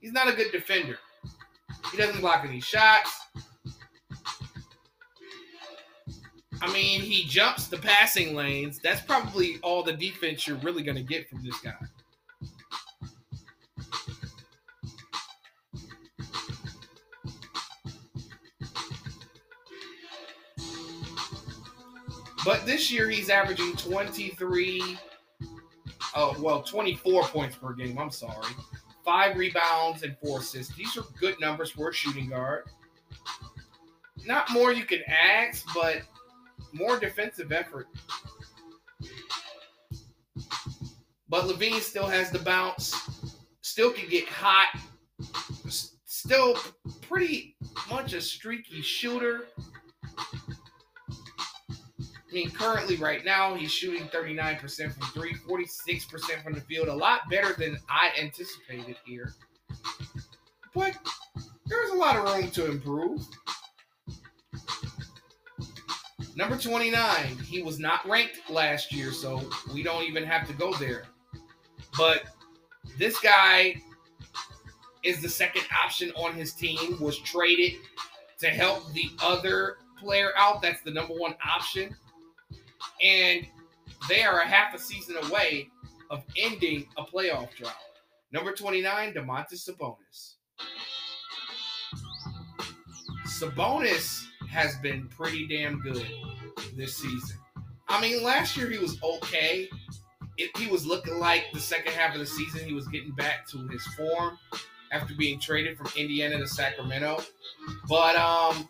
He's 0.00 0.12
not 0.12 0.28
a 0.28 0.32
good 0.32 0.52
defender. 0.52 0.98
He 1.90 1.96
doesn't 1.96 2.20
block 2.20 2.44
any 2.44 2.60
shots. 2.60 3.18
I 6.60 6.72
mean, 6.72 7.00
he 7.00 7.24
jumps 7.24 7.68
the 7.68 7.78
passing 7.78 8.34
lanes. 8.34 8.80
That's 8.82 9.00
probably 9.00 9.58
all 9.62 9.82
the 9.82 9.92
defense 9.92 10.46
you're 10.46 10.56
really 10.58 10.82
going 10.82 10.96
to 10.96 11.02
get 11.02 11.28
from 11.28 11.44
this 11.44 11.58
guy. 11.60 11.74
But 22.48 22.64
this 22.64 22.90
year 22.90 23.10
he's 23.10 23.28
averaging 23.28 23.76
23, 23.76 24.96
oh, 26.16 26.34
well, 26.40 26.62
24 26.62 27.24
points 27.24 27.56
per 27.56 27.74
game. 27.74 27.98
I'm 27.98 28.10
sorry. 28.10 28.54
Five 29.04 29.36
rebounds 29.36 30.02
and 30.02 30.16
four 30.24 30.38
assists. 30.38 30.74
These 30.74 30.96
are 30.96 31.04
good 31.20 31.38
numbers 31.42 31.70
for 31.72 31.90
a 31.90 31.92
shooting 31.92 32.30
guard. 32.30 32.64
Not 34.24 34.50
more 34.50 34.72
you 34.72 34.86
can 34.86 35.00
ask, 35.06 35.66
but 35.74 36.00
more 36.72 36.98
defensive 36.98 37.52
effort. 37.52 37.86
But 41.28 41.44
LaVine 41.44 41.80
still 41.80 42.06
has 42.06 42.30
the 42.30 42.38
bounce, 42.38 42.94
still 43.60 43.92
can 43.92 44.08
get 44.08 44.26
hot, 44.26 44.68
still 46.06 46.56
pretty 47.02 47.56
much 47.90 48.14
a 48.14 48.22
streaky 48.22 48.80
shooter. 48.80 49.48
I 52.28 52.34
mean, 52.34 52.50
currently, 52.50 52.96
right 52.96 53.24
now, 53.24 53.54
he's 53.54 53.72
shooting 53.72 54.06
39% 54.08 54.92
from 54.92 55.08
three, 55.12 55.34
46% 55.34 56.42
from 56.42 56.52
the 56.52 56.60
field. 56.60 56.88
A 56.88 56.94
lot 56.94 57.20
better 57.30 57.54
than 57.54 57.78
I 57.88 58.10
anticipated 58.20 58.96
here. 59.06 59.32
But 60.74 60.94
there's 61.66 61.90
a 61.90 61.94
lot 61.94 62.16
of 62.16 62.24
room 62.24 62.50
to 62.50 62.70
improve. 62.70 63.26
Number 66.36 66.56
29, 66.56 67.36
he 67.46 67.62
was 67.62 67.78
not 67.78 68.06
ranked 68.06 68.48
last 68.50 68.92
year, 68.92 69.10
so 69.10 69.48
we 69.72 69.82
don't 69.82 70.04
even 70.04 70.24
have 70.24 70.46
to 70.48 70.52
go 70.52 70.72
there. 70.74 71.04
But 71.96 72.24
this 72.98 73.18
guy 73.20 73.74
is 75.02 75.22
the 75.22 75.28
second 75.28 75.64
option 75.84 76.12
on 76.12 76.34
his 76.34 76.52
team, 76.52 77.00
was 77.00 77.18
traded 77.18 77.74
to 78.38 78.48
help 78.48 78.92
the 78.92 79.10
other 79.22 79.78
player 79.98 80.30
out. 80.36 80.62
That's 80.62 80.82
the 80.82 80.90
number 80.90 81.14
one 81.14 81.34
option. 81.44 81.96
And 83.02 83.46
they 84.08 84.22
are 84.22 84.40
a 84.40 84.46
half 84.46 84.74
a 84.74 84.78
season 84.78 85.16
away 85.24 85.68
of 86.10 86.24
ending 86.36 86.86
a 86.96 87.04
playoff 87.04 87.54
drought. 87.54 87.74
Number 88.32 88.52
29, 88.52 89.14
Domantas 89.14 89.68
Sabonis. 89.68 90.34
Sabonis 93.26 94.24
has 94.50 94.76
been 94.78 95.08
pretty 95.08 95.46
damn 95.46 95.80
good 95.80 96.06
this 96.76 96.96
season. 96.96 97.38
I 97.88 98.00
mean, 98.00 98.22
last 98.22 98.56
year 98.56 98.68
he 98.70 98.78
was 98.78 98.98
okay. 99.02 99.68
It, 100.36 100.56
he 100.56 100.66
was 100.66 100.86
looking 100.86 101.18
like 101.18 101.46
the 101.52 101.60
second 101.60 101.92
half 101.92 102.14
of 102.14 102.20
the 102.20 102.26
season 102.26 102.66
he 102.66 102.74
was 102.74 102.86
getting 102.88 103.12
back 103.12 103.46
to 103.48 103.66
his 103.68 103.84
form 103.88 104.38
after 104.92 105.14
being 105.14 105.40
traded 105.40 105.76
from 105.76 105.88
Indiana 105.96 106.38
to 106.38 106.46
Sacramento. 106.46 107.22
But 107.88 108.16
um, 108.16 108.68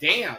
damn. 0.00 0.36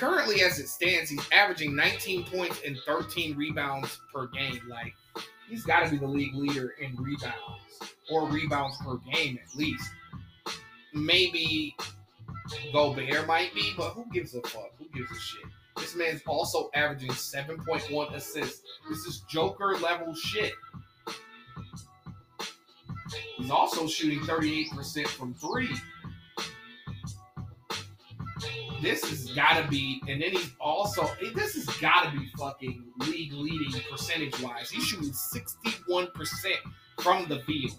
Currently, 0.00 0.40
as 0.40 0.58
it 0.58 0.68
stands, 0.68 1.10
he's 1.10 1.28
averaging 1.30 1.76
19 1.76 2.24
points 2.24 2.62
and 2.66 2.78
13 2.86 3.36
rebounds 3.36 4.00
per 4.10 4.28
game. 4.28 4.58
Like, 4.66 4.94
he's 5.46 5.62
got 5.62 5.84
to 5.84 5.90
be 5.90 5.98
the 5.98 6.06
league 6.06 6.34
leader 6.34 6.72
in 6.80 6.96
rebounds 6.96 7.34
or 8.10 8.26
rebounds 8.26 8.78
per 8.78 8.96
game 9.12 9.38
at 9.38 9.54
least. 9.54 9.90
Maybe 10.94 11.76
Gobert 12.72 13.26
might 13.26 13.54
be, 13.54 13.74
but 13.76 13.90
who 13.90 14.06
gives 14.10 14.34
a 14.34 14.40
fuck? 14.40 14.70
Who 14.78 14.86
gives 14.98 15.10
a 15.10 15.20
shit? 15.20 15.44
This 15.76 15.94
man's 15.94 16.22
also 16.26 16.70
averaging 16.72 17.10
7.1 17.10 18.14
assists. 18.14 18.62
This 18.88 19.00
is 19.00 19.22
Joker 19.28 19.76
level 19.82 20.14
shit. 20.14 20.54
He's 23.36 23.50
also 23.50 23.86
shooting 23.86 24.20
38% 24.20 25.06
from 25.08 25.34
three. 25.34 25.68
This 28.80 29.08
has 29.08 29.32
got 29.34 29.62
to 29.62 29.68
be, 29.68 30.02
and 30.08 30.22
then 30.22 30.32
he's 30.32 30.50
also, 30.60 31.08
this 31.34 31.54
has 31.54 31.66
got 31.78 32.04
to 32.04 32.18
be 32.18 32.26
fucking 32.38 32.84
league 33.06 33.32
leading 33.32 33.80
percentage 33.90 34.40
wise. 34.40 34.70
He's 34.70 34.84
shooting 34.84 35.10
61% 35.10 36.08
from 37.00 37.26
the 37.28 37.40
field. 37.40 37.78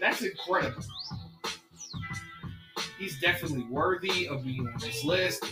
That's 0.00 0.22
incredible. 0.22 0.82
He's 2.98 3.20
definitely 3.20 3.64
worthy 3.70 4.28
of 4.28 4.44
being 4.44 4.66
on 4.66 4.74
this 4.80 5.04
list 5.04 5.44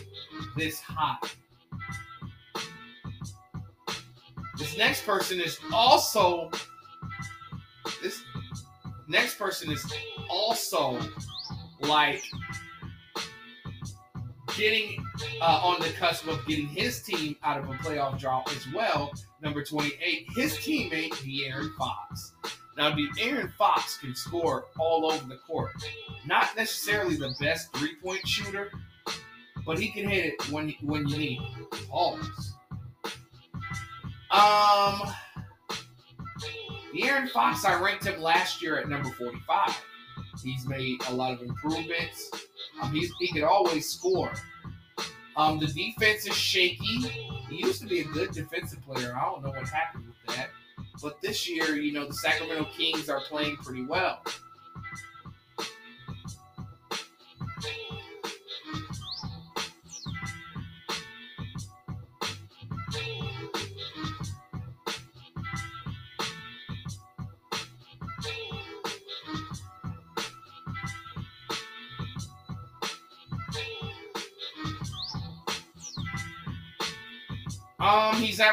this 0.57 0.81
high. 0.81 1.16
This 4.59 4.77
next 4.77 5.05
person 5.05 5.41
is 5.41 5.59
also 5.72 6.51
this 8.03 8.22
next 9.07 9.39
person 9.39 9.70
is 9.70 9.93
also 10.29 10.99
like 11.81 12.22
getting 14.57 15.04
uh, 15.40 15.61
on 15.62 15.80
the 15.80 15.90
cusp 15.90 16.26
of 16.28 16.44
getting 16.46 16.66
his 16.66 17.02
team 17.02 17.36
out 17.42 17.59
of 17.59 17.68
a 17.68 17.74
playoff 17.74 18.18
drought 18.18 18.50
as 18.54 18.66
well. 18.72 19.12
Number 19.42 19.62
28, 19.62 20.26
his 20.34 20.54
teammate 20.54 21.12
De'Aaron 21.12 21.74
Fox. 21.76 22.32
Now, 22.76 22.90
De'Aaron 22.90 23.52
Fox 23.54 23.98
can 23.98 24.14
score 24.14 24.66
all 24.78 25.11
over 25.11 25.26
the 25.26 25.38
court. 25.46 25.72
Not 26.26 26.54
necessarily 26.57 27.16
the 27.16 27.34
best 27.40 27.74
three-point 27.76 28.26
shooter, 28.26 28.70
but 29.64 29.78
he 29.78 29.90
can 29.90 30.09
hit 30.09 30.34
it 30.34 30.50
when 30.50 30.74
when 30.82 31.09
you 31.09 31.16
need. 31.16 31.40
Pause. 31.88 32.54
Um, 34.30 35.00
De'Aaron 36.94 37.28
Fox, 37.30 37.64
I 37.64 37.80
ranked 37.80 38.04
him 38.04 38.20
last 38.20 38.61
year 38.62 38.78
at 38.78 38.88
number 38.88 39.11
45. 39.11 39.82
He's 40.42 40.66
made 40.66 41.00
a 41.09 41.14
lot 41.14 41.32
of 41.32 41.42
improvements. 41.42 42.30
Um, 42.83 42.93
he's, 42.93 43.12
he 43.18 43.33
could 43.33 43.43
always 43.43 43.89
score. 43.89 44.33
Um, 45.37 45.59
the 45.59 45.66
defense 45.66 46.27
is 46.27 46.35
shaky. 46.35 46.99
He 47.49 47.57
used 47.57 47.81
to 47.83 47.87
be 47.87 48.01
a 48.01 48.05
good 48.05 48.33
defensive 48.33 48.83
player. 48.83 49.14
I 49.14 49.24
don't 49.24 49.43
know 49.43 49.51
what 49.51 49.68
happened 49.68 50.05
with 50.07 50.37
that. 50.37 50.49
But 51.03 51.20
this 51.20 51.49
year, 51.49 51.77
you 51.77 51.93
know, 51.93 52.07
the 52.07 52.14
Sacramento 52.14 52.70
Kings 52.77 53.09
are 53.09 53.20
playing 53.20 53.57
pretty 53.57 53.85
well. 53.85 54.22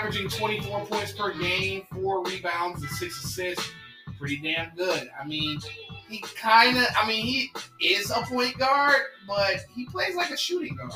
Averaging 0.03 0.27
24 0.27 0.85
points 0.85 1.13
per 1.13 1.33
game, 1.33 1.83
four 1.93 2.23
rebounds, 2.23 2.81
and 2.81 2.91
six 2.91 3.23
assists. 3.23 3.71
Pretty 4.19 4.37
damn 4.37 4.75
good. 4.75 5.09
I 5.19 5.25
mean, 5.25 5.59
he 6.09 6.19
kind 6.35 6.77
of, 6.77 6.85
I 6.97 7.07
mean, 7.07 7.25
he 7.25 7.51
is 7.79 8.11
a 8.11 8.21
point 8.23 8.57
guard, 8.57 9.01
but 9.25 9.61
he 9.73 9.85
plays 9.85 10.15
like 10.15 10.29
a 10.29 10.37
shooting 10.37 10.75
guard. 10.75 10.91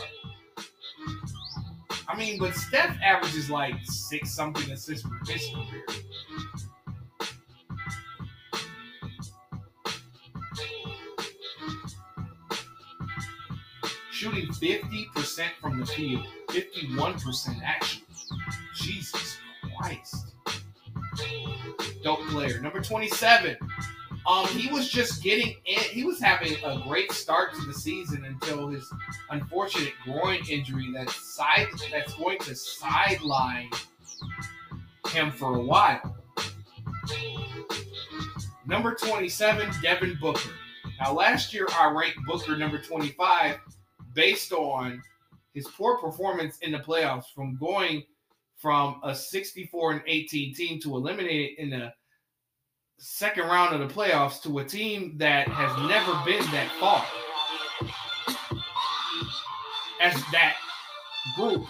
I 2.10 2.18
mean, 2.18 2.38
but 2.38 2.54
Steph 2.54 2.98
averages 3.02 3.50
like 3.50 3.76
six 3.84 4.32
something 4.32 4.70
assists 4.72 5.08
per 5.08 5.18
career. 5.20 5.84
Shooting 14.12 14.48
50% 14.48 15.44
from 15.62 15.80
the 15.80 15.86
field, 15.86 16.26
51% 16.50 17.62
actually. 17.64 18.04
Jesus 18.88 19.38
Christ. 19.78 20.36
Dope 22.04 22.22
player. 22.28 22.62
Number 22.62 22.82
27. 22.82 23.58
Um, 24.26 24.48
he 24.48 24.70
was 24.70 24.90
just 24.90 25.22
getting 25.22 25.56
in. 25.66 25.80
He 25.80 26.06
was 26.06 26.22
having 26.22 26.54
a 26.64 26.82
great 26.88 27.12
start 27.12 27.54
to 27.56 27.66
the 27.66 27.74
season 27.74 28.24
until 28.26 28.68
his 28.70 28.90
unfortunate 29.30 29.94
groin 30.04 30.40
injury 30.50 30.92
that 30.94 31.10
side 31.10 31.68
that's 31.92 32.14
going 32.14 32.40
to 32.40 32.56
sideline 32.56 33.70
him 35.10 35.32
for 35.32 35.56
a 35.56 35.62
while. 35.62 36.16
Number 38.66 38.96
27, 38.96 39.70
Devin 39.82 40.18
Booker. 40.22 40.52
Now, 41.00 41.14
last 41.14 41.54
year 41.54 41.68
I 41.74 41.90
ranked 41.92 42.20
Booker 42.26 42.58
number 42.58 42.82
25 42.82 43.60
based 44.14 44.52
on 44.52 45.02
his 45.54 45.68
poor 45.68 45.98
performance 45.98 46.58
in 46.60 46.72
the 46.72 46.80
playoffs 46.80 47.34
from 47.34 47.58
going 47.58 48.04
from 48.58 49.00
a 49.04 49.16
64 49.16 49.92
and 49.94 50.02
18 50.08 50.54
team 50.54 50.80
to 50.82 50.96
eliminate 50.96 51.58
in 51.60 51.70
the 51.70 51.94
second 53.00 53.46
round 53.46 53.80
of 53.80 53.88
the 53.88 53.94
playoffs 53.94 54.42
to 54.42 54.60
a 54.60 54.66
team 54.66 55.16
that 55.18 55.48
has 55.48 55.72
never 55.88 56.12
been 56.26 56.44
that 56.52 56.72
far 56.80 57.06
as 60.02 60.14
that 60.32 60.56
group. 61.36 61.66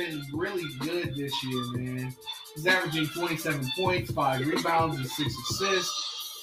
Been 0.00 0.24
really 0.32 0.64
good 0.78 1.14
this 1.14 1.44
year, 1.44 1.62
man. 1.72 2.14
He's 2.54 2.66
averaging 2.66 3.06
27 3.08 3.70
points, 3.76 4.10
five 4.10 4.46
rebounds, 4.46 4.96
and 4.96 5.06
six 5.06 5.34
assists. 5.50 6.42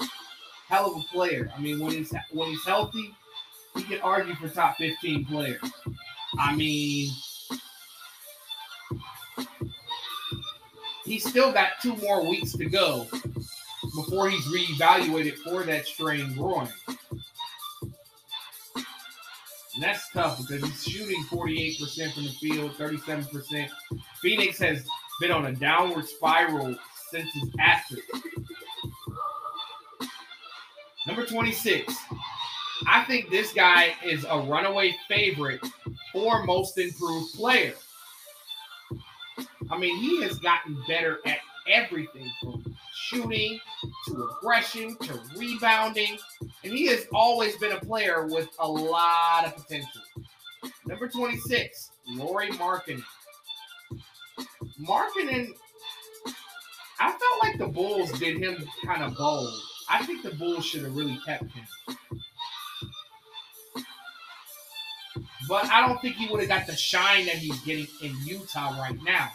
Hell 0.68 0.93
of 0.93 1.01
a 1.01 1.05
player. 1.12 1.51
I 1.55 1.60
mean, 1.60 1.80
when 1.80 1.93
he's 1.93 2.14
when 2.32 2.49
he's 2.49 2.64
healthy, 2.66 3.16
he 3.76 3.84
can 3.84 3.99
argue 4.01 4.36
for 4.36 4.47
top 4.49 4.78
15 4.78 5.26
players. 5.26 5.62
I 6.38 6.55
mean, 6.55 7.10
he's 11.05 11.28
still 11.28 11.51
got 11.51 11.70
two 11.82 11.95
more 11.95 12.30
weeks 12.30 12.51
to 12.51 12.66
go 12.66 13.08
before 13.95 14.30
he's 14.30 14.45
reevaluated 14.45 15.36
for 15.38 15.64
that 15.64 15.88
strained 15.88 16.36
groin. 16.38 16.70
And 19.78 19.84
that's 19.84 20.09
tough 20.09 20.39
because 20.39 20.63
he's 20.63 20.84
shooting 20.84 21.23
48% 21.25 22.13
from 22.15 22.23
the 22.23 22.32
field, 22.41 22.71
37%. 22.71 23.69
Phoenix 24.19 24.57
has 24.57 24.84
been 25.21 25.30
on 25.30 25.45
a 25.45 25.51
downward 25.51 26.07
spiral 26.07 26.75
since 27.11 27.32
his 27.32 27.49
absence. 27.59 28.01
Number 31.05 31.28
26. 31.28 31.93
I 32.88 33.03
think 33.03 33.30
this 33.30 33.53
guy 33.53 33.93
is 34.03 34.25
a 34.28 34.39
runaway 34.39 34.95
favorite 35.07 35.61
for 36.11 36.43
most 36.43 36.80
improved 36.80 37.36
player. 37.36 37.75
I 39.69 39.78
mean, 39.78 39.95
he 39.99 40.23
has 40.23 40.39
gotten 40.39 40.75
better 40.88 41.19
at 41.28 41.38
everything 41.69 42.32
from 42.41 42.75
shooting 42.95 43.59
to 44.07 44.28
aggression 44.38 44.97
to 45.03 45.21
rebounding, 45.38 46.17
and 46.64 46.74
he 46.74 46.88
has 46.88 47.05
always 47.14 47.55
been 47.58 47.72
a 47.72 47.80
player 47.80 48.28
with 48.28 48.49
a 48.60 48.68
lot 48.68 49.45
of 49.45 49.55
potential. 49.55 50.01
Number 50.86 51.08
26, 51.08 51.91
Lauri 52.10 52.51
Markin. 52.51 53.03
Markkanen, 54.82 55.49
I 56.99 57.10
felt 57.10 57.43
like 57.43 57.58
the 57.58 57.68
Bulls 57.68 58.12
did 58.20 58.38
him 58.38 58.68
kind 58.86 59.03
of 59.03 59.16
bold. 59.16 59.53
I 59.89 60.05
think 60.05 60.24
the 60.24 60.32
Bulls 60.32 60.66
should 60.66 60.84
have 60.84 60.95
really 60.95 61.20
kept 61.26 61.43
him. 61.43 61.66
But 65.47 65.66
I 65.66 65.88
don't 65.88 66.01
think 66.01 66.16
he 66.16 66.28
would 66.28 66.41
have 66.41 66.49
got 66.49 66.68
the 66.68 66.76
shine 66.76 67.26
that 67.28 67.36
he's 67.36 67.60
getting 67.62 67.88
in 68.01 68.16
Utah 68.26 68.78
right 68.80 68.97
now. 69.03 69.32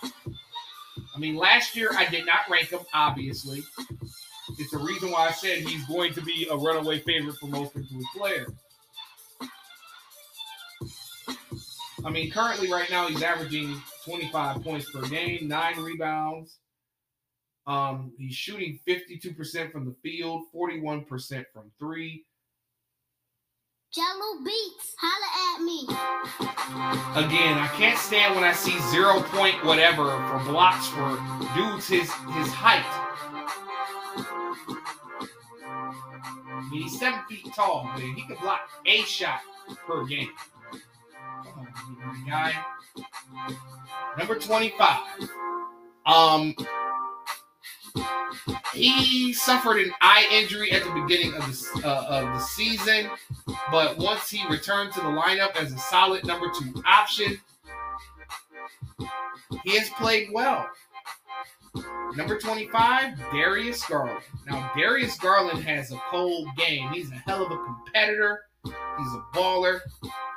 I 1.15 1.19
mean, 1.19 1.37
last 1.37 1.75
year 1.75 1.91
I 1.97 2.07
did 2.07 2.27
not 2.27 2.41
rank 2.51 2.69
him, 2.69 2.81
obviously. 2.93 3.63
The 4.73 4.79
reason 4.79 5.11
why 5.11 5.29
I 5.29 5.33
said 5.33 5.59
he's 5.59 5.85
going 5.85 6.15
to 6.15 6.23
be 6.23 6.49
a 6.51 6.57
runaway 6.57 7.01
favorite 7.01 7.37
for 7.37 7.47
most 7.47 7.77
improved 7.77 8.07
player. 8.17 8.47
I 12.05 12.11
mean, 12.11 12.31
currently 12.31 12.73
right 12.73 12.91
now 12.91 13.07
he's 13.07 13.23
averaging 13.23 13.81
25 14.07 14.65
points 14.65 14.91
per 14.91 15.03
game, 15.03 15.47
nine 15.47 15.79
rebounds. 15.79 16.57
Um, 17.67 18.13
he's 18.17 18.35
shooting 18.35 18.81
52% 18.89 19.71
from 19.71 19.85
the 19.85 19.95
field, 20.03 20.45
41% 20.55 21.45
from 21.53 21.71
three. 21.79 22.25
Jello 23.93 24.43
Beats, 24.43 24.95
holla 24.99 25.55
at 25.55 25.63
me. 25.63 25.83
Again, 27.27 27.59
I 27.59 27.71
can't 27.77 27.99
stand 27.99 28.35
when 28.35 28.43
I 28.43 28.55
see 28.55 28.79
zero 28.91 29.21
point 29.21 29.63
whatever 29.67 30.07
for 30.07 30.51
blocks 30.51 30.89
for 30.89 31.21
dudes 31.55 31.89
his 31.89 32.11
his 32.11 32.49
height. 32.49 33.02
He's 36.73 36.99
seven 36.99 37.21
feet 37.29 37.47
tall, 37.55 37.91
but 37.93 38.03
he 38.03 38.23
can 38.23 38.37
block 38.41 38.61
a 38.87 39.03
shot 39.03 39.41
per 39.87 40.05
game. 40.07 40.31
Guy. 42.27 42.55
Number 44.19 44.39
25. 44.39 45.01
Um, 46.07 46.55
he 48.75 49.33
suffered 49.33 49.79
an 49.79 49.93
eye 50.01 50.27
injury 50.33 50.73
at 50.73 50.83
the 50.83 50.91
beginning 51.03 51.35
of 51.35 51.47
the, 51.47 51.83
uh, 51.85 52.07
of 52.09 52.35
the 52.35 52.41
season, 52.41 53.11
but 53.71 53.99
once 53.99 54.31
he 54.31 54.47
returned 54.49 54.93
to 54.95 55.01
the 55.01 55.07
lineup 55.07 55.55
as 55.57 55.73
a 55.73 55.79
solid 55.79 56.27
number 56.27 56.51
two 56.59 56.83
option, 56.87 57.39
he 59.65 59.77
has 59.77 59.89
played 59.91 60.31
well. 60.33 60.67
Number 62.17 62.39
25, 62.39 63.19
Darius 63.33 63.85
Garland. 63.87 64.23
Now, 64.47 64.71
Darius 64.77 65.17
Garland 65.19 65.63
has 65.65 65.93
a 65.93 65.97
cold 66.11 66.49
game. 66.57 66.91
He's 66.93 67.11
a 67.11 67.15
hell 67.15 67.45
of 67.45 67.53
a 67.53 67.57
competitor. 67.65 68.43
He's 68.65 69.15
a 69.15 69.25
baller. 69.35 69.81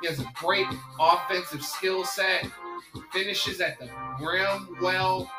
He 0.00 0.08
has 0.08 0.18
a 0.20 0.26
great 0.34 0.66
offensive 0.98 1.62
skill 1.62 2.04
set. 2.04 2.46
Finishes 3.12 3.60
at 3.60 3.78
the 3.78 3.90
rim 4.20 4.76
well 4.80 5.30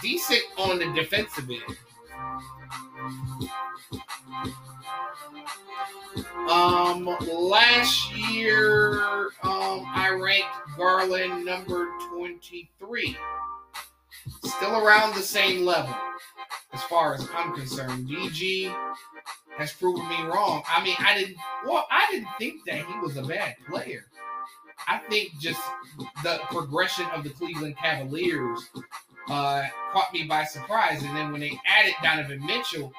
decent 0.00 0.42
on 0.58 0.78
the 0.78 0.92
defensive 0.94 1.50
end. 1.50 1.76
Um, 6.48 7.16
last 7.28 8.14
year, 8.30 9.26
um, 9.42 9.84
I 9.94 10.10
ranked 10.10 10.76
Garland 10.76 11.44
number 11.44 11.88
23. 12.10 13.16
Still 14.44 14.76
around 14.76 15.14
the 15.14 15.22
same 15.22 15.64
level 15.64 15.94
as 16.72 16.82
far 16.84 17.14
as 17.14 17.26
I'm 17.34 17.54
concerned. 17.54 18.08
DG 18.08 18.74
has 19.56 19.72
proven 19.72 20.06
me 20.08 20.22
wrong. 20.24 20.62
I 20.68 20.82
mean, 20.84 20.96
I 20.98 21.18
didn't, 21.18 21.36
well, 21.66 21.86
I 21.90 22.06
didn't 22.10 22.28
think 22.38 22.64
that 22.66 22.84
he 22.84 22.98
was 23.00 23.16
a 23.16 23.22
bad 23.22 23.56
player. 23.68 24.06
I 24.88 24.98
think 25.08 25.38
just 25.40 25.60
the 26.22 26.38
progression 26.50 27.06
of 27.14 27.24
the 27.24 27.30
Cleveland 27.30 27.76
Cavaliers 27.78 28.68
uh, 29.28 29.64
caught 29.92 30.12
me 30.12 30.24
by 30.24 30.44
surprise. 30.44 31.02
And 31.02 31.16
then 31.16 31.32
when 31.32 31.40
they 31.40 31.58
added 31.66 31.94
Donovan 32.02 32.44
Mitchell 32.44 32.92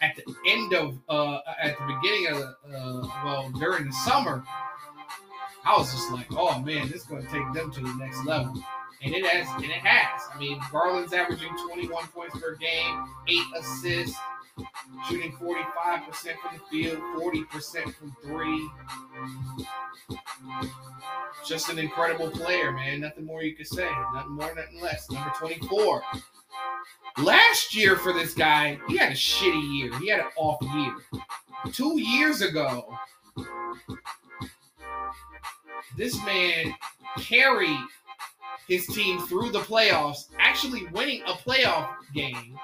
at 0.00 0.16
the 0.16 0.34
end 0.46 0.72
of, 0.74 0.98
uh, 1.08 1.40
at 1.60 1.76
the 1.78 1.84
beginning 1.86 2.26
of, 2.28 2.42
uh, 2.42 3.08
well, 3.24 3.50
during 3.58 3.86
the 3.86 3.92
summer, 3.92 4.42
I 5.64 5.76
was 5.76 5.92
just 5.92 6.10
like, 6.10 6.26
oh 6.30 6.58
man, 6.60 6.88
this 6.88 7.02
is 7.02 7.06
going 7.06 7.22
to 7.22 7.30
take 7.30 7.52
them 7.52 7.70
to 7.72 7.80
the 7.80 7.94
next 7.98 8.24
level. 8.24 8.54
And 9.02 9.14
it 9.14 9.24
has, 9.24 9.48
and 9.62 9.64
it 9.64 9.84
has. 9.84 10.22
I 10.34 10.38
mean, 10.38 10.60
Garland's 10.72 11.12
averaging 11.12 11.54
21 11.68 12.06
points 12.08 12.38
per 12.38 12.56
game, 12.56 13.04
eight 13.28 13.44
assists, 13.56 14.18
shooting 15.08 15.32
45% 15.32 15.40
from 15.40 16.58
the 16.58 16.60
field, 16.70 16.98
40% 17.16 17.94
from 17.94 18.16
three. 18.22 18.68
Just 21.46 21.68
an 21.68 21.78
incredible 21.78 22.30
player, 22.30 22.72
man. 22.72 23.00
Nothing 23.00 23.24
more 23.24 23.42
you 23.42 23.54
could 23.54 23.68
say. 23.68 23.88
Nothing 24.14 24.32
more, 24.32 24.54
nothing 24.54 24.80
less. 24.80 25.08
Number 25.10 25.32
24. 25.38 26.02
Last 27.18 27.74
year 27.74 27.96
for 27.96 28.12
this 28.12 28.34
guy, 28.34 28.78
he 28.88 28.96
had 28.96 29.12
a 29.12 29.14
shitty 29.14 29.78
year. 29.78 29.98
He 29.98 30.08
had 30.08 30.20
an 30.20 30.26
off 30.36 30.60
year. 30.74 30.94
Two 31.72 32.00
years 32.00 32.42
ago, 32.42 32.96
this 35.96 36.22
man 36.24 36.74
carried 37.18 37.80
his 38.68 38.86
team 38.86 39.18
through 39.26 39.50
the 39.50 39.60
playoffs, 39.60 40.28
actually 40.38 40.86
winning 40.88 41.22
a 41.26 41.32
playoff 41.32 41.94
game 42.14 42.58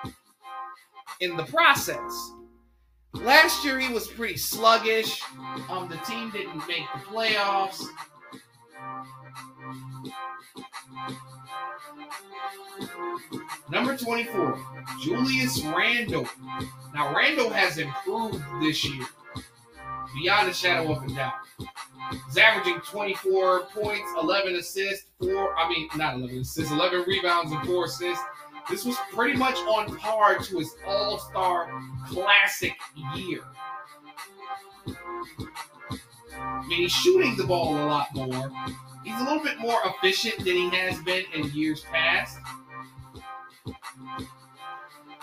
in 1.20 1.36
the 1.36 1.44
process. 1.44 2.32
Last 3.14 3.64
year 3.64 3.78
he 3.78 3.92
was 3.92 4.06
pretty 4.06 4.36
sluggish. 4.36 5.22
Um, 5.68 5.88
the 5.88 5.96
team 5.98 6.30
didn't 6.30 6.66
make 6.68 6.84
the 6.92 7.00
playoffs. 7.06 7.84
Number 13.70 13.96
24, 13.96 14.60
Julius 15.02 15.62
Randle. 15.64 16.28
Now, 16.94 17.14
Randle 17.14 17.50
has 17.50 17.78
improved 17.78 18.42
this 18.60 18.84
year 18.84 19.06
beyond 20.14 20.48
a 20.48 20.54
shadow 20.54 20.92
of 20.92 21.02
a 21.02 21.14
doubt. 21.14 21.34
He's 22.26 22.38
averaging 22.38 22.80
24 22.80 23.60
points, 23.66 24.08
11 24.20 24.56
assists, 24.56 25.06
four, 25.18 25.56
I 25.56 25.68
mean, 25.68 25.88
not 25.96 26.14
11 26.16 26.38
assists, 26.38 26.70
11 26.70 27.04
rebounds 27.06 27.52
and 27.52 27.66
four 27.66 27.86
assists. 27.86 28.22
This 28.68 28.84
was 28.84 28.96
pretty 29.12 29.38
much 29.38 29.56
on 29.56 29.96
par 29.96 30.38
to 30.38 30.58
his 30.58 30.74
All 30.86 31.18
Star 31.18 31.70
Classic 32.08 32.74
year. 33.14 33.42
I 36.36 36.66
mean, 36.66 36.82
he's 36.82 36.92
shooting 36.92 37.36
the 37.36 37.44
ball 37.44 37.76
a 37.76 37.84
lot 37.84 38.08
more. 38.14 38.50
He's 39.04 39.20
a 39.20 39.24
little 39.24 39.42
bit 39.42 39.58
more 39.58 39.78
efficient 39.84 40.38
than 40.38 40.54
he 40.54 40.70
has 40.70 40.98
been 41.02 41.24
in 41.34 41.50
years 41.50 41.82
past. 41.82 42.38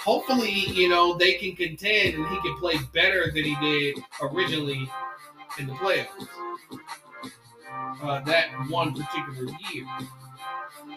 Hopefully, 0.04 0.50
you 0.50 0.90
know, 0.90 1.16
they 1.16 1.34
can 1.34 1.56
contend 1.56 2.16
and 2.16 2.28
he 2.28 2.42
can 2.42 2.58
play 2.58 2.76
better 2.92 3.32
than 3.32 3.44
he 3.44 3.56
did 3.62 4.04
originally 4.22 4.90
in 5.60 5.68
the 5.68 5.74
playoffs. 5.74 6.28
Uh, 8.02 8.20
that 8.22 8.50
one 8.70 8.96
particular 8.96 9.56
year. 9.72 9.86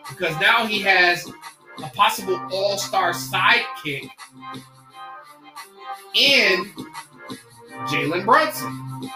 Because 0.09 0.39
now 0.41 0.67
he 0.67 0.81
has 0.81 1.31
a 1.83 1.89
possible 1.91 2.41
all 2.51 2.79
star 2.79 3.13
sidekick 3.13 4.09
in 6.15 6.65
Jalen 7.87 8.25
Brunson. 8.25 9.11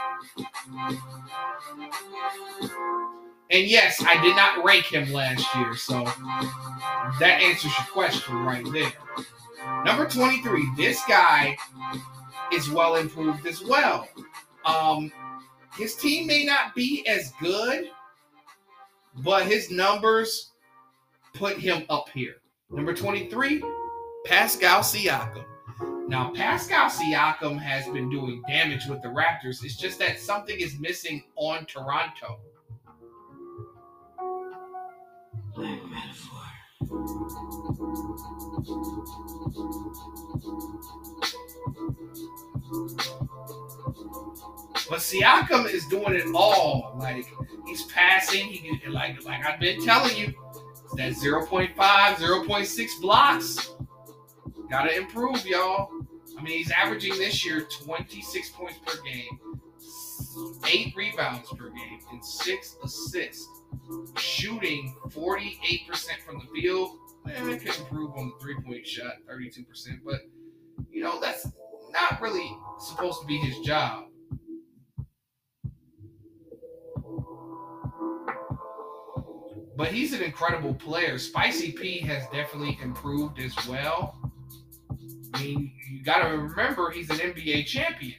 And 3.51 3.66
yes, 3.66 4.05
I 4.07 4.20
did 4.20 4.36
not 4.36 4.62
rank 4.62 4.84
him 4.84 5.11
last 5.12 5.47
year, 5.55 5.74
so 5.74 6.05
that 7.18 7.41
answers 7.41 7.72
your 7.78 7.86
question 7.91 8.36
right 8.36 8.66
there. 8.70 8.93
Number 9.84 10.06
23, 10.06 10.70
this 10.76 11.02
guy 11.08 11.56
is 12.52 12.70
well 12.70 12.96
improved 12.96 13.46
as 13.46 13.62
well. 13.62 14.08
Um, 14.64 15.12
his 15.76 15.94
team 15.94 16.26
may 16.26 16.44
not 16.44 16.74
be 16.74 17.06
as 17.06 17.32
good, 17.40 17.90
but 19.16 19.44
his 19.44 19.70
numbers 19.70 20.52
put 21.34 21.58
him 21.58 21.84
up 21.88 22.08
here. 22.10 22.36
Number 22.70 22.94
23, 22.94 23.62
Pascal 24.26 24.80
Siakam. 24.80 25.44
Now, 26.08 26.32
Pascal 26.34 26.88
Siakam 26.88 27.58
has 27.58 27.86
been 27.88 28.10
doing 28.10 28.42
damage 28.48 28.86
with 28.86 29.02
the 29.02 29.08
Raptors. 29.08 29.62
It's 29.62 29.76
just 29.76 29.98
that 29.98 30.18
something 30.18 30.58
is 30.58 30.78
missing 30.78 31.22
on 31.36 31.66
Toronto. 31.66 32.40
But 44.89 45.01
Siakam 45.01 45.70
is 45.70 45.86
doing 45.86 46.14
it 46.14 46.26
all. 46.34 46.97
Like 46.99 47.26
he's 47.66 47.82
passing. 47.84 48.47
He 48.47 48.78
can, 48.78 48.93
like 48.93 49.22
like 49.24 49.45
I've 49.45 49.61
been 49.61 49.84
telling 49.84 50.16
you, 50.16 50.32
that 50.97 51.12
0.5, 51.12 51.74
0.6 51.76 53.01
blocks. 53.01 53.74
Gotta 54.70 54.97
improve, 54.97 55.45
y'all. 55.47 55.91
I 56.39 56.43
mean, 56.43 56.59
he's 56.59 56.70
averaging 56.70 57.18
this 57.18 57.45
year 57.45 57.62
26 57.62 58.51
points 58.51 58.78
per 58.86 59.03
game, 59.03 59.41
eight 60.66 60.95
rebounds 60.97 61.49
per 61.51 61.68
game, 61.70 62.01
and 62.12 62.24
six 62.24 62.76
assists. 62.82 63.49
Shooting 64.16 64.94
48% 65.08 66.20
from 66.26 66.40
the 66.40 66.60
field. 66.60 66.90
Man, 67.24 67.50
it 67.50 67.64
could 67.64 67.78
improve 67.78 68.12
on 68.16 68.32
the 68.32 68.42
three-point 68.42 68.86
shot, 68.86 69.14
32%, 69.30 69.64
but 70.04 70.20
you 70.90 71.02
know, 71.02 71.20
that's 71.20 71.46
not 71.90 72.20
really 72.20 72.56
supposed 72.78 73.20
to 73.20 73.26
be 73.26 73.36
his 73.38 73.58
job. 73.60 74.04
But 79.76 79.88
he's 79.92 80.12
an 80.12 80.22
incredible 80.22 80.74
player. 80.74 81.18
Spicy 81.18 81.72
P 81.72 82.00
has 82.00 82.24
definitely 82.32 82.78
improved 82.82 83.38
as 83.38 83.54
well. 83.68 84.18
I 85.34 85.42
mean, 85.42 85.72
you 85.88 86.02
got 86.02 86.22
to 86.22 86.36
remember 86.36 86.90
he's 86.90 87.10
an 87.10 87.18
NBA 87.18 87.66
champion. 87.66 88.16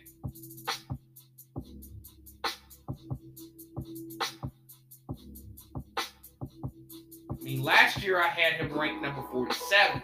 I 7.39 7.43
mean, 7.43 7.63
last 7.63 8.03
year 8.03 8.21
I 8.21 8.27
had 8.27 8.53
him 8.53 8.77
ranked 8.77 9.01
number 9.01 9.21
47. 9.31 10.01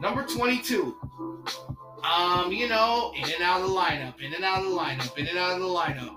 Number 0.00 0.24
22. 0.24 0.96
Um, 2.04 2.52
you 2.52 2.68
know, 2.68 3.12
in 3.16 3.24
and 3.24 3.42
out 3.42 3.62
of 3.62 3.68
the 3.68 3.74
lineup, 3.74 4.20
in 4.20 4.32
and 4.32 4.44
out 4.44 4.62
of 4.62 4.70
the 4.70 4.76
lineup, 4.76 5.18
in 5.18 5.26
and 5.26 5.38
out 5.38 5.54
of 5.54 5.60
the 5.60 5.66
lineup. 5.66 6.14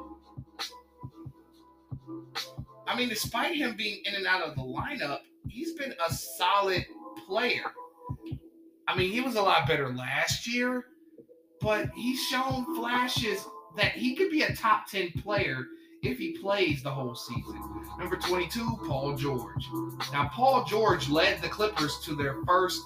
I 2.86 2.96
mean, 2.96 3.10
despite 3.10 3.56
him 3.56 3.76
being 3.76 4.02
in 4.06 4.16
and 4.16 4.28
out 4.28 4.44
of 4.44 4.56
the 4.56 4.62
lineup, 4.62 5.20
he's 5.48 5.74
been 5.74 5.94
a 6.08 6.14
solid 6.14 6.86
player. 7.28 7.72
I 8.88 8.96
mean, 8.98 9.12
he 9.12 9.22
was 9.22 9.36
a 9.36 9.42
lot 9.42 9.68
better 9.68 9.90
last 9.94 10.48
year, 10.48 10.86
but 11.62 11.90
he's 11.96 12.22
shown 12.24 12.76
flashes 12.76 13.46
that 13.78 13.94
he 13.94 14.16
could 14.16 14.30
be 14.30 14.44
a 14.44 14.56
top 14.56 14.88
10 14.88 15.12
player 15.24 15.66
if 16.02 16.18
he 16.18 16.38
plays 16.38 16.82
the 16.82 16.90
whole 16.90 17.16
season. 17.16 17.62
Number 17.98 18.16
22, 18.16 18.80
Paul 18.88 19.16
George. 19.16 19.68
Now, 20.12 20.30
Paul 20.34 20.64
George 20.64 21.10
led 21.10 21.42
the 21.42 21.50
Clippers 21.50 22.00
to 22.06 22.16
their 22.16 22.36
first 22.46 22.82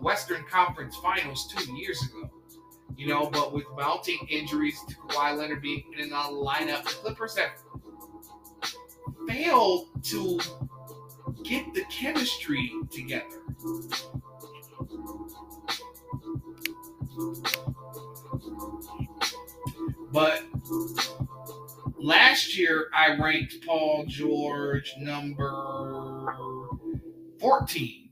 Western 0.00 0.44
Conference 0.44 0.96
Finals 0.96 1.46
two 1.46 1.72
years 1.74 2.02
ago. 2.02 2.30
You 2.96 3.08
know, 3.08 3.26
but 3.26 3.52
with 3.52 3.64
mounting 3.76 4.18
injuries 4.28 4.80
to 4.88 4.94
Kawhi 4.94 5.36
Leonard 5.36 5.60
being 5.60 5.84
in 5.92 6.04
and 6.04 6.12
out 6.12 6.30
of 6.30 6.36
the 6.36 6.42
lineup, 6.42 6.84
the 6.84 6.90
Clippers 6.90 7.36
have 7.36 7.50
failed 9.28 9.88
to 10.04 10.40
get 11.42 11.74
the 11.74 11.82
chemistry 11.90 12.72
together. 12.90 13.42
But 20.12 20.42
last 21.98 22.56
year 22.56 22.88
I 22.94 23.16
ranked 23.16 23.56
Paul 23.66 24.04
George 24.06 24.94
number 24.98 25.52
14. 27.40 28.10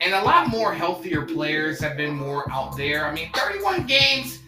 And 0.00 0.12
a 0.12 0.22
lot 0.22 0.48
more 0.48 0.74
healthier 0.74 1.22
players 1.22 1.80
have 1.80 1.96
been 1.96 2.14
more 2.14 2.50
out 2.50 2.76
there. 2.76 3.06
I 3.06 3.14
mean, 3.14 3.30
31 3.32 3.86
games 3.86 4.38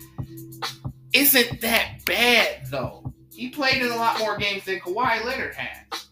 isn't 1.14 1.62
that 1.62 2.04
bad 2.04 2.66
though. 2.70 3.14
He 3.32 3.48
played 3.48 3.82
in 3.82 3.90
a 3.90 3.96
lot 3.96 4.18
more 4.18 4.36
games 4.36 4.64
than 4.64 4.80
Kawhi 4.80 5.24
Leonard 5.24 5.54
has. 5.54 6.08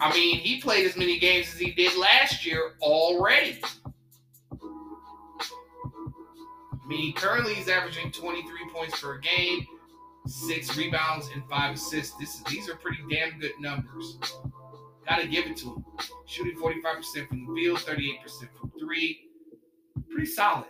I 0.00 0.12
mean, 0.12 0.36
he 0.38 0.60
played 0.60 0.86
as 0.86 0.96
many 0.96 1.18
games 1.18 1.48
as 1.52 1.58
he 1.58 1.72
did 1.72 1.96
last 1.96 2.46
year 2.46 2.74
already. 2.80 3.60
I 6.88 6.90
mean, 6.90 7.12
currently 7.12 7.52
he's 7.52 7.68
averaging 7.68 8.10
23 8.12 8.70
points 8.72 9.02
per 9.02 9.18
game, 9.18 9.66
six 10.26 10.74
rebounds, 10.74 11.28
and 11.34 11.42
five 11.46 11.74
assists. 11.74 12.16
This 12.16 12.36
is, 12.36 12.42
these 12.44 12.70
are 12.70 12.76
pretty 12.76 13.02
damn 13.10 13.38
good 13.38 13.52
numbers. 13.60 14.16
Gotta 15.06 15.26
give 15.26 15.44
it 15.44 15.58
to 15.58 15.66
him. 15.66 15.84
Shooting 16.24 16.56
45% 16.56 17.28
from 17.28 17.46
the 17.46 17.54
field, 17.54 17.78
38% 17.80 18.48
from 18.58 18.72
three. 18.80 19.28
Pretty 20.10 20.24
solid. 20.24 20.64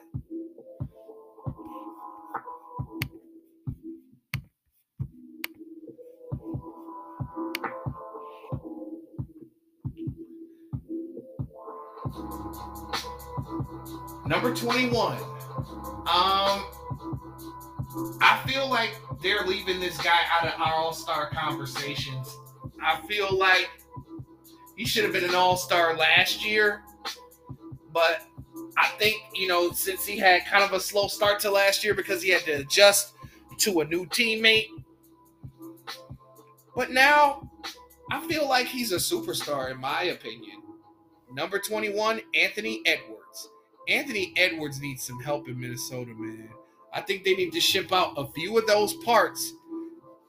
Number 14.26 14.52
21. 14.52 15.37
Um, 16.08 16.64
I 18.22 18.42
feel 18.46 18.68
like 18.68 18.96
they're 19.22 19.44
leaving 19.44 19.78
this 19.78 19.98
guy 19.98 20.18
out 20.40 20.46
of 20.48 20.60
our 20.60 20.74
all-star 20.74 21.28
conversations. 21.30 22.34
I 22.82 23.00
feel 23.06 23.36
like 23.36 23.68
he 24.76 24.86
should 24.86 25.04
have 25.04 25.12
been 25.12 25.24
an 25.24 25.34
all-star 25.34 25.96
last 25.96 26.46
year, 26.46 26.82
but 27.92 28.22
I 28.78 28.88
think 28.98 29.16
you 29.34 29.48
know 29.48 29.70
since 29.72 30.06
he 30.06 30.16
had 30.16 30.46
kind 30.46 30.64
of 30.64 30.72
a 30.72 30.80
slow 30.80 31.08
start 31.08 31.40
to 31.40 31.50
last 31.50 31.84
year 31.84 31.94
because 31.94 32.22
he 32.22 32.30
had 32.30 32.42
to 32.42 32.52
adjust 32.52 33.12
to 33.58 33.80
a 33.80 33.84
new 33.84 34.06
teammate. 34.06 34.68
But 36.74 36.90
now 36.90 37.50
I 38.10 38.26
feel 38.28 38.48
like 38.48 38.66
he's 38.66 38.92
a 38.92 38.96
superstar 38.96 39.70
in 39.70 39.78
my 39.80 40.04
opinion. 40.04 40.62
Number 41.30 41.58
21, 41.58 42.22
Anthony 42.34 42.80
Edwards. 42.86 43.17
Anthony 43.88 44.34
Edwards 44.36 44.80
needs 44.80 45.02
some 45.02 45.20
help 45.22 45.48
in 45.48 45.58
Minnesota, 45.58 46.12
man. 46.14 46.50
I 46.92 47.00
think 47.00 47.24
they 47.24 47.34
need 47.34 47.52
to 47.52 47.60
ship 47.60 47.92
out 47.92 48.14
a 48.16 48.26
few 48.32 48.56
of 48.58 48.66
those 48.66 48.94
parts 48.94 49.52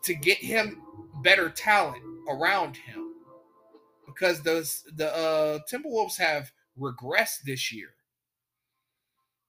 to 0.03 0.16
get 0.16 0.38
him 0.38 0.82
better 1.22 1.49
talent 1.49 2.03
around 2.30 2.78
him. 2.78 3.14
Because 4.05 4.41
those 4.41 4.84
the 4.95 5.16
uh, 5.16 5.60
Timberwolves 5.72 6.18
have 6.18 6.51
regressed 6.80 7.41
this 7.45 7.72
year. 7.72 7.89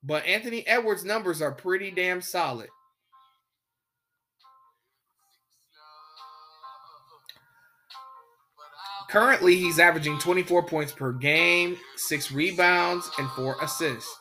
But 0.02 0.24
Anthony 0.26 0.66
Edwards' 0.66 1.04
numbers 1.04 1.42
are 1.42 1.52
pretty 1.52 1.90
damn 1.90 2.20
solid. 2.20 2.68
Currently, 9.10 9.56
he's 9.56 9.80
averaging 9.80 10.18
24 10.18 10.66
points 10.66 10.92
per 10.92 11.12
game, 11.12 11.76
six 11.96 12.30
rebounds, 12.30 13.10
and 13.18 13.28
four 13.30 13.56
assists. 13.60 14.16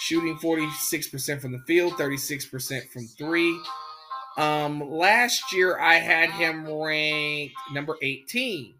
Shooting 0.00 0.36
46% 0.36 1.40
from 1.40 1.52
the 1.52 1.60
field, 1.60 1.92
36% 1.92 2.90
from 2.90 3.06
three. 3.06 3.56
Um, 4.36 4.80
last 4.90 5.52
year 5.52 5.78
I 5.78 5.94
had 5.94 6.30
him 6.30 6.68
ranked 6.68 7.54
number 7.72 7.96
18. 8.02 8.74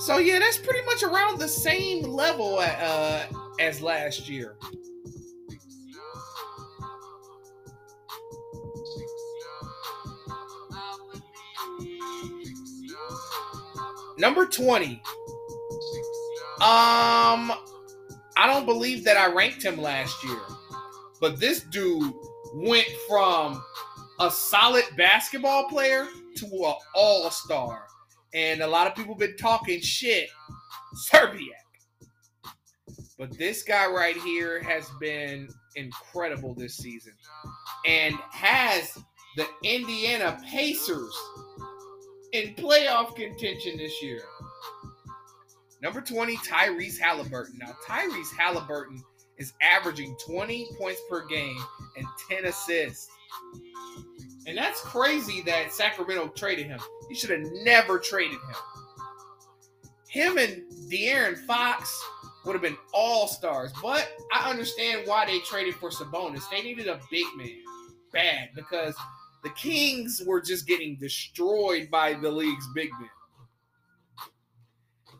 So 0.00 0.18
yeah, 0.18 0.40
that's 0.40 0.58
pretty 0.58 0.84
much 0.84 1.02
around 1.04 1.38
the 1.38 1.48
same 1.48 2.02
level 2.02 2.58
uh, 2.58 3.24
as 3.60 3.80
last 3.80 4.28
year. 4.28 4.56
Number 14.18 14.46
20. 14.46 15.02
Um, 16.58 17.52
I 18.36 18.46
don't 18.46 18.64
believe 18.64 19.04
that 19.04 19.16
I 19.16 19.32
ranked 19.32 19.62
him 19.62 19.80
last 19.80 20.24
year. 20.24 20.40
But 21.20 21.38
this 21.38 21.60
dude 21.60 22.12
went 22.54 22.88
from 23.08 23.62
a 24.20 24.30
solid 24.30 24.84
basketball 24.96 25.68
player 25.68 26.06
to 26.36 26.46
an 26.46 26.74
all-star. 26.94 27.86
And 28.34 28.60
a 28.62 28.66
lot 28.66 28.86
of 28.86 28.94
people 28.94 29.14
been 29.14 29.36
talking 29.36 29.80
shit. 29.80 30.28
Serbiak. 31.12 31.66
But 33.18 33.36
this 33.38 33.62
guy 33.62 33.86
right 33.86 34.16
here 34.16 34.62
has 34.62 34.90
been 35.00 35.48
incredible 35.74 36.54
this 36.54 36.76
season 36.76 37.14
and 37.86 38.14
has 38.30 38.98
the 39.36 39.46
Indiana 39.62 40.38
Pacers 40.50 41.14
in 42.36 42.54
playoff 42.54 43.16
contention 43.16 43.78
this 43.78 44.02
year. 44.02 44.22
Number 45.82 46.00
20, 46.00 46.36
Tyrese 46.38 46.98
Halliburton. 46.98 47.58
Now, 47.58 47.76
Tyrese 47.86 48.36
Halliburton 48.36 49.02
is 49.38 49.52
averaging 49.62 50.16
20 50.26 50.68
points 50.78 51.00
per 51.08 51.26
game 51.26 51.58
and 51.96 52.06
10 52.30 52.46
assists. 52.46 53.08
And 54.46 54.56
that's 54.56 54.80
crazy 54.80 55.42
that 55.42 55.72
Sacramento 55.72 56.28
traded 56.28 56.66
him. 56.66 56.80
You 57.10 57.16
should 57.16 57.30
have 57.30 57.46
never 57.62 57.98
traded 57.98 58.38
him. 58.38 58.56
Him 60.08 60.38
and 60.38 60.62
De'Aaron 60.90 61.36
Fox 61.46 62.02
would 62.44 62.52
have 62.52 62.62
been 62.62 62.78
all 62.94 63.26
stars, 63.26 63.72
but 63.82 64.08
I 64.32 64.48
understand 64.48 65.02
why 65.06 65.26
they 65.26 65.40
traded 65.40 65.74
for 65.74 65.90
Sabonis. 65.90 66.48
They 66.50 66.62
needed 66.62 66.86
a 66.86 67.00
big 67.10 67.26
man 67.36 67.50
bad 68.12 68.48
because 68.54 68.94
the 69.46 69.52
Kings 69.52 70.20
were 70.26 70.40
just 70.40 70.66
getting 70.66 70.96
destroyed 70.96 71.88
by 71.88 72.14
the 72.14 72.28
league's 72.28 72.66
big 72.74 72.90
men. 72.98 73.08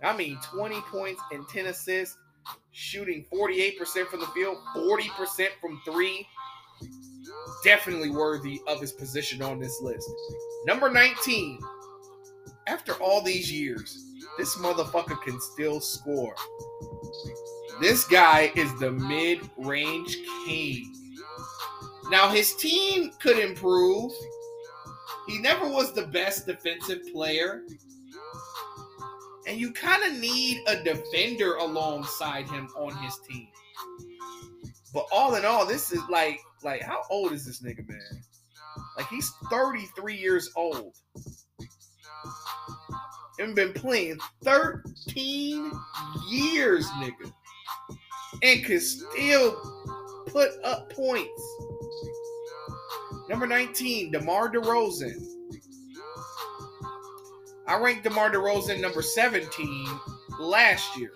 I 0.03 0.16
mean, 0.16 0.37
20 0.53 0.81
points 0.81 1.22
and 1.31 1.47
10 1.47 1.66
assists, 1.66 2.18
shooting 2.72 3.24
48% 3.33 4.09
from 4.09 4.18
the 4.18 4.27
field, 4.35 4.57
40% 4.77 5.47
from 5.61 5.81
three. 5.85 6.27
Definitely 7.62 8.11
worthy 8.11 8.61
of 8.66 8.81
his 8.81 8.91
position 8.91 9.43
on 9.43 9.61
this 9.61 9.81
list. 9.81 10.11
Number 10.66 10.91
19. 10.91 11.61
After 12.66 12.95
all 12.95 13.22
these 13.22 13.53
years, 13.53 13.97
this 14.39 14.57
motherfucker 14.57 15.22
can 15.22 15.41
still 15.41 15.81
score. 15.81 16.35
This 17.81 18.05
guy 18.05 18.51
is 18.57 18.77
the 18.81 18.91
mid 18.91 19.49
range 19.57 20.16
king. 20.45 20.93
Now, 22.11 22.29
his 22.29 22.55
team 22.55 23.11
could 23.21 23.39
improve. 23.39 24.13
He 25.27 25.39
never 25.39 25.69
was 25.69 25.93
the 25.93 26.07
best 26.07 26.47
defensive 26.47 27.01
player. 27.13 27.63
And 29.49 29.59
you 29.59 29.73
kind 29.73 30.03
of 30.05 30.19
need 30.21 30.63
a 30.67 30.83
defender 30.83 31.57
alongside 31.57 32.49
him 32.49 32.69
on 32.77 32.97
his 33.05 33.19
team. 33.29 33.49
But 34.93 35.07
all 35.13 35.35
in 35.35 35.45
all, 35.45 35.67
this 35.67 35.93
is 35.93 36.03
like, 36.09 36.41
like, 36.63 36.83
how 36.83 37.03
old 37.11 37.33
is 37.33 37.45
this 37.45 37.61
nigga, 37.61 37.89
man? 37.89 38.23
Like, 38.97 39.09
he's 39.09 39.31
33 39.51 40.17
years 40.17 40.51
old. 40.57 40.97
And 43.39 43.55
been 43.55 43.73
playing 43.73 44.19
13 44.45 45.73
years, 46.29 46.87
nigga. 46.93 47.33
And 48.43 48.65
can 48.65 48.81
still 48.81 49.85
put 50.27 50.51
up 50.65 50.91
points. 50.93 51.43
Number 53.29 53.47
19, 53.47 54.12
DeMar 54.12 54.53
DeRozan. 54.53 55.24
I 57.66 57.77
ranked 57.79 58.05
DeMar 58.05 58.31
DeRozan 58.31 58.81
number 58.81 59.03
17 59.03 59.87
last 60.39 60.97
year. 60.97 61.12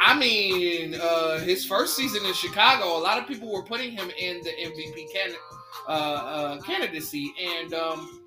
I 0.00 0.18
mean, 0.18 0.96
uh, 1.00 1.38
his 1.38 1.64
first 1.64 1.94
season 1.94 2.26
in 2.26 2.34
Chicago, 2.34 2.98
a 2.98 2.98
lot 2.98 3.18
of 3.18 3.28
people 3.28 3.52
were 3.52 3.62
putting 3.62 3.92
him 3.92 4.10
in 4.18 4.42
the 4.42 4.50
MVP 4.50 5.12
can, 5.12 5.30
uh, 5.88 5.90
uh, 5.90 6.60
candidacy, 6.62 7.32
and 7.40 7.72
um, 7.72 8.22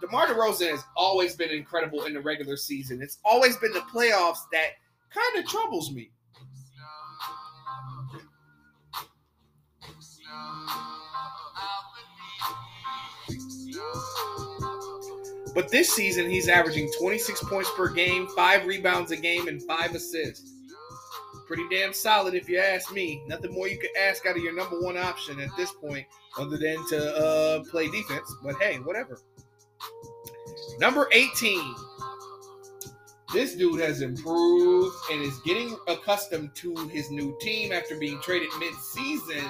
DeMar 0.00 0.26
DeRozan 0.26 0.72
has 0.72 0.82
always 0.96 1.36
been 1.36 1.50
incredible 1.50 2.04
in 2.04 2.12
the 2.12 2.20
regular 2.20 2.56
season. 2.56 3.00
It's 3.00 3.18
always 3.24 3.56
been 3.56 3.72
the 3.72 3.80
playoffs 3.80 4.40
that 4.50 4.70
kind 5.10 5.42
of 5.42 5.48
troubles 5.48 5.92
me. 5.92 6.10
But 15.56 15.70
this 15.70 15.90
season, 15.90 16.28
he's 16.28 16.48
averaging 16.48 16.92
26 17.00 17.44
points 17.44 17.70
per 17.74 17.88
game, 17.88 18.28
five 18.36 18.66
rebounds 18.66 19.10
a 19.10 19.16
game, 19.16 19.48
and 19.48 19.62
five 19.62 19.94
assists. 19.94 20.52
Pretty 21.46 21.64
damn 21.70 21.94
solid, 21.94 22.34
if 22.34 22.46
you 22.46 22.58
ask 22.58 22.92
me. 22.92 23.22
Nothing 23.26 23.52
more 23.52 23.66
you 23.66 23.78
could 23.78 23.96
ask 23.98 24.26
out 24.26 24.36
of 24.36 24.42
your 24.42 24.54
number 24.54 24.78
one 24.80 24.98
option 24.98 25.40
at 25.40 25.48
this 25.56 25.72
point, 25.72 26.06
other 26.36 26.58
than 26.58 26.76
to 26.88 27.16
uh, 27.16 27.64
play 27.70 27.88
defense. 27.88 28.34
But 28.42 28.56
hey, 28.56 28.76
whatever. 28.80 29.18
Number 30.78 31.08
18. 31.12 31.74
This 33.32 33.54
dude 33.54 33.80
has 33.80 34.02
improved 34.02 34.94
and 35.10 35.22
is 35.22 35.38
getting 35.38 35.74
accustomed 35.88 36.54
to 36.56 36.74
his 36.88 37.10
new 37.10 37.36
team 37.40 37.72
after 37.72 37.96
being 37.96 38.20
traded 38.20 38.50
mid-season. 38.58 39.44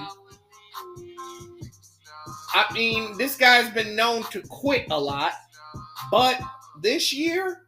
I 2.55 2.72
mean, 2.72 3.16
this 3.18 3.37
guy's 3.37 3.70
been 3.70 3.95
known 3.95 4.22
to 4.24 4.43
quit 4.43 4.87
a 4.91 4.99
lot 4.99 5.33
but 6.11 6.41
this 6.81 7.12
year, 7.12 7.62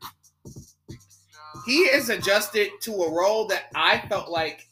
he 1.67 1.89
has 1.89 2.09
adjusted 2.09 2.71
to 2.83 2.93
a 2.93 3.13
role 3.13 3.47
that 3.49 3.65
I 3.75 3.99
felt 4.09 4.31
like 4.31 4.67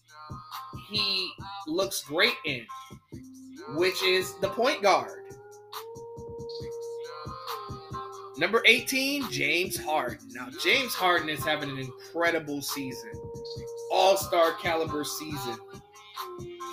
he 0.90 1.30
looks 1.66 2.02
great 2.02 2.34
in, 2.44 2.64
which 3.74 4.02
is 4.02 4.34
the 4.40 4.48
point 4.48 4.82
guard. 4.82 5.22
Number 8.38 8.62
18, 8.66 9.30
James 9.30 9.82
Harden. 9.82 10.28
Now, 10.32 10.48
James 10.62 10.94
Harden 10.94 11.30
is 11.30 11.42
having 11.42 11.70
an 11.70 11.78
incredible 11.78 12.60
season, 12.60 13.12
all 13.90 14.16
star 14.16 14.52
caliber 14.52 15.04
season. 15.04 15.56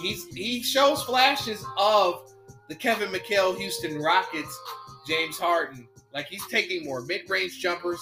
He's 0.02 0.26
he 0.34 0.62
shows 0.62 1.04
flashes 1.04 1.66
of 1.78 2.34
the 2.70 2.76
Kevin 2.76 3.10
McHale 3.10 3.58
Houston 3.58 4.00
Rockets, 4.00 4.60
James 5.08 5.38
Harden. 5.38 5.88
Like 6.14 6.28
he's 6.28 6.46
taking 6.48 6.86
more 6.86 7.02
mid-range 7.02 7.60
jumpers. 7.60 8.02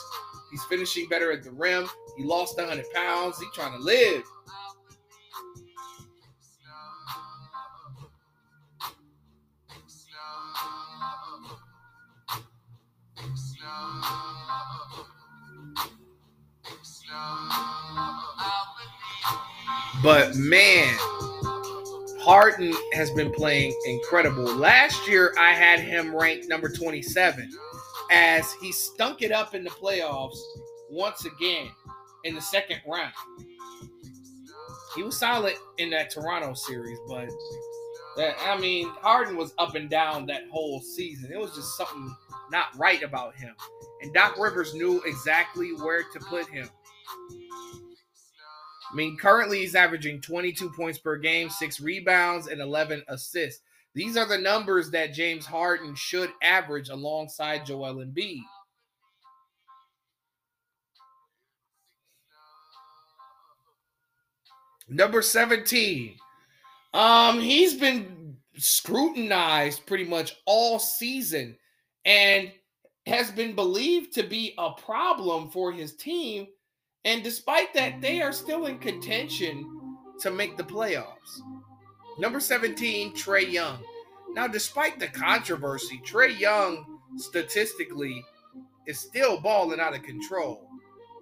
He's 0.51 0.63
finishing 0.65 1.07
better 1.07 1.31
at 1.31 1.43
the 1.43 1.51
rim. 1.51 1.87
He 2.17 2.23
lost 2.23 2.57
100 2.57 2.85
pounds. 2.93 3.39
He's 3.39 3.53
trying 3.53 3.73
to 3.73 3.83
live. 3.83 4.23
But 20.03 20.35
man, 20.35 20.97
Harden 22.23 22.71
has 22.93 23.09
been 23.09 23.31
playing 23.31 23.75
incredible. 23.85 24.43
Last 24.43 25.07
year, 25.07 25.33
I 25.39 25.53
had 25.53 25.79
him 25.79 26.15
ranked 26.15 26.47
number 26.47 26.69
27 26.69 27.49
as 28.11 28.53
he 28.61 28.71
stunk 28.71 29.23
it 29.23 29.31
up 29.31 29.55
in 29.55 29.63
the 29.63 29.71
playoffs 29.71 30.37
once 30.91 31.25
again 31.25 31.67
in 32.23 32.35
the 32.35 32.41
second 32.41 32.79
round. 32.87 33.11
He 34.95 35.01
was 35.01 35.17
solid 35.17 35.55
in 35.79 35.89
that 35.91 36.11
Toronto 36.11 36.53
series, 36.53 36.99
but 37.07 37.27
that 38.17 38.35
I 38.45 38.55
mean, 38.59 38.89
Harden 39.01 39.35
was 39.35 39.53
up 39.57 39.73
and 39.73 39.89
down 39.89 40.27
that 40.27 40.43
whole 40.51 40.79
season. 40.79 41.31
It 41.33 41.39
was 41.39 41.55
just 41.55 41.75
something 41.75 42.15
not 42.51 42.67
right 42.77 43.01
about 43.01 43.35
him. 43.35 43.55
And 44.01 44.13
Doc 44.13 44.37
Rivers 44.37 44.75
knew 44.75 45.01
exactly 45.05 45.69
where 45.69 46.03
to 46.03 46.19
put 46.19 46.47
him. 46.49 46.69
I 48.91 48.95
mean, 48.95 49.17
currently 49.17 49.59
he's 49.59 49.75
averaging 49.75 50.21
22 50.21 50.69
points 50.71 50.99
per 50.99 51.15
game, 51.15 51.49
six 51.49 51.79
rebounds, 51.79 52.47
and 52.47 52.59
11 52.59 53.03
assists. 53.07 53.61
These 53.93 54.17
are 54.17 54.27
the 54.27 54.37
numbers 54.37 54.91
that 54.91 55.13
James 55.13 55.45
Harden 55.45 55.95
should 55.95 56.31
average 56.41 56.89
alongside 56.89 57.65
Joel 57.65 57.95
Embiid. 57.95 58.41
Number 64.89 65.21
17. 65.21 66.15
Um, 66.93 67.39
he's 67.39 67.75
been 67.75 68.35
scrutinized 68.57 69.85
pretty 69.85 70.03
much 70.03 70.35
all 70.45 70.79
season 70.79 71.57
and 72.03 72.51
has 73.05 73.31
been 73.31 73.55
believed 73.55 74.13
to 74.13 74.23
be 74.23 74.53
a 74.57 74.71
problem 74.71 75.49
for 75.49 75.71
his 75.71 75.95
team. 75.95 76.47
And 77.05 77.23
despite 77.23 77.73
that, 77.73 78.01
they 78.01 78.21
are 78.21 78.31
still 78.31 78.67
in 78.67 78.77
contention 78.77 79.97
to 80.19 80.31
make 80.31 80.55
the 80.57 80.63
playoffs. 80.63 81.41
Number 82.19 82.39
17, 82.39 83.15
Trae 83.15 83.51
Young. 83.51 83.79
Now, 84.33 84.47
despite 84.47 84.99
the 84.99 85.07
controversy, 85.07 85.99
Trae 86.05 86.37
Young 86.39 86.99
statistically 87.17 88.23
is 88.85 88.99
still 88.99 89.39
balling 89.39 89.79
out 89.79 89.95
of 89.95 90.03
control. 90.03 90.67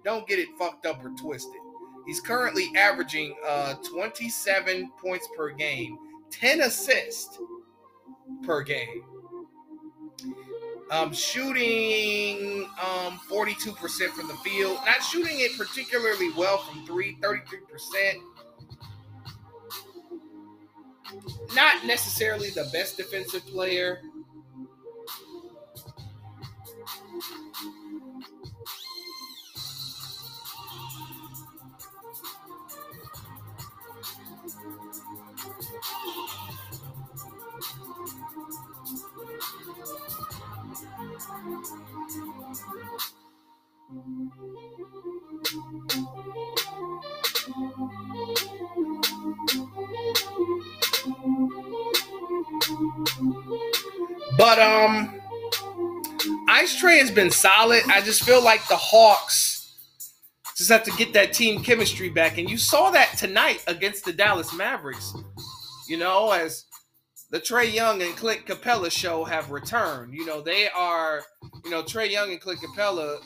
Don't 0.04 0.26
get 0.26 0.38
it 0.38 0.48
fucked 0.58 0.86
up 0.86 1.04
or 1.04 1.10
twisted. 1.18 1.60
He's 2.06 2.20
currently 2.20 2.70
averaging 2.76 3.36
uh, 3.46 3.74
27 3.88 4.90
points 5.02 5.28
per 5.36 5.50
game, 5.50 5.98
10 6.30 6.62
assists 6.62 7.38
per 8.42 8.62
game. 8.62 9.02
Um, 10.90 11.12
shooting 11.12 12.68
um 12.82 13.20
42% 13.30 14.10
from 14.10 14.26
the 14.26 14.34
field, 14.44 14.78
not 14.84 15.02
shooting 15.02 15.38
it 15.38 15.56
particularly 15.56 16.30
well 16.36 16.58
from 16.58 16.84
three, 16.84 17.16
33%. 17.22 18.14
Not 21.54 21.84
necessarily 21.86 22.50
the 22.50 22.68
best 22.72 22.96
defensive 22.96 23.46
player. 23.46 24.00
But 54.36 54.58
um 54.58 55.20
Ice 56.48 56.80
Trae 56.80 56.98
has 56.98 57.10
been 57.10 57.30
solid. 57.30 57.82
I 57.88 58.00
just 58.00 58.22
feel 58.22 58.42
like 58.42 58.66
the 58.68 58.76
Hawks 58.76 59.50
just 60.56 60.70
have 60.70 60.82
to 60.84 60.90
get 60.92 61.12
that 61.14 61.32
team 61.32 61.62
chemistry 61.62 62.10
back. 62.10 62.36
And 62.36 62.50
you 62.50 62.58
saw 62.58 62.90
that 62.90 63.16
tonight 63.16 63.62
against 63.66 64.04
the 64.04 64.12
Dallas 64.12 64.52
Mavericks. 64.52 65.14
You 65.88 65.96
know, 65.96 66.30
as 66.30 66.66
the 67.30 67.38
Trae 67.38 67.72
Young 67.72 68.02
and 68.02 68.16
Clint 68.16 68.44
Capela 68.46 68.90
show 68.90 69.24
have 69.24 69.50
returned. 69.50 70.12
You 70.12 70.26
know, 70.26 70.40
they 70.40 70.68
are, 70.68 71.22
you 71.64 71.70
know, 71.70 71.82
Trae 71.82 72.10
Young 72.10 72.30
and 72.32 72.40
Clint 72.40 72.60
Capela 72.60 73.18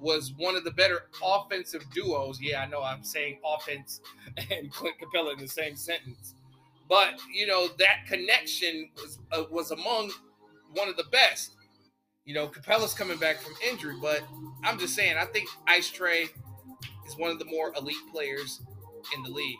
was 0.00 0.32
one 0.38 0.56
of 0.56 0.64
the 0.64 0.70
better 0.70 1.02
offensive 1.22 1.84
duos. 1.94 2.40
Yeah, 2.40 2.62
I 2.62 2.66
know 2.66 2.82
I'm 2.82 3.04
saying 3.04 3.40
offense 3.44 4.00
and 4.50 4.72
Clint 4.72 4.96
Capela 5.00 5.34
in 5.34 5.38
the 5.38 5.48
same 5.48 5.76
sentence. 5.76 6.34
But, 6.88 7.20
you 7.32 7.46
know, 7.46 7.68
that 7.78 8.06
connection 8.08 8.88
was 8.96 9.18
uh, 9.30 9.44
was 9.50 9.70
among 9.70 10.10
one 10.74 10.88
of 10.88 10.96
the 10.96 11.04
best. 11.12 11.52
You 12.24 12.34
know, 12.34 12.48
Capela's 12.48 12.94
coming 12.94 13.18
back 13.18 13.38
from 13.38 13.52
injury, 13.68 13.94
but 14.00 14.22
I'm 14.64 14.78
just 14.78 14.94
saying, 14.94 15.16
I 15.16 15.24
think 15.26 15.48
Ice 15.66 15.90
Trae 15.90 16.28
is 17.06 17.16
one 17.16 17.30
of 17.30 17.38
the 17.38 17.44
more 17.44 17.72
elite 17.76 17.96
players 18.12 18.60
in 19.14 19.22
the 19.22 19.30
league. 19.30 19.58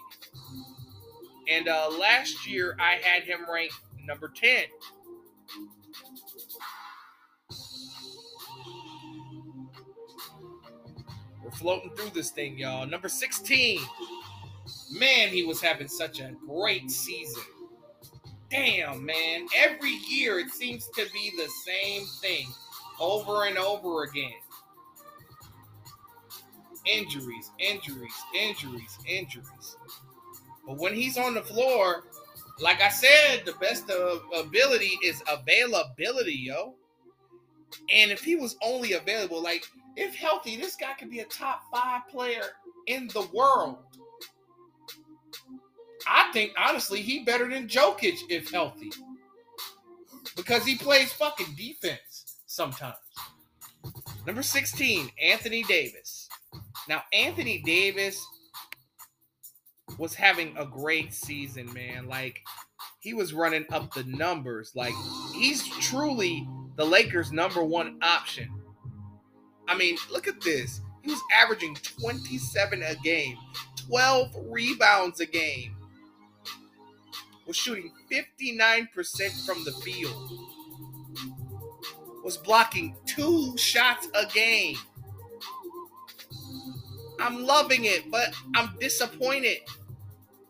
And 1.49 1.69
uh, 1.69 1.91
last 1.99 2.47
year, 2.47 2.77
I 2.81 2.95
had 3.03 3.25
him 3.25 3.41
ranked 3.51 3.75
number 4.07 4.29
10. 4.29 4.65
We're 11.43 11.51
floating 11.53 11.91
through 11.97 12.11
this 12.11 12.31
thing, 12.31 12.59
y'all. 12.59 12.87
Number 12.87 13.09
16. 13.09 13.81
Man, 14.93 15.29
he 15.29 15.45
was 15.45 15.61
having 15.61 15.89
such 15.89 16.21
a 16.21 16.33
great 16.47 16.91
season. 16.91 17.43
Damn, 18.51 19.05
man. 19.07 19.47
Every 19.57 19.95
year 20.09 20.41
it 20.41 20.51
seems 20.51 20.89
to 20.97 21.07
be 21.13 21.33
the 21.37 21.49
same 21.65 22.05
thing 22.21 22.47
over 23.01 23.45
and 23.45 23.57
over 23.57 24.03
again. 24.03 24.33
Injuries, 26.85 27.51
injuries, 27.59 28.15
injuries, 28.35 28.99
injuries. 29.07 29.77
But 30.71 30.79
when 30.79 30.95
he's 30.95 31.19
on 31.19 31.35
the 31.35 31.43
floor, 31.43 32.05
like 32.61 32.81
I 32.81 32.91
said, 32.91 33.43
the 33.45 33.55
best 33.55 33.91
of 33.91 34.23
ability 34.33 34.97
is 35.05 35.21
availability, 35.29 36.37
yo. 36.37 36.77
And 37.93 38.13
if 38.13 38.23
he 38.23 38.37
was 38.37 38.55
only 38.63 38.93
available, 38.93 39.43
like 39.43 39.65
if 39.97 40.15
healthy, 40.15 40.57
this 40.57 40.77
guy 40.77 40.93
could 40.93 41.11
be 41.11 41.19
a 41.19 41.25
top 41.25 41.63
five 41.73 42.07
player 42.09 42.45
in 42.87 43.09
the 43.09 43.29
world. 43.35 43.79
I 46.07 46.31
think 46.33 46.53
honestly 46.57 47.03
he 47.03 47.25
better 47.25 47.49
than 47.49 47.67
Jokic 47.67 48.19
if 48.29 48.53
healthy. 48.53 48.93
Because 50.37 50.65
he 50.65 50.77
plays 50.77 51.13
fucking 51.13 51.57
defense 51.57 52.37
sometimes. 52.47 52.95
Number 54.25 54.45
16, 54.45 55.11
Anthony 55.21 55.65
Davis. 55.65 56.29
Now, 56.89 57.03
Anthony 57.13 57.61
Davis 57.67 58.25
was 60.01 60.15
having 60.15 60.57
a 60.57 60.65
great 60.65 61.13
season, 61.13 61.71
man. 61.75 62.09
Like 62.09 62.41
he 63.01 63.13
was 63.13 63.35
running 63.35 63.67
up 63.71 63.93
the 63.93 64.05
numbers. 64.05 64.73
Like 64.75 64.95
he's 65.35 65.69
truly 65.79 66.49
the 66.77 66.85
Lakers' 66.87 67.31
number 67.31 67.63
one 67.63 67.99
option. 68.01 68.49
I 69.69 69.77
mean, 69.77 69.99
look 70.11 70.27
at 70.27 70.41
this. 70.41 70.81
He 71.03 71.11
was 71.11 71.21
averaging 71.39 71.77
27 71.77 72.83
a 72.83 72.95
game, 72.97 73.37
12 73.87 74.35
rebounds 74.49 75.21
a 75.21 75.27
game, 75.27 75.77
was 77.47 77.57
shooting 77.57 77.93
59% 78.11 79.47
from 79.47 79.65
the 79.65 79.73
field, 79.73 80.31
was 82.25 82.37
blocking 82.39 82.97
two 83.07 83.57
shots 83.57 84.09
a 84.15 84.27
game. 84.27 84.77
I'm 87.19 87.45
loving 87.45 87.85
it, 87.85 88.11
but 88.11 88.35
I'm 88.55 88.77
disappointed. 88.81 89.59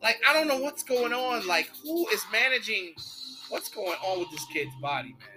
Like, 0.03 0.21
I 0.27 0.33
don't 0.33 0.49
know 0.49 0.59
what's 0.59 0.83
going 0.83 1.13
on. 1.13 1.47
Like, 1.47 1.71
who 1.83 2.09
is 2.09 2.23
managing 2.33 2.95
what's 3.49 3.69
going 3.69 3.97
on 4.05 4.21
with 4.21 4.31
this 4.31 4.45
kid's 4.53 4.75
body, 4.81 5.11
man? 5.11 5.29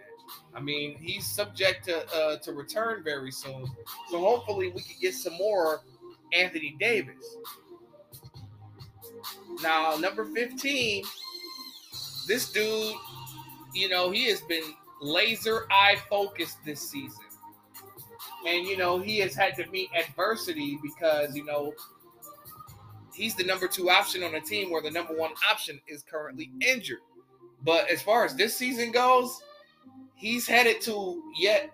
I 0.55 0.61
mean, 0.61 0.97
he's 0.99 1.25
subject 1.25 1.85
to 1.85 2.15
uh, 2.15 2.37
to 2.37 2.53
return 2.53 3.03
very 3.03 3.31
soon. 3.31 3.65
So 4.09 4.19
hopefully 4.19 4.69
we 4.69 4.81
can 4.81 4.95
get 5.01 5.13
some 5.13 5.33
more 5.33 5.81
Anthony 6.31 6.75
Davis. 6.79 7.37
Now, 9.61 9.95
number 9.97 10.25
15, 10.25 11.03
this 12.27 12.51
dude, 12.51 12.95
you 13.73 13.89
know, 13.89 14.11
he 14.11 14.25
has 14.25 14.41
been 14.41 14.63
laser 15.01 15.65
eye 15.71 15.97
focused 16.09 16.57
this 16.65 16.81
season. 16.81 17.19
And, 18.47 18.67
you 18.67 18.77
know, 18.77 18.99
he 18.99 19.19
has 19.19 19.35
had 19.35 19.55
to 19.55 19.65
meet 19.67 19.89
adversity 19.95 20.77
because, 20.83 21.35
you 21.35 21.45
know, 21.45 21.73
he's 23.15 23.35
the 23.35 23.43
number 23.43 23.67
two 23.67 23.89
option 23.89 24.23
on 24.23 24.35
a 24.35 24.41
team 24.41 24.71
where 24.71 24.81
the 24.81 24.91
number 24.91 25.15
one 25.15 25.31
option 25.49 25.79
is 25.87 26.03
currently 26.03 26.51
injured. 26.61 26.99
But 27.63 27.89
as 27.89 28.01
far 28.01 28.25
as 28.25 28.35
this 28.35 28.55
season 28.55 28.91
goes, 28.91 29.41
he's 30.15 30.47
headed 30.47 30.81
to 30.81 31.21
yet 31.39 31.71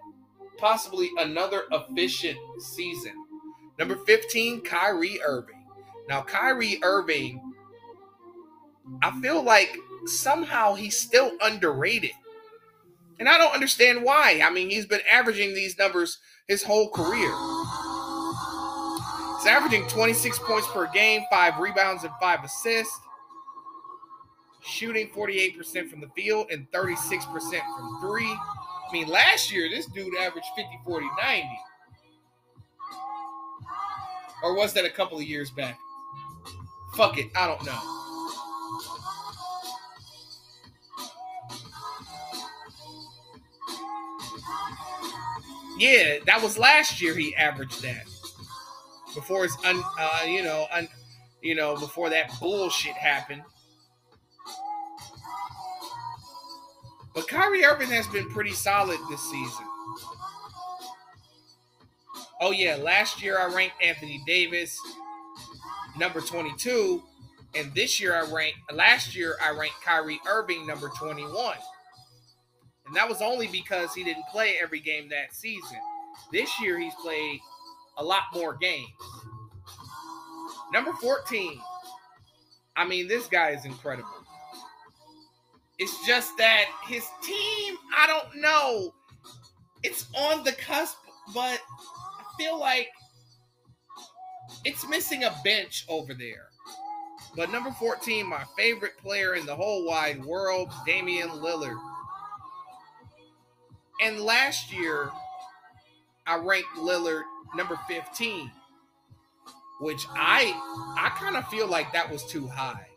possibly 0.57 1.09
another 1.17 1.63
efficient 1.71 2.37
season. 2.59 3.13
Number 3.77 3.95
15, 3.95 4.61
Kyrie 4.61 5.21
Irving. 5.25 5.65
Now, 6.09 6.21
Kyrie 6.21 6.79
Irving, 6.83 7.41
I 9.01 9.19
feel 9.21 9.41
like 9.41 9.75
somehow 10.05 10.75
he's 10.75 10.97
still 10.97 11.31
underrated. 11.41 12.11
And 13.19 13.29
I 13.29 13.37
don't 13.37 13.53
understand 13.53 14.03
why. 14.03 14.41
I 14.43 14.49
mean, 14.49 14.69
he's 14.69 14.85
been 14.85 15.01
averaging 15.09 15.53
these 15.53 15.77
numbers 15.77 16.19
his 16.47 16.63
whole 16.63 16.89
career. 16.89 17.31
He's 19.39 19.47
averaging 19.47 19.87
26 19.87 20.37
points 20.39 20.67
per 20.67 20.87
game, 20.87 21.23
five 21.31 21.59
rebounds, 21.59 22.03
and 22.03 22.11
five 22.19 22.43
assists 22.43 22.99
shooting 24.61 25.07
48% 25.09 25.89
from 25.89 26.01
the 26.01 26.09
field 26.09 26.47
and 26.51 26.69
36% 26.71 27.23
from 27.23 28.01
three. 28.01 28.29
I 28.29 28.91
mean, 28.91 29.07
last 29.07 29.49
year, 29.49 29.69
this 29.69 29.85
dude 29.85 30.13
averaged 30.17 30.47
50, 30.57 30.79
40, 30.83 31.07
90. 31.21 31.47
Or 34.43 34.55
was 34.55 34.73
that 34.73 34.83
a 34.83 34.89
couple 34.89 35.17
of 35.17 35.23
years 35.23 35.51
back? 35.51 35.79
Fuck 36.97 37.17
it. 37.17 37.27
I 37.33 37.47
don't 37.47 37.65
know. 37.65 37.79
Yeah, 45.77 46.17
that 46.25 46.41
was 46.43 46.57
last 46.57 47.01
year 47.01 47.15
he 47.15 47.33
averaged 47.37 47.81
that. 47.83 48.03
Before 49.15 49.45
it's 49.45 49.57
un, 49.65 49.81
uh, 49.99 50.23
you 50.25 50.43
know, 50.43 50.67
un, 50.71 50.87
you 51.41 51.55
know, 51.55 51.75
before 51.75 52.09
that 52.09 52.31
bullshit 52.39 52.93
happened. 52.93 53.41
But 57.13 57.27
Kyrie 57.27 57.65
Irving 57.65 57.89
has 57.89 58.07
been 58.07 58.29
pretty 58.29 58.53
solid 58.53 58.99
this 59.09 59.21
season. 59.21 59.65
Oh 62.41 62.51
yeah, 62.51 62.75
last 62.75 63.21
year 63.21 63.37
I 63.37 63.53
ranked 63.53 63.75
Anthony 63.83 64.21
Davis 64.25 64.79
number 65.97 66.21
22, 66.21 67.03
and 67.55 67.73
this 67.73 67.99
year 67.99 68.15
I 68.15 68.31
ranked 68.31 68.59
last 68.71 69.15
year 69.15 69.35
I 69.43 69.51
ranked 69.51 69.81
Kyrie 69.83 70.21
Irving 70.27 70.65
number 70.65 70.89
21. 70.97 71.57
And 72.87 72.95
that 72.95 73.09
was 73.09 73.21
only 73.21 73.47
because 73.47 73.93
he 73.93 74.03
didn't 74.03 74.23
play 74.31 74.55
every 74.61 74.79
game 74.79 75.09
that 75.09 75.35
season. 75.35 75.77
This 76.31 76.49
year 76.61 76.79
he's 76.79 76.95
played 76.95 77.39
a 77.99 78.03
lot 78.03 78.23
more 78.33 78.55
games. 78.55 78.87
Number 80.73 80.93
14. 80.93 81.59
I 82.75 82.87
mean, 82.87 83.07
this 83.07 83.27
guy 83.27 83.51
is 83.51 83.65
incredible. 83.65 84.09
It's 85.77 86.05
just 86.07 86.35
that 86.37 86.65
his 86.87 87.05
team, 87.23 87.75
I 87.97 88.07
don't 88.07 88.41
know. 88.41 88.93
it's 89.83 90.07
on 90.17 90.43
the 90.43 90.51
cusp, 90.53 90.97
but 91.33 91.59
I 91.59 92.23
feel 92.37 92.59
like 92.59 92.87
it's 94.65 94.87
missing 94.89 95.23
a 95.23 95.35
bench 95.43 95.85
over 95.87 96.13
there. 96.13 96.47
But 97.35 97.51
number 97.51 97.71
14, 97.71 98.25
my 98.25 98.43
favorite 98.57 98.97
player 98.97 99.35
in 99.35 99.45
the 99.45 99.55
whole 99.55 99.85
wide 99.85 100.23
world, 100.25 100.71
Damian 100.85 101.29
Lillard. 101.29 101.79
And 104.01 104.19
last 104.19 104.73
year, 104.73 105.11
I 106.25 106.37
ranked 106.37 106.75
Lillard 106.77 107.23
number 107.55 107.77
15, 107.87 108.51
which 109.81 110.05
I 110.11 110.53
I 110.97 111.09
kind 111.17 111.35
of 111.35 111.47
feel 111.47 111.67
like 111.67 111.93
that 111.93 112.11
was 112.11 112.25
too 112.25 112.47
high 112.47 112.87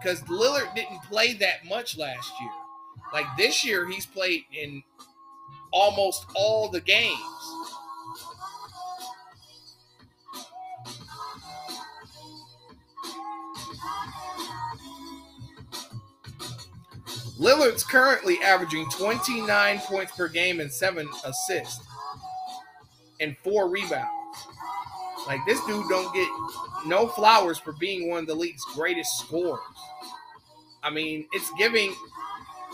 because 0.00 0.20
Lillard 0.22 0.74
didn't 0.74 1.02
play 1.02 1.34
that 1.34 1.64
much 1.66 1.98
last 1.98 2.32
year. 2.40 2.50
Like 3.12 3.26
this 3.36 3.64
year, 3.64 3.88
he's 3.88 4.06
played 4.06 4.44
in 4.52 4.82
almost 5.72 6.26
all 6.34 6.68
the 6.68 6.80
games. 6.80 7.18
Lillard's 17.38 17.84
currently 17.84 18.38
averaging 18.42 18.88
29 18.90 19.78
points 19.80 20.12
per 20.12 20.28
game 20.28 20.58
and 20.58 20.72
seven 20.72 21.08
assists 21.24 21.87
and 23.20 23.36
four 23.38 23.68
rebounds. 23.70 24.08
Like 25.26 25.40
this 25.46 25.60
dude 25.66 25.88
don't 25.88 26.12
get 26.14 26.28
no 26.86 27.08
flowers 27.08 27.58
for 27.58 27.72
being 27.72 28.08
one 28.08 28.20
of 28.20 28.26
the 28.26 28.34
league's 28.34 28.64
greatest 28.74 29.18
scorers. 29.18 29.60
I 30.82 30.90
mean, 30.90 31.26
it's 31.32 31.50
giving 31.58 31.94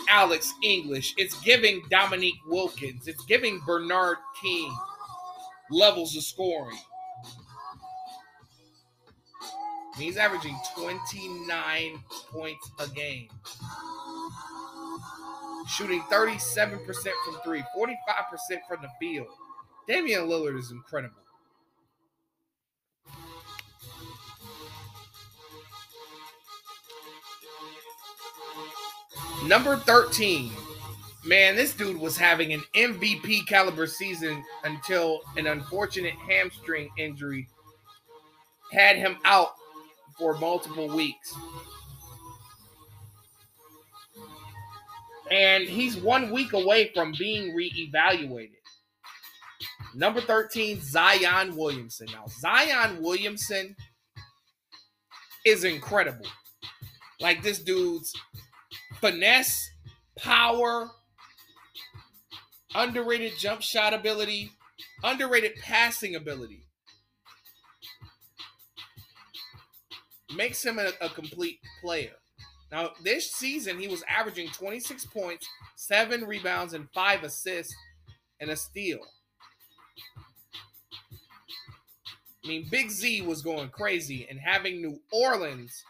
Alex 0.09 0.53
English, 0.62 1.15
it's 1.16 1.41
giving 1.41 1.83
Dominique 1.91 2.35
Wilkins, 2.47 3.09
it's 3.09 3.25
giving 3.25 3.61
Bernard 3.66 4.19
King 4.41 4.73
levels 5.71 6.16
of 6.16 6.23
scoring. 6.23 6.79
He's 9.97 10.16
averaging 10.16 10.59
29 10.77 11.99
points 12.33 12.71
a 12.81 12.89
game 12.89 13.29
shooting 15.66 16.01
37% 16.03 16.87
from 17.25 17.37
three, 17.43 17.62
45% 17.77 17.89
from 18.69 18.83
the 18.83 18.89
field. 19.01 19.27
Damian 19.86 20.23
Lillard 20.23 20.59
is 20.59 20.70
incredible. 20.70 21.16
Number 29.47 29.77
13. 29.77 30.51
Man, 31.27 31.56
this 31.56 31.74
dude 31.74 31.98
was 31.98 32.16
having 32.16 32.52
an 32.52 32.62
MVP 32.74 33.47
caliber 33.47 33.86
season 33.86 34.43
until 34.65 35.20
an 35.36 35.47
unfortunate 35.47 36.15
hamstring 36.15 36.90
injury 36.98 37.48
had 38.73 38.97
him 38.97 39.16
out 39.24 39.51
for 40.19 40.35
multiple 40.39 40.89
weeks. 40.89 41.35
and 45.31 45.65
he's 45.65 45.97
one 45.97 46.31
week 46.31 46.52
away 46.52 46.90
from 46.94 47.12
being 47.19 47.56
reevaluated. 47.56 48.51
Number 49.95 50.21
13, 50.21 50.81
Zion 50.83 51.57
Williamson. 51.57 52.09
Now, 52.12 52.25
Zion 52.29 53.03
Williamson 53.03 53.77
is 55.47 55.65
incredible. 55.65 56.27
Like 57.21 57.43
this 57.43 57.61
dude's 57.61 58.12
finesse, 59.01 59.71
power, 60.19 60.91
underrated 62.75 63.33
jump 63.39 63.62
shot 63.62 63.95
ability, 63.95 64.51
underrated 65.05 65.57
passing 65.62 66.16
ability. 66.16 66.66
Makes 70.37 70.65
him 70.65 70.81
a, 70.81 70.91
a 71.01 71.09
complete 71.09 71.61
player. 71.81 72.15
Now, 72.73 72.91
this 73.05 73.31
season, 73.31 73.79
he 73.79 73.87
was 73.87 74.03
averaging 74.09 74.49
26 74.49 75.07
points, 75.07 75.47
seven 75.77 76.25
rebounds, 76.25 76.75
and 76.75 76.89
five 76.93 77.23
assists, 77.23 77.73
and 78.41 78.51
a 78.51 78.57
steal. 78.57 78.99
I 82.45 82.49
mean, 82.49 82.66
Big 82.71 82.91
Z 82.91 83.23
was 83.23 83.41
going 83.41 83.71
crazy 83.71 84.27
and 84.29 84.39
having 84.39 84.83
New 84.83 85.01
Orleans 85.11 85.83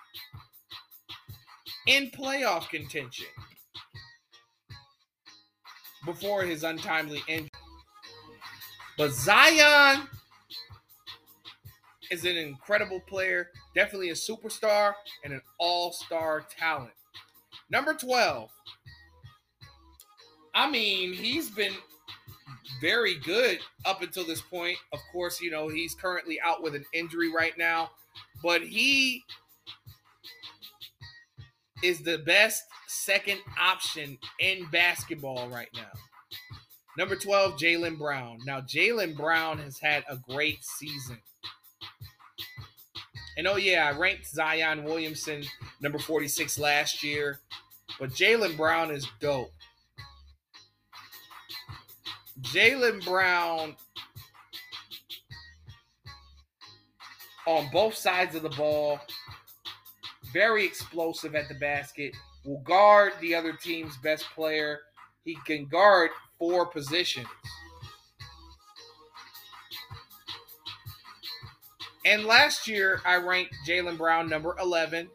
in 1.86 2.10
playoff 2.10 2.68
contention 2.68 3.26
before 6.04 6.42
his 6.42 6.62
untimely 6.62 7.22
injury. 7.26 7.50
But 8.96 9.12
Zion 9.12 10.06
is 12.10 12.24
an 12.24 12.36
incredible 12.36 13.00
player, 13.00 13.48
definitely 13.74 14.10
a 14.10 14.14
superstar 14.14 14.92
and 15.24 15.32
an 15.32 15.40
all-star 15.58 16.46
talent. 16.56 16.92
Number 17.70 17.94
12. 17.94 18.50
I 20.54 20.70
mean, 20.70 21.12
he's 21.12 21.50
been 21.50 21.72
very 22.80 23.16
good 23.16 23.58
up 23.84 24.02
until 24.02 24.24
this 24.24 24.40
point. 24.40 24.76
Of 24.92 25.00
course, 25.12 25.40
you 25.40 25.50
know, 25.50 25.68
he's 25.68 25.94
currently 25.94 26.40
out 26.40 26.62
with 26.62 26.74
an 26.74 26.84
injury 26.92 27.32
right 27.32 27.56
now, 27.58 27.90
but 28.42 28.62
he 28.62 29.22
is 31.82 32.00
the 32.00 32.18
best 32.18 32.62
second 32.86 33.38
option 33.60 34.18
in 34.40 34.66
basketball 34.70 35.48
right 35.48 35.68
now. 35.74 35.90
Number 36.96 37.16
12, 37.16 37.54
Jaylen 37.54 37.98
Brown. 37.98 38.38
Now, 38.46 38.60
Jaylen 38.60 39.16
Brown 39.16 39.58
has 39.58 39.78
had 39.78 40.04
a 40.08 40.16
great 40.16 40.64
season. 40.64 41.18
And 43.36 43.48
oh 43.48 43.56
yeah, 43.56 43.90
I 43.92 43.98
ranked 43.98 44.26
Zion 44.28 44.84
Williamson 44.84 45.42
number 45.80 45.98
46 45.98 46.56
last 46.58 47.02
year, 47.02 47.40
but 47.98 48.10
Jaylen 48.10 48.56
Brown 48.56 48.92
is 48.92 49.08
dope. 49.20 49.52
Jaylen 52.40 53.04
Brown 53.04 53.76
on 57.46 57.68
both 57.72 57.94
sides 57.94 58.34
of 58.34 58.42
the 58.42 58.50
ball, 58.50 58.98
very 60.32 60.64
explosive 60.64 61.34
at 61.34 61.48
the 61.48 61.54
basket, 61.54 62.14
will 62.44 62.60
guard 62.60 63.12
the 63.20 63.34
other 63.34 63.52
team's 63.52 63.96
best 63.98 64.24
player. 64.34 64.80
He 65.24 65.36
can 65.46 65.66
guard 65.66 66.10
four 66.38 66.66
positions. 66.66 67.26
And 72.06 72.24
last 72.24 72.68
year, 72.68 73.00
I 73.06 73.16
ranked 73.16 73.54
Jaylen 73.66 73.96
Brown 73.96 74.28
number 74.28 74.54
11. 74.60 75.08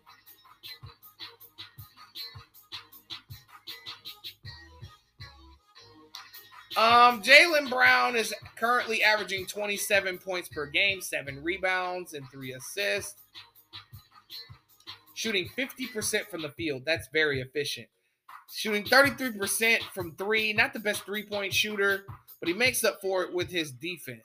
Um, 6.79 7.21
Jaylen 7.21 7.69
Brown 7.69 8.15
is 8.15 8.33
currently 8.55 9.03
averaging 9.03 9.45
27 9.45 10.17
points 10.17 10.47
per 10.47 10.65
game, 10.65 11.01
seven 11.01 11.43
rebounds, 11.43 12.13
and 12.13 12.25
three 12.31 12.53
assists. 12.53 13.21
Shooting 15.13 15.49
50% 15.57 16.27
from 16.27 16.41
the 16.41 16.51
field. 16.51 16.83
That's 16.85 17.09
very 17.11 17.41
efficient. 17.41 17.87
Shooting 18.53 18.85
33% 18.85 19.79
from 19.93 20.15
three. 20.15 20.53
Not 20.53 20.71
the 20.71 20.79
best 20.79 21.03
three 21.03 21.23
point 21.23 21.53
shooter, 21.53 22.05
but 22.39 22.47
he 22.47 22.53
makes 22.53 22.85
up 22.85 23.01
for 23.01 23.23
it 23.23 23.33
with 23.33 23.49
his 23.49 23.73
defense. 23.73 24.21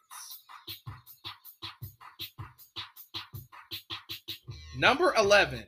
Number 4.78 5.12
11. 5.18 5.64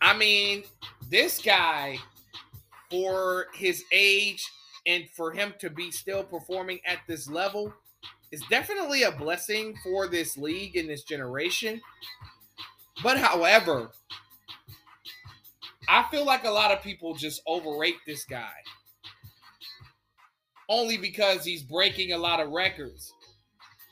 I 0.00 0.16
mean, 0.16 0.62
this 1.10 1.40
guy, 1.40 1.98
for 2.88 3.46
his 3.52 3.82
age 3.90 4.48
and 4.86 5.08
for 5.10 5.32
him 5.32 5.54
to 5.58 5.68
be 5.68 5.90
still 5.90 6.22
performing 6.22 6.80
at 6.86 6.98
this 7.06 7.28
level, 7.28 7.72
is 8.30 8.42
definitely 8.48 9.02
a 9.02 9.12
blessing 9.12 9.74
for 9.82 10.06
this 10.06 10.36
league 10.36 10.76
and 10.76 10.88
this 10.88 11.02
generation. 11.02 11.80
But 13.02 13.18
however, 13.18 13.90
I 15.88 16.04
feel 16.10 16.24
like 16.24 16.44
a 16.44 16.50
lot 16.50 16.72
of 16.72 16.82
people 16.82 17.14
just 17.14 17.42
overrate 17.46 17.96
this 18.06 18.24
guy. 18.24 18.52
Only 20.68 20.96
because 20.96 21.44
he's 21.44 21.62
breaking 21.62 22.12
a 22.12 22.18
lot 22.18 22.40
of 22.40 22.50
records. 22.50 23.12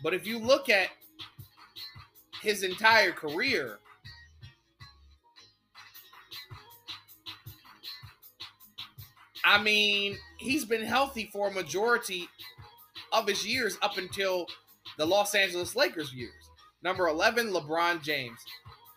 But 0.03 0.15
if 0.15 0.27
you 0.27 0.39
look 0.39 0.69
at 0.69 0.89
his 2.43 2.63
entire 2.63 3.13
career, 3.13 3.79
I 9.45 9.63
mean, 9.63 10.19
he's 10.45 10.65
been 10.65 10.85
healthy 10.85 11.31
for 11.33 11.49
a 11.49 11.53
majority 11.53 12.29
of 13.13 13.27
his 13.27 13.47
years 13.47 13.79
up 13.83 13.97
until 13.97 14.47
the 14.99 15.07
Los 15.07 15.35
Angeles 15.35 15.75
Lakers 15.75 16.13
years. 16.13 16.33
Number 16.83 17.09
11, 17.09 17.51
LeBron 17.51 18.03
James. 18.03 18.39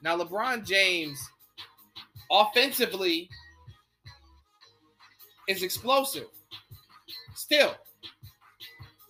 Now, 0.04 0.18
LeBron 0.18 0.66
James, 0.66 1.20
offensively, 2.32 3.30
is 5.48 5.64
explosive. 5.64 6.28
Still, 7.36 7.76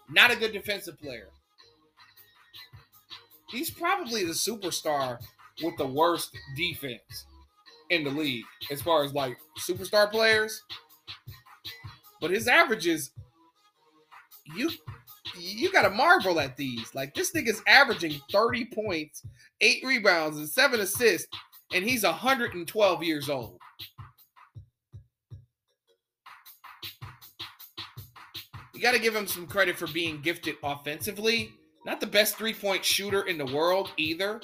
Not 0.10 0.32
a 0.32 0.36
good 0.36 0.54
defensive 0.54 1.00
player. 1.00 1.30
He's 3.50 3.70
probably 3.70 4.24
the 4.26 4.34
superstar 4.34 5.20
with 5.64 5.78
the 5.78 5.88
worst 5.88 6.38
defense 6.56 7.26
in 7.90 8.04
the 8.04 8.10
league 8.12 8.46
as 8.72 8.82
far 8.82 9.04
as 9.04 9.14
like 9.14 9.38
superstar 9.60 10.12
players. 10.12 10.64
But 12.22 12.32
his 12.32 12.48
averages, 12.48 13.12
you 14.56 14.72
you 15.38 15.72
gotta 15.72 15.90
marvel 15.90 16.40
at 16.40 16.56
these. 16.58 16.94
Like 16.96 17.14
this 17.14 17.32
nigga's 17.32 17.62
averaging 17.68 18.20
30 18.32 18.66
points, 18.74 19.26
eight 19.62 19.84
rebounds, 19.86 20.38
and 20.38 20.48
seven 20.48 20.80
assists, 20.80 21.28
and 21.74 21.84
he's 21.84 22.04
112 22.04 23.04
years 23.04 23.30
old. 23.30 23.60
You 28.78 28.84
got 28.84 28.92
to 28.92 29.00
give 29.00 29.16
him 29.16 29.26
some 29.26 29.48
credit 29.48 29.76
for 29.76 29.88
being 29.88 30.22
gifted 30.22 30.58
offensively. 30.64 31.52
Not 31.84 32.00
the 32.00 32.06
best 32.06 32.38
three 32.38 32.54
point 32.54 32.86
shooter 32.86 33.24
in 33.24 33.40
the 33.40 33.46
world 33.48 33.90
either. 33.98 34.40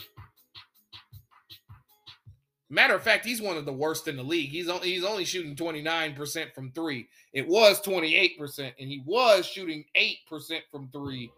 Matter 2.74 2.96
of 2.96 3.04
fact, 3.04 3.24
he's 3.24 3.40
one 3.40 3.56
of 3.56 3.66
the 3.66 3.72
worst 3.72 4.08
in 4.08 4.18
the 4.18 4.24
league. 4.24 4.50
He's 4.50 4.68
only 4.68 4.90
he's 4.90 5.04
only 5.04 5.26
shooting 5.26 5.56
29% 5.56 6.56
from 6.56 6.72
3. 6.72 7.08
It 7.32 7.48
was 7.48 7.80
28% 7.82 8.74
and 8.80 8.90
he 8.90 9.04
was 9.06 9.46
shooting 9.46 9.86
8% 9.96 10.60
from 10.72 10.90
3 10.92 11.32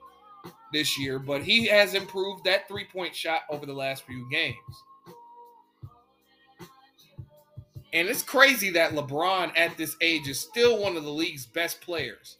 this 0.71 0.97
year, 0.97 1.19
but 1.19 1.43
he 1.43 1.65
has 1.65 1.93
improved 1.93 2.45
that 2.45 2.69
three-point 2.69 3.13
shot 3.13 3.41
over 3.49 3.65
the 3.65 3.73
last 3.73 4.05
few 4.05 4.25
games. 4.31 4.55
And 7.91 8.07
it's 8.07 8.23
crazy 8.23 8.69
that 8.69 8.93
LeBron 8.93 9.51
at 9.57 9.75
this 9.75 9.97
age 9.99 10.29
is 10.29 10.39
still 10.39 10.81
one 10.81 10.95
of 10.95 11.03
the 11.03 11.09
league's 11.09 11.45
best 11.45 11.81
players. 11.81 12.37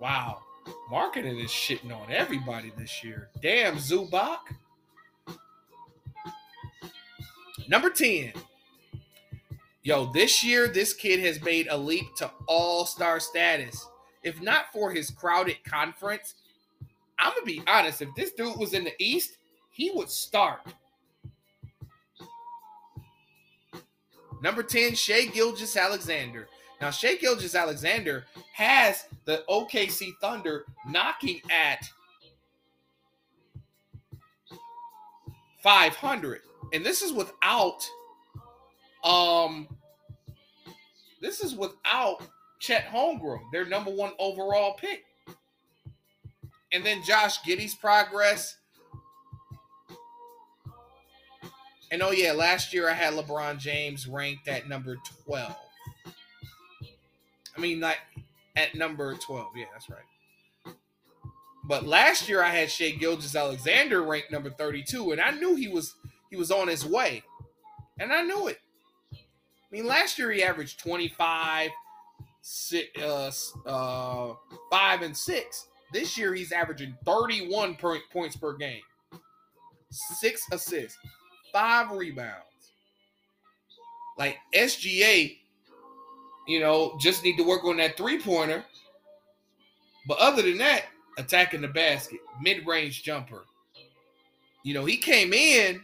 Wow. 0.00 0.43
Marketing 0.90 1.38
is 1.38 1.50
shitting 1.50 1.94
on 1.94 2.10
everybody 2.10 2.72
this 2.76 3.02
year. 3.02 3.28
Damn, 3.40 3.76
Zubac. 3.76 4.38
Number 7.68 7.90
10. 7.90 8.32
Yo, 9.82 10.12
this 10.12 10.44
year, 10.44 10.68
this 10.68 10.92
kid 10.92 11.20
has 11.20 11.42
made 11.42 11.66
a 11.70 11.76
leap 11.76 12.14
to 12.16 12.30
all 12.46 12.84
star 12.86 13.18
status. 13.20 13.86
If 14.22 14.40
not 14.40 14.72
for 14.72 14.90
his 14.90 15.10
crowded 15.10 15.62
conference, 15.64 16.34
I'm 17.18 17.32
going 17.32 17.46
to 17.46 17.46
be 17.46 17.62
honest. 17.66 18.02
If 18.02 18.08
this 18.14 18.32
dude 18.32 18.56
was 18.58 18.74
in 18.74 18.84
the 18.84 18.94
East, 18.98 19.36
he 19.70 19.90
would 19.94 20.10
start. 20.10 20.60
Number 24.42 24.62
10, 24.62 24.94
Shai 24.94 25.26
Gilgeous-Alexander. 25.26 26.48
Now, 26.80 26.90
Shai 26.90 27.16
Gilgeous-Alexander 27.16 28.26
has 28.52 29.06
the 29.24 29.44
OKC 29.48 30.12
Thunder 30.20 30.64
knocking 30.86 31.40
at 31.50 31.88
500. 35.62 36.42
And 36.74 36.84
this 36.84 37.00
is 37.02 37.12
without 37.12 37.88
um 39.02 39.66
this 41.20 41.40
is 41.40 41.54
without 41.54 42.20
Chet 42.60 42.86
Holmgren, 42.86 43.40
their 43.50 43.64
number 43.64 43.90
1 43.90 44.12
overall 44.18 44.74
pick. 44.74 45.04
And 46.72 46.84
then 46.84 47.02
Josh 47.02 47.42
Giddey's 47.42 47.74
progress. 47.74 48.56
And 51.90 52.02
oh 52.02 52.10
yeah, 52.10 52.32
last 52.32 52.74
year 52.74 52.90
I 52.90 52.92
had 52.92 53.14
LeBron 53.14 53.58
James 53.58 54.06
ranked 54.06 54.48
at 54.48 54.68
number 54.68 54.96
12. 55.24 55.56
I 57.56 57.60
mean, 57.60 57.80
like 57.80 57.98
at 58.56 58.74
number 58.74 59.14
12. 59.14 59.48
Yeah, 59.56 59.64
that's 59.72 59.88
right. 59.88 60.74
But 61.66 61.86
last 61.86 62.28
year 62.28 62.42
I 62.42 62.50
had 62.50 62.70
Shai 62.70 62.90
Gilgeous-Alexander 62.90 64.02
ranked 64.02 64.30
number 64.30 64.50
32, 64.50 65.12
and 65.12 65.20
I 65.20 65.30
knew 65.30 65.54
he 65.54 65.68
was 65.68 65.94
he 66.30 66.36
was 66.36 66.50
on 66.50 66.68
his 66.68 66.84
way. 66.84 67.22
And 67.98 68.12
I 68.12 68.22
knew 68.22 68.48
it. 68.48 68.58
I 69.12 69.16
mean, 69.70 69.86
last 69.86 70.18
year 70.18 70.30
he 70.30 70.42
averaged 70.42 70.80
25, 70.80 71.70
six, 72.42 72.88
uh, 73.00 73.30
uh, 73.66 74.34
5 74.70 75.02
and 75.02 75.16
6. 75.16 75.66
This 75.92 76.18
year 76.18 76.34
he's 76.34 76.52
averaging 76.52 76.96
31 77.04 77.76
per, 77.76 77.98
points 78.12 78.36
per 78.36 78.56
game, 78.56 78.82
six 79.90 80.42
assists, 80.50 80.98
five 81.52 81.92
rebounds. 81.92 82.42
Like 84.18 84.38
SGA 84.54 85.36
you 86.46 86.60
know, 86.60 86.96
just 87.00 87.24
need 87.24 87.36
to 87.36 87.44
work 87.44 87.64
on 87.64 87.76
that 87.78 87.96
three 87.96 88.20
pointer. 88.20 88.64
But 90.06 90.18
other 90.18 90.42
than 90.42 90.58
that, 90.58 90.84
attacking 91.16 91.62
the 91.62 91.68
basket, 91.68 92.20
mid 92.40 92.66
range 92.66 93.02
jumper. 93.02 93.44
You 94.62 94.74
know, 94.74 94.84
he 94.84 94.96
came 94.96 95.32
in 95.32 95.80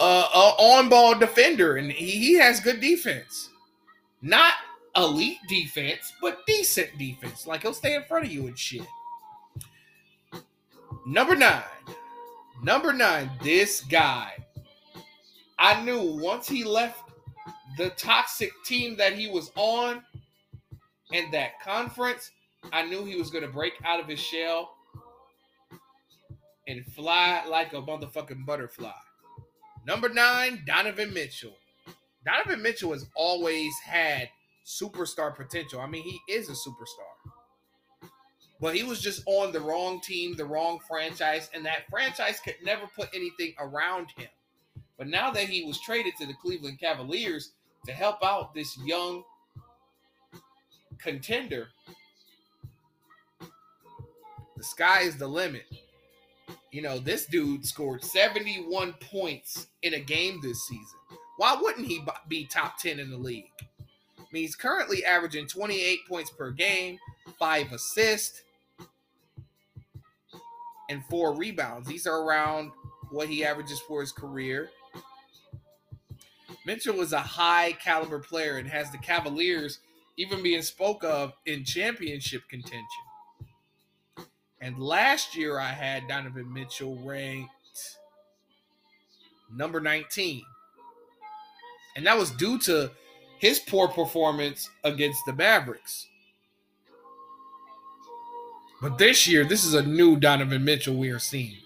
uh, 0.00 0.28
uh 0.32 0.54
on 0.58 0.88
ball 0.88 1.18
defender, 1.18 1.76
and 1.76 1.90
he, 1.90 2.10
he 2.10 2.34
has 2.34 2.60
good 2.60 2.80
defense. 2.80 3.50
Not 4.22 4.54
elite 4.96 5.38
defense, 5.48 6.12
but 6.20 6.46
decent 6.46 6.96
defense. 6.98 7.46
Like 7.46 7.62
he'll 7.62 7.74
stay 7.74 7.94
in 7.94 8.04
front 8.04 8.26
of 8.26 8.32
you 8.32 8.46
and 8.46 8.58
shit. 8.58 8.86
Number 11.06 11.36
nine. 11.36 11.62
Number 12.62 12.92
nine, 12.92 13.30
this 13.42 13.82
guy 13.82 14.32
I 15.58 15.82
knew 15.82 16.00
once 16.20 16.48
he 16.48 16.64
left 16.64 17.10
the 17.76 17.90
toxic 17.90 18.50
team 18.64 18.96
that 18.96 19.14
he 19.14 19.28
was 19.28 19.50
on 19.56 20.02
in 21.12 21.30
that 21.32 21.60
conference, 21.60 22.30
I 22.72 22.84
knew 22.84 23.04
he 23.04 23.16
was 23.16 23.30
going 23.30 23.44
to 23.44 23.50
break 23.50 23.74
out 23.84 24.00
of 24.00 24.06
his 24.06 24.20
shell 24.20 24.74
and 26.66 26.84
fly 26.86 27.44
like 27.48 27.72
a 27.72 27.76
motherfucking 27.76 28.44
butterfly. 28.46 28.92
Number 29.86 30.08
nine, 30.08 30.62
Donovan 30.66 31.14
Mitchell. 31.14 31.56
Donovan 32.24 32.62
Mitchell 32.62 32.92
has 32.92 33.06
always 33.16 33.72
had 33.84 34.28
superstar 34.66 35.34
potential. 35.34 35.80
I 35.80 35.86
mean, 35.86 36.02
he 36.04 36.20
is 36.32 36.48
a 36.48 36.52
superstar. 36.52 37.32
But 38.60 38.74
he 38.74 38.82
was 38.82 39.00
just 39.00 39.22
on 39.26 39.52
the 39.52 39.60
wrong 39.60 40.00
team, 40.00 40.36
the 40.36 40.44
wrong 40.44 40.78
franchise, 40.86 41.48
and 41.54 41.64
that 41.64 41.88
franchise 41.88 42.40
could 42.44 42.56
never 42.62 42.86
put 42.94 43.08
anything 43.14 43.54
around 43.58 44.08
him. 44.16 44.28
But 44.98 45.06
now 45.06 45.30
that 45.30 45.44
he 45.44 45.64
was 45.64 45.80
traded 45.80 46.14
to 46.18 46.26
the 46.26 46.34
Cleveland 46.34 46.80
Cavaliers 46.80 47.52
to 47.86 47.92
help 47.92 48.22
out 48.24 48.52
this 48.52 48.76
young 48.84 49.22
contender, 50.98 51.68
the 54.56 54.64
sky 54.64 55.02
is 55.02 55.16
the 55.16 55.28
limit. 55.28 55.66
You 56.72 56.82
know, 56.82 56.98
this 56.98 57.26
dude 57.26 57.64
scored 57.64 58.04
71 58.04 58.94
points 58.94 59.68
in 59.82 59.94
a 59.94 60.00
game 60.00 60.40
this 60.42 60.66
season. 60.66 60.98
Why 61.38 61.56
wouldn't 61.58 61.86
he 61.86 62.04
be 62.26 62.44
top 62.44 62.78
10 62.78 62.98
in 62.98 63.10
the 63.10 63.16
league? 63.16 63.52
I 64.18 64.24
mean, 64.32 64.42
he's 64.42 64.56
currently 64.56 65.04
averaging 65.04 65.46
28 65.46 66.00
points 66.08 66.30
per 66.30 66.50
game, 66.50 66.98
five 67.38 67.72
assists, 67.72 68.42
and 70.90 71.04
four 71.04 71.34
rebounds. 71.34 71.86
These 71.86 72.06
are 72.06 72.22
around 72.22 72.72
what 73.10 73.28
he 73.28 73.44
averages 73.44 73.80
for 73.80 74.00
his 74.00 74.12
career. 74.12 74.70
Mitchell 76.68 77.00
is 77.00 77.14
a 77.14 77.18
high 77.18 77.72
caliber 77.82 78.18
player 78.18 78.58
and 78.58 78.68
has 78.68 78.90
the 78.90 78.98
Cavaliers 78.98 79.78
even 80.18 80.42
being 80.42 80.60
spoke 80.60 81.02
of 81.02 81.32
in 81.46 81.64
championship 81.64 82.46
contention. 82.50 82.84
And 84.60 84.78
last 84.78 85.34
year 85.34 85.58
I 85.58 85.70
had 85.70 86.06
Donovan 86.06 86.52
Mitchell 86.52 86.98
ranked 87.02 87.50
number 89.50 89.80
19. 89.80 90.42
And 91.96 92.04
that 92.04 92.18
was 92.18 92.32
due 92.32 92.58
to 92.58 92.90
his 93.38 93.60
poor 93.60 93.88
performance 93.88 94.68
against 94.84 95.24
the 95.24 95.32
Mavericks. 95.32 96.06
But 98.82 98.98
this 98.98 99.26
year, 99.26 99.46
this 99.46 99.64
is 99.64 99.72
a 99.72 99.82
new 99.82 100.16
Donovan 100.16 100.66
Mitchell 100.66 100.96
we 100.96 101.08
are 101.08 101.18
seeing. 101.18 101.56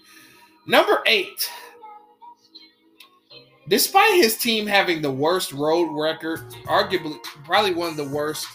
Number 0.65 1.03
eight, 1.07 1.51
despite 3.67 4.15
his 4.15 4.37
team 4.37 4.67
having 4.67 5.01
the 5.01 5.11
worst 5.11 5.53
road 5.53 5.91
record, 5.93 6.39
arguably 6.65 7.21
probably 7.45 7.73
one 7.73 7.89
of 7.89 7.97
the 7.97 8.07
worst 8.09 8.47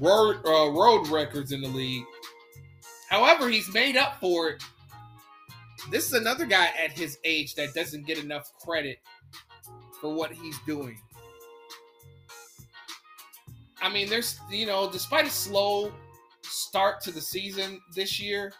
road 0.00 0.36
uh, 0.44 0.70
road 0.70 1.08
records 1.08 1.52
in 1.52 1.60
the 1.60 1.68
league. 1.68 2.04
However, 3.08 3.48
he's 3.48 3.72
made 3.72 3.96
up 3.96 4.20
for 4.20 4.50
it. 4.50 4.62
This 5.90 6.06
is 6.06 6.12
another 6.12 6.44
guy 6.44 6.66
at 6.82 6.92
his 6.92 7.18
age 7.24 7.54
that 7.54 7.72
doesn't 7.74 8.06
get 8.06 8.18
enough 8.18 8.52
credit 8.58 8.98
for 10.00 10.14
what 10.14 10.32
he's 10.32 10.58
doing. 10.66 10.98
I 13.80 13.88
mean, 13.88 14.08
there's 14.08 14.38
you 14.50 14.66
know, 14.66 14.90
despite 14.90 15.26
a 15.26 15.30
slow 15.30 15.92
start 16.42 17.00
to 17.02 17.10
the 17.10 17.20
season 17.20 17.80
this 17.94 18.20
year, 18.20 18.52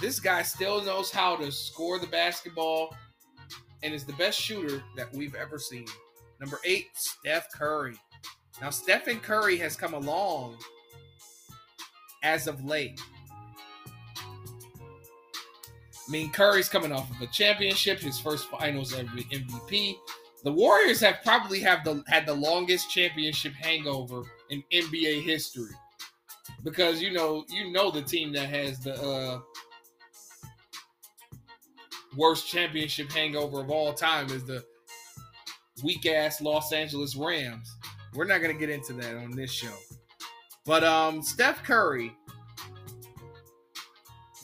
this 0.00 0.20
guy 0.20 0.42
still 0.42 0.82
knows 0.82 1.10
how 1.10 1.36
to 1.36 1.52
score 1.52 1.98
the 1.98 2.06
basketball 2.06 2.94
and 3.84 3.94
is 3.94 4.04
the 4.04 4.14
best 4.14 4.40
shooter 4.40 4.82
that 4.96 5.12
we've 5.12 5.34
ever 5.34 5.58
seen. 5.58 5.86
Number 6.40 6.58
eight, 6.64 6.88
Steph 6.94 7.52
Curry. 7.52 7.96
Now, 8.60 8.70
Stephen 8.70 9.20
Curry 9.20 9.58
has 9.58 9.76
come 9.76 9.94
along 9.94 10.56
as 12.22 12.46
of 12.46 12.64
late. 12.64 12.98
I 16.06 16.10
mean, 16.10 16.30
Curry's 16.30 16.68
coming 16.68 16.92
off 16.92 17.10
of 17.10 17.20
a 17.20 17.26
championship, 17.28 18.00
his 18.00 18.18
first 18.18 18.48
finals 18.48 18.92
MVP. 18.92 19.96
The 20.44 20.52
Warriors 20.52 21.00
have 21.00 21.22
probably 21.24 21.60
have 21.60 21.84
the 21.84 22.02
had 22.06 22.26
the 22.26 22.34
longest 22.34 22.90
championship 22.90 23.54
hangover 23.54 24.22
in 24.50 24.62
NBA 24.72 25.22
history. 25.22 25.72
Because 26.62 27.00
you 27.00 27.12
know, 27.12 27.44
you 27.48 27.72
know 27.72 27.90
the 27.90 28.02
team 28.02 28.32
that 28.32 28.48
has 28.50 28.80
the 28.80 28.94
uh, 29.02 29.40
worst 32.16 32.48
championship 32.48 33.10
hangover 33.10 33.60
of 33.60 33.70
all 33.70 33.92
time 33.92 34.26
is 34.30 34.44
the 34.44 34.64
weak 35.82 36.06
ass 36.06 36.40
Los 36.40 36.72
Angeles 36.72 37.16
Rams. 37.16 37.76
We're 38.14 38.26
not 38.26 38.40
gonna 38.40 38.54
get 38.54 38.70
into 38.70 38.92
that 38.94 39.16
on 39.16 39.32
this 39.32 39.50
show. 39.50 39.74
But 40.64 40.84
um 40.84 41.22
Steph 41.22 41.62
Curry 41.62 42.12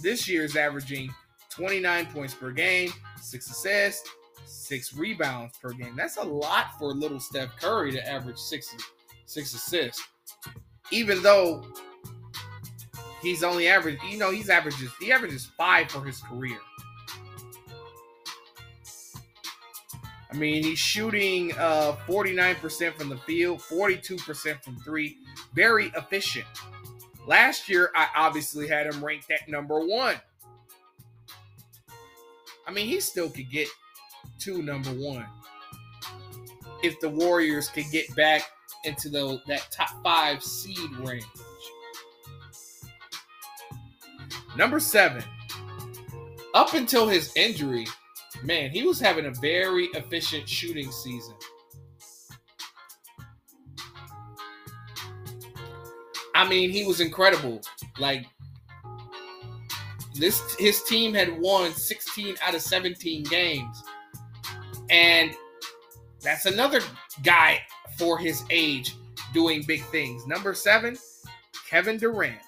this 0.02 0.28
year 0.28 0.44
is 0.44 0.56
averaging 0.56 1.10
29 1.51 2.06
points 2.06 2.34
per 2.34 2.51
game, 2.51 2.90
six 3.20 3.51
assists, 3.51 4.09
six 4.44 4.94
rebounds 4.94 5.59
per 5.59 5.72
game. 5.72 5.94
That's 5.97 6.16
a 6.16 6.22
lot 6.22 6.78
for 6.78 6.92
little 6.92 7.20
Steph 7.20 7.56
Curry 7.60 7.92
to 7.92 8.09
average 8.09 8.38
six 8.38 8.74
six 9.26 9.55
assists. 9.55 10.02
Even 10.90 11.22
though 11.22 11.64
he's 13.22 13.44
only 13.44 13.68
average, 13.68 13.98
you 14.10 14.18
know, 14.18 14.30
he's 14.30 14.48
averages 14.48 14.90
he 15.01 15.12
averages 15.12 15.47
five 15.56 15.90
for 15.90 16.05
his 16.05 16.20
career. 16.20 16.59
I 20.32 20.36
mean, 20.36 20.62
he's 20.62 20.78
shooting 20.78 21.52
uh 21.59 21.97
49% 22.07 22.94
from 22.94 23.09
the 23.09 23.16
field, 23.19 23.61
42% 23.61 24.62
from 24.62 24.77
three. 24.78 25.19
Very 25.55 25.93
efficient. 25.97 26.47
Last 27.27 27.69
year, 27.69 27.90
I 27.94 28.09
obviously 28.16 28.66
had 28.66 28.86
him 28.86 29.05
ranked 29.05 29.31
at 29.31 29.48
number 29.48 29.81
one. 29.81 30.16
I 32.66 32.73
mean, 32.73 32.86
he 32.86 33.01
still 33.01 33.28
could 33.28 33.51
get 33.51 33.69
to 34.40 34.62
number 34.62 34.90
one 34.90 35.27
if 36.82 36.98
the 37.01 37.09
Warriors 37.09 37.69
could 37.69 37.90
get 37.90 38.15
back 38.16 38.43
into 38.85 39.09
the 39.09 39.40
that 39.47 39.69
top 39.70 39.90
five 40.02 40.43
seed 40.43 40.90
range. 40.98 41.24
Number 44.57 44.81
seven, 44.81 45.23
up 46.55 46.74
until 46.74 47.07
his 47.07 47.32
injury, 47.36 47.86
man, 48.42 48.70
he 48.70 48.82
was 48.82 49.00
having 49.00 49.26
a 49.26 49.32
very 49.32 49.86
efficient 49.94 50.48
shooting 50.48 50.90
season. 50.90 51.34
I 56.34 56.48
mean, 56.48 56.70
he 56.70 56.84
was 56.86 57.00
incredible. 57.00 57.60
Like 57.98 58.26
this 60.14 60.54
his 60.58 60.82
team 60.84 61.14
had 61.14 61.38
won 61.40 61.72
16 61.72 62.36
out 62.42 62.54
of 62.54 62.62
17 62.62 63.24
games. 63.24 63.82
And 64.88 65.34
that's 66.22 66.46
another 66.46 66.80
guy 67.22 67.60
for 67.96 68.18
his 68.18 68.44
age 68.50 68.94
doing 69.32 69.62
big 69.66 69.84
things. 69.86 70.26
Number 70.26 70.54
7, 70.54 70.96
Kevin 71.68 71.96
Durant. 71.96 72.38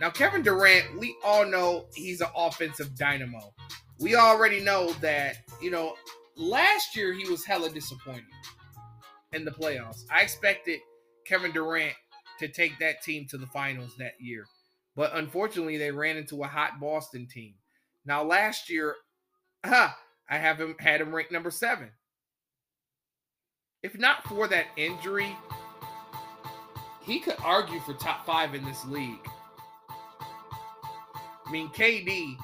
Now, 0.00 0.10
Kevin 0.10 0.42
Durant, 0.42 0.98
we 0.98 1.16
all 1.24 1.46
know 1.46 1.86
he's 1.94 2.20
an 2.20 2.28
offensive 2.36 2.96
dynamo 2.96 3.53
we 4.00 4.16
already 4.16 4.60
know 4.60 4.92
that, 5.00 5.36
you 5.62 5.70
know, 5.70 5.94
last 6.36 6.96
year 6.96 7.12
he 7.12 7.28
was 7.28 7.44
hella 7.44 7.70
disappointing 7.70 8.24
in 9.32 9.44
the 9.44 9.50
playoffs. 9.50 10.04
I 10.10 10.22
expected 10.22 10.80
Kevin 11.26 11.52
Durant 11.52 11.94
to 12.38 12.48
take 12.48 12.78
that 12.78 13.02
team 13.02 13.26
to 13.30 13.38
the 13.38 13.46
finals 13.46 13.94
that 13.98 14.14
year. 14.20 14.44
But 14.96 15.14
unfortunately, 15.14 15.76
they 15.76 15.90
ran 15.90 16.16
into 16.16 16.42
a 16.42 16.46
hot 16.46 16.80
Boston 16.80 17.26
team. 17.26 17.54
Now, 18.04 18.22
last 18.22 18.70
year, 18.70 18.94
huh, 19.64 19.90
I 20.28 20.38
have 20.38 20.58
him 20.58 20.74
had 20.78 21.02
him 21.02 21.14
ranked 21.14 21.32
number 21.32 21.50
seven. 21.50 21.90
If 23.82 23.98
not 23.98 24.24
for 24.24 24.48
that 24.48 24.66
injury, 24.78 25.36
he 27.02 27.20
could 27.20 27.36
argue 27.44 27.80
for 27.80 27.92
top 27.92 28.24
five 28.24 28.54
in 28.54 28.64
this 28.64 28.82
league. 28.86 29.20
I 31.46 31.50
mean, 31.50 31.68
KD 31.68 32.38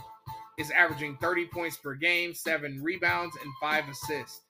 is 0.60 0.70
averaging 0.70 1.16
30 1.16 1.46
points 1.46 1.76
per 1.76 1.94
game, 1.94 2.34
seven 2.34 2.82
rebounds, 2.82 3.36
and 3.42 3.50
five 3.60 3.84
assists. 3.88 4.42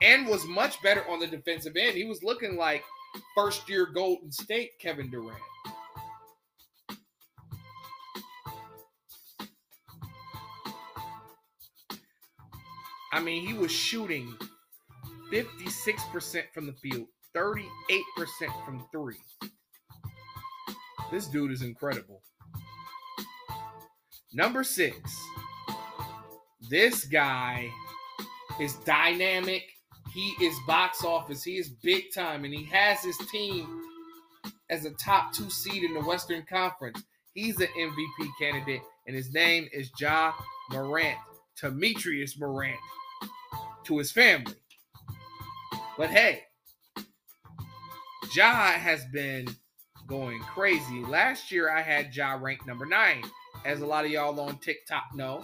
And 0.00 0.26
was 0.26 0.46
much 0.46 0.80
better 0.82 1.04
on 1.08 1.20
the 1.20 1.26
defensive 1.26 1.76
end. 1.76 1.96
He 1.96 2.04
was 2.04 2.22
looking 2.22 2.56
like 2.56 2.82
first 3.34 3.68
year 3.68 3.86
Golden 3.86 4.32
State 4.32 4.70
Kevin 4.80 5.10
Durant. 5.10 5.38
I 13.12 13.20
mean, 13.20 13.46
he 13.46 13.52
was 13.52 13.70
shooting 13.70 14.34
56% 15.30 16.44
from 16.54 16.66
the 16.66 16.72
field, 16.72 17.06
38% 17.36 17.66
from 18.64 18.86
three. 18.90 19.20
This 21.10 21.26
dude 21.26 21.52
is 21.52 21.60
incredible. 21.60 22.22
Number 24.34 24.64
six, 24.64 24.98
this 26.70 27.04
guy 27.04 27.68
is 28.58 28.74
dynamic. 28.76 29.62
He 30.14 30.34
is 30.42 30.56
box 30.66 31.04
office. 31.04 31.44
He 31.44 31.58
is 31.58 31.68
big 31.68 32.12
time, 32.14 32.44
and 32.44 32.54
he 32.54 32.64
has 32.64 33.02
his 33.02 33.18
team 33.30 33.82
as 34.70 34.86
a 34.86 34.90
top 34.92 35.34
two 35.34 35.50
seed 35.50 35.84
in 35.84 35.92
the 35.92 36.00
Western 36.00 36.44
Conference. 36.48 37.02
He's 37.34 37.60
an 37.60 37.68
MVP 37.78 38.28
candidate, 38.40 38.80
and 39.06 39.14
his 39.14 39.34
name 39.34 39.68
is 39.70 39.90
Ja 40.00 40.32
Morant, 40.70 41.18
Demetrius 41.60 42.38
Morant, 42.38 42.80
to 43.84 43.98
his 43.98 44.12
family. 44.12 44.54
But 45.98 46.08
hey, 46.08 46.44
Ja 48.34 48.72
has 48.72 49.04
been 49.12 49.46
going 50.06 50.40
crazy. 50.40 51.04
Last 51.04 51.52
year, 51.52 51.70
I 51.70 51.82
had 51.82 52.16
Ja 52.16 52.38
ranked 52.40 52.66
number 52.66 52.86
nine 52.86 53.22
as 53.64 53.80
a 53.80 53.86
lot 53.86 54.04
of 54.04 54.10
y'all 54.10 54.38
on 54.40 54.58
TikTok 54.58 55.14
know. 55.14 55.42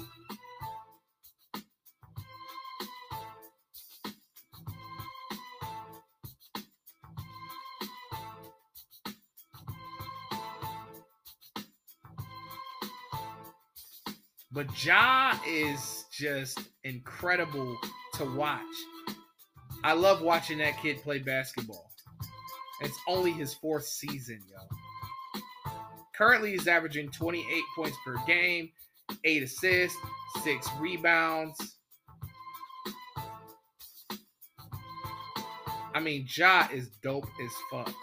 But 14.50 14.84
Ja 14.84 15.38
is 15.46 16.04
just 16.10 16.58
incredible 16.82 17.76
to 18.14 18.24
watch. 18.34 18.62
I 19.84 19.92
love 19.92 20.20
watching 20.22 20.58
that 20.58 20.78
kid 20.82 21.00
play 21.02 21.20
basketball. 21.20 21.92
It's 22.80 22.98
only 23.06 23.30
his 23.30 23.54
fourth 23.54 23.86
season, 23.86 24.40
yo. 24.50 24.77
Currently, 26.18 26.50
he's 26.50 26.66
averaging 26.66 27.10
28 27.12 27.44
points 27.76 27.96
per 28.04 28.16
game, 28.26 28.70
eight 29.22 29.44
assists, 29.44 29.96
six 30.42 30.68
rebounds. 30.80 31.76
I 35.94 36.00
mean, 36.00 36.26
Ja 36.36 36.66
is 36.72 36.88
dope 37.04 37.28
as 37.40 37.52
fuck. 37.70 37.94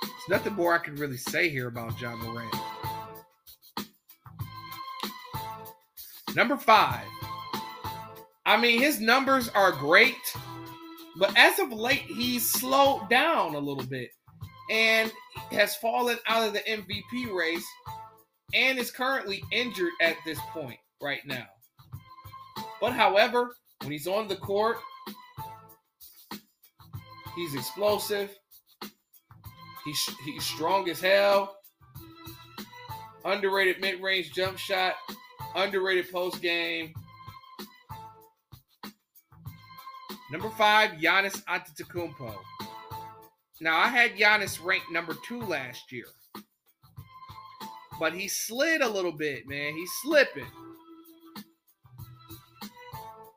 There's 0.00 0.28
nothing 0.30 0.54
more 0.54 0.74
I 0.74 0.78
can 0.78 0.94
really 0.94 1.18
say 1.18 1.50
here 1.50 1.68
about 1.68 2.00
Ja 2.00 2.16
Morant. 2.16 2.54
Number 6.34 6.56
five, 6.56 7.06
I 8.52 8.60
mean, 8.60 8.82
his 8.82 9.00
numbers 9.00 9.48
are 9.48 9.72
great, 9.72 10.36
but 11.16 11.32
as 11.38 11.58
of 11.58 11.72
late, 11.72 12.02
he's 12.02 12.50
slowed 12.50 13.08
down 13.08 13.54
a 13.54 13.58
little 13.58 13.86
bit 13.86 14.10
and 14.70 15.10
has 15.52 15.74
fallen 15.76 16.18
out 16.26 16.46
of 16.46 16.52
the 16.52 16.60
MVP 16.60 17.34
race 17.34 17.64
and 18.52 18.78
is 18.78 18.90
currently 18.90 19.42
injured 19.52 19.92
at 20.02 20.16
this 20.26 20.38
point 20.50 20.76
right 21.00 21.22
now. 21.24 21.46
But 22.78 22.92
however, 22.92 23.56
when 23.80 23.90
he's 23.90 24.06
on 24.06 24.28
the 24.28 24.36
court, 24.36 24.76
he's 27.34 27.54
explosive. 27.54 28.36
He's, 29.86 30.10
he's 30.26 30.44
strong 30.44 30.90
as 30.90 31.00
hell. 31.00 31.56
Underrated 33.24 33.80
mid 33.80 34.02
range 34.02 34.34
jump 34.34 34.58
shot. 34.58 34.92
Underrated 35.56 36.12
post 36.12 36.42
game. 36.42 36.92
Number 40.32 40.48
five, 40.48 40.92
Giannis 40.92 41.44
Antetokounmpo. 41.44 42.34
Now 43.60 43.76
I 43.78 43.88
had 43.88 44.16
Giannis 44.16 44.64
ranked 44.64 44.90
number 44.90 45.14
two 45.28 45.42
last 45.42 45.92
year. 45.92 46.06
but 48.00 48.14
he 48.14 48.28
slid 48.28 48.80
a 48.80 48.88
little 48.88 49.12
bit, 49.12 49.46
man. 49.46 49.74
He's 49.74 49.90
slipping. 50.02 50.46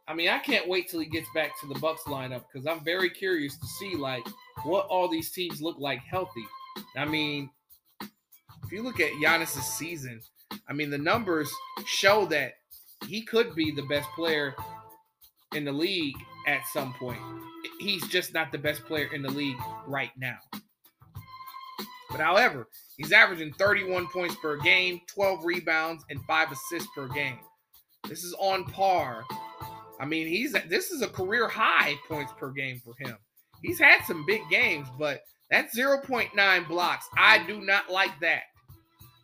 I 0.08 0.14
mean, 0.14 0.30
I 0.30 0.40
can't 0.40 0.70
wait 0.70 0.88
till 0.88 1.02
he 1.02 1.06
gets 1.06 1.28
back 1.36 1.52
to 1.60 1.68
the 1.68 1.78
Bucks 1.80 2.04
lineup 2.04 2.46
because 2.52 2.66
I'm 2.66 2.84
very 2.86 3.10
curious 3.10 3.58
to 3.58 3.68
see 3.68 3.96
like 3.96 4.26
what 4.64 4.88
all 4.88 5.10
these 5.10 5.32
teams 5.32 5.62
look 5.62 5.78
like 5.78 6.00
healthy. 6.00 6.46
I 6.96 7.04
mean, 7.04 7.50
if 8.02 8.72
you 8.72 8.84
look 8.84 9.02
at 9.02 9.12
Giannis's 9.22 9.66
season, 9.66 10.22
I 10.70 10.72
mean 10.72 10.90
the 10.90 10.98
numbers 10.98 11.52
show 11.86 12.26
that 12.28 12.54
he 13.06 13.22
could 13.22 13.54
be 13.54 13.72
the 13.72 13.84
best 13.84 14.08
player 14.16 14.56
in 15.54 15.66
the 15.66 15.74
league 15.74 16.16
at 16.46 16.62
some 16.72 16.94
point. 16.94 17.20
He's 17.80 18.08
just 18.08 18.34
not 18.34 18.52
the 18.52 18.58
best 18.58 18.86
player 18.86 19.10
in 19.14 19.22
the 19.22 19.32
league 19.32 19.58
right 19.88 20.12
now. 20.18 20.38
But 22.12 22.20
however, 22.20 22.68
he's 22.98 23.12
averaging 23.12 23.54
31 23.54 24.08
points 24.08 24.36
per 24.36 24.58
game, 24.58 25.02
12 25.08 25.44
rebounds, 25.44 26.06
and 26.10 26.20
5 26.26 26.52
assists 26.52 26.90
per 26.96 27.08
game. 27.10 27.40
This 28.08 28.24
is 28.24 28.34
on 28.40 28.66
par 28.66 29.26
I 30.00 30.06
mean, 30.06 30.28
he's 30.28 30.54
this 30.68 30.92
is 30.92 31.02
a 31.02 31.08
career 31.08 31.48
high 31.48 31.96
points 32.08 32.34
per 32.38 32.52
game 32.52 32.82
for 32.84 32.94
him. 33.00 33.18
He's 33.62 33.80
had 33.80 34.04
some 34.06 34.26
big 34.26 34.42
games, 34.50 34.88
but 35.00 35.22
that's 35.50 35.78
0.9 35.78 36.68
blocks. 36.68 37.08
I 37.18 37.46
do 37.46 37.62
not 37.62 37.90
like 37.90 38.20
that. 38.22 38.44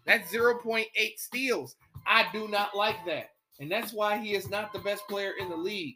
That's 0.06 0.34
0.8 0.34 0.86
steals. 1.18 1.76
I 2.08 2.26
do 2.32 2.48
not 2.48 2.76
like 2.76 3.06
that. 3.06 3.30
And 3.60 3.72
that's 3.72 3.94
why 3.94 4.18
he 4.18 4.34
is 4.34 4.50
not 4.50 4.74
the 4.74 4.80
best 4.80 5.08
player 5.08 5.34
in 5.40 5.50
the 5.50 5.56
league. 5.56 5.96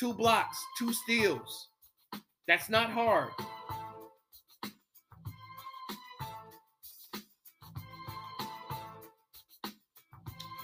Two 0.00 0.14
blocks, 0.14 0.64
two 0.78 0.94
steals. 0.94 1.68
That's 2.48 2.70
not 2.70 2.88
hard. 2.88 3.28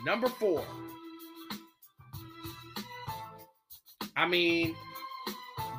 Number 0.06 0.28
four. 0.28 0.64
I 4.16 4.26
mean, 4.26 4.74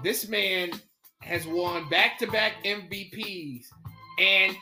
this 0.03 0.29
man 0.29 0.69
has 1.23 1.47
won 1.47 1.89
back 1.89 2.19
to 2.19 2.27
back 2.27 2.63
MVPs 2.63 3.65
and 4.19 4.55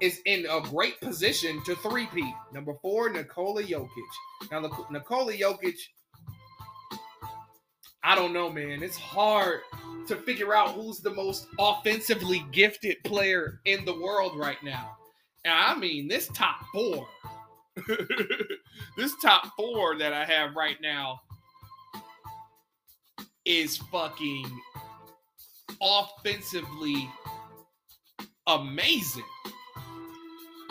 is 0.00 0.22
in 0.24 0.46
a 0.46 0.62
great 0.62 0.98
position 1.02 1.62
to 1.64 1.76
three-peat. 1.76 2.34
Number 2.54 2.72
four, 2.80 3.10
Nikola 3.10 3.62
Jokic. 3.62 4.50
Now, 4.50 4.60
Nikola 4.90 5.34
Jokic, 5.34 5.76
I 8.02 8.14
don't 8.14 8.32
know, 8.32 8.50
man. 8.50 8.82
It's 8.82 8.96
hard 8.96 9.60
to 10.06 10.16
figure 10.16 10.54
out 10.54 10.70
who's 10.70 11.00
the 11.00 11.10
most 11.10 11.48
offensively 11.58 12.44
gifted 12.52 12.96
player 13.04 13.60
in 13.64 13.84
the 13.84 14.00
world 14.00 14.38
right 14.38 14.62
now. 14.62 14.96
And 15.44 15.54
I 15.54 15.74
mean, 15.76 16.08
this 16.08 16.28
top 16.28 16.60
four, 16.72 17.06
this 18.96 19.12
top 19.22 19.50
four 19.56 19.98
that 19.98 20.12
I 20.12 20.24
have 20.24 20.54
right 20.54 20.76
now 20.80 21.20
is 23.44 23.76
fucking 23.76 24.46
offensively 25.80 27.08
amazing. 28.46 29.24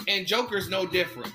And 0.07 0.25
Joker's 0.25 0.69
no 0.69 0.85
different. 0.85 1.33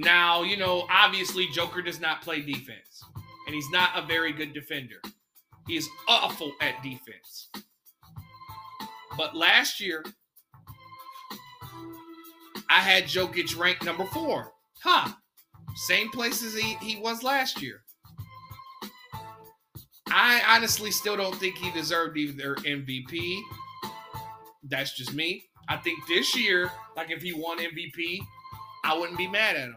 Now, 0.00 0.44
you 0.44 0.56
know, 0.56 0.86
obviously 0.90 1.46
Joker 1.48 1.82
does 1.82 2.00
not 2.00 2.22
play 2.22 2.40
defense, 2.40 3.04
and 3.46 3.54
he's 3.54 3.68
not 3.70 3.90
a 3.94 4.06
very 4.06 4.32
good 4.32 4.54
defender. 4.54 4.96
He 5.68 5.76
is 5.76 5.86
awful 6.08 6.52
at 6.62 6.82
defense. 6.82 7.50
But 9.18 9.36
last 9.36 9.78
year, 9.78 10.02
I 12.70 12.80
had 12.80 13.04
Jokic 13.04 13.58
ranked 13.58 13.84
number 13.84 14.06
four. 14.06 14.52
Huh. 14.82 15.12
Same 15.74 16.08
place 16.08 16.42
as 16.42 16.54
he, 16.54 16.76
he 16.80 16.98
was 16.98 17.22
last 17.22 17.60
year. 17.60 17.82
I 20.08 20.40
honestly 20.48 20.90
still 20.90 21.18
don't 21.18 21.36
think 21.36 21.58
he 21.58 21.70
deserved 21.72 22.16
either 22.16 22.54
MVP. 22.54 23.38
That's 24.62 24.96
just 24.96 25.12
me. 25.12 25.44
I 25.68 25.76
think 25.76 25.98
this 26.08 26.34
year, 26.34 26.70
like 26.96 27.10
if 27.10 27.20
he 27.20 27.34
won 27.34 27.58
MVP, 27.58 28.20
I 28.82 28.96
wouldn't 28.96 29.18
be 29.18 29.28
mad 29.28 29.56
at 29.56 29.68
him. 29.68 29.76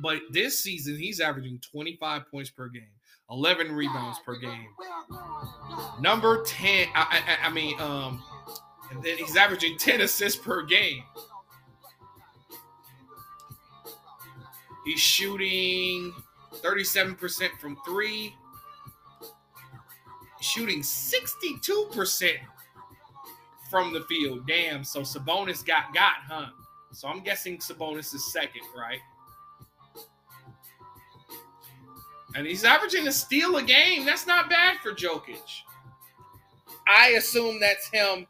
But 0.00 0.20
this 0.30 0.58
season, 0.58 0.96
he's 0.96 1.20
averaging 1.20 1.60
25 1.70 2.30
points 2.30 2.50
per 2.50 2.68
game, 2.68 2.82
11 3.30 3.72
rebounds 3.72 4.18
per 4.24 4.36
game. 4.36 4.68
Number 6.00 6.42
10, 6.44 6.88
I, 6.94 7.22
I, 7.42 7.46
I 7.48 7.52
mean, 7.52 7.80
um, 7.80 8.22
and 8.90 9.02
then 9.02 9.16
he's 9.16 9.36
averaging 9.36 9.78
10 9.78 10.02
assists 10.02 10.40
per 10.40 10.62
game. 10.62 11.02
He's 14.84 15.00
shooting 15.00 16.12
37% 16.62 17.50
from 17.58 17.76
three, 17.84 18.34
shooting 20.40 20.80
62% 20.82 22.30
from 23.70 23.92
the 23.92 24.02
field. 24.02 24.46
Damn. 24.46 24.84
So 24.84 25.00
Sabonis 25.00 25.64
got 25.66 25.92
got, 25.92 26.18
huh? 26.28 26.46
So 26.92 27.08
I'm 27.08 27.22
guessing 27.22 27.58
Sabonis 27.58 28.14
is 28.14 28.32
second, 28.32 28.62
right? 28.76 29.00
And 32.36 32.46
he's 32.46 32.64
averaging 32.64 33.08
a 33.08 33.12
steal 33.12 33.56
a 33.56 33.62
game. 33.62 34.04
That's 34.04 34.26
not 34.26 34.50
bad 34.50 34.76
for 34.82 34.92
Jokic. 34.92 35.62
I 36.86 37.08
assume 37.10 37.58
that's 37.58 37.88
him 37.88 38.26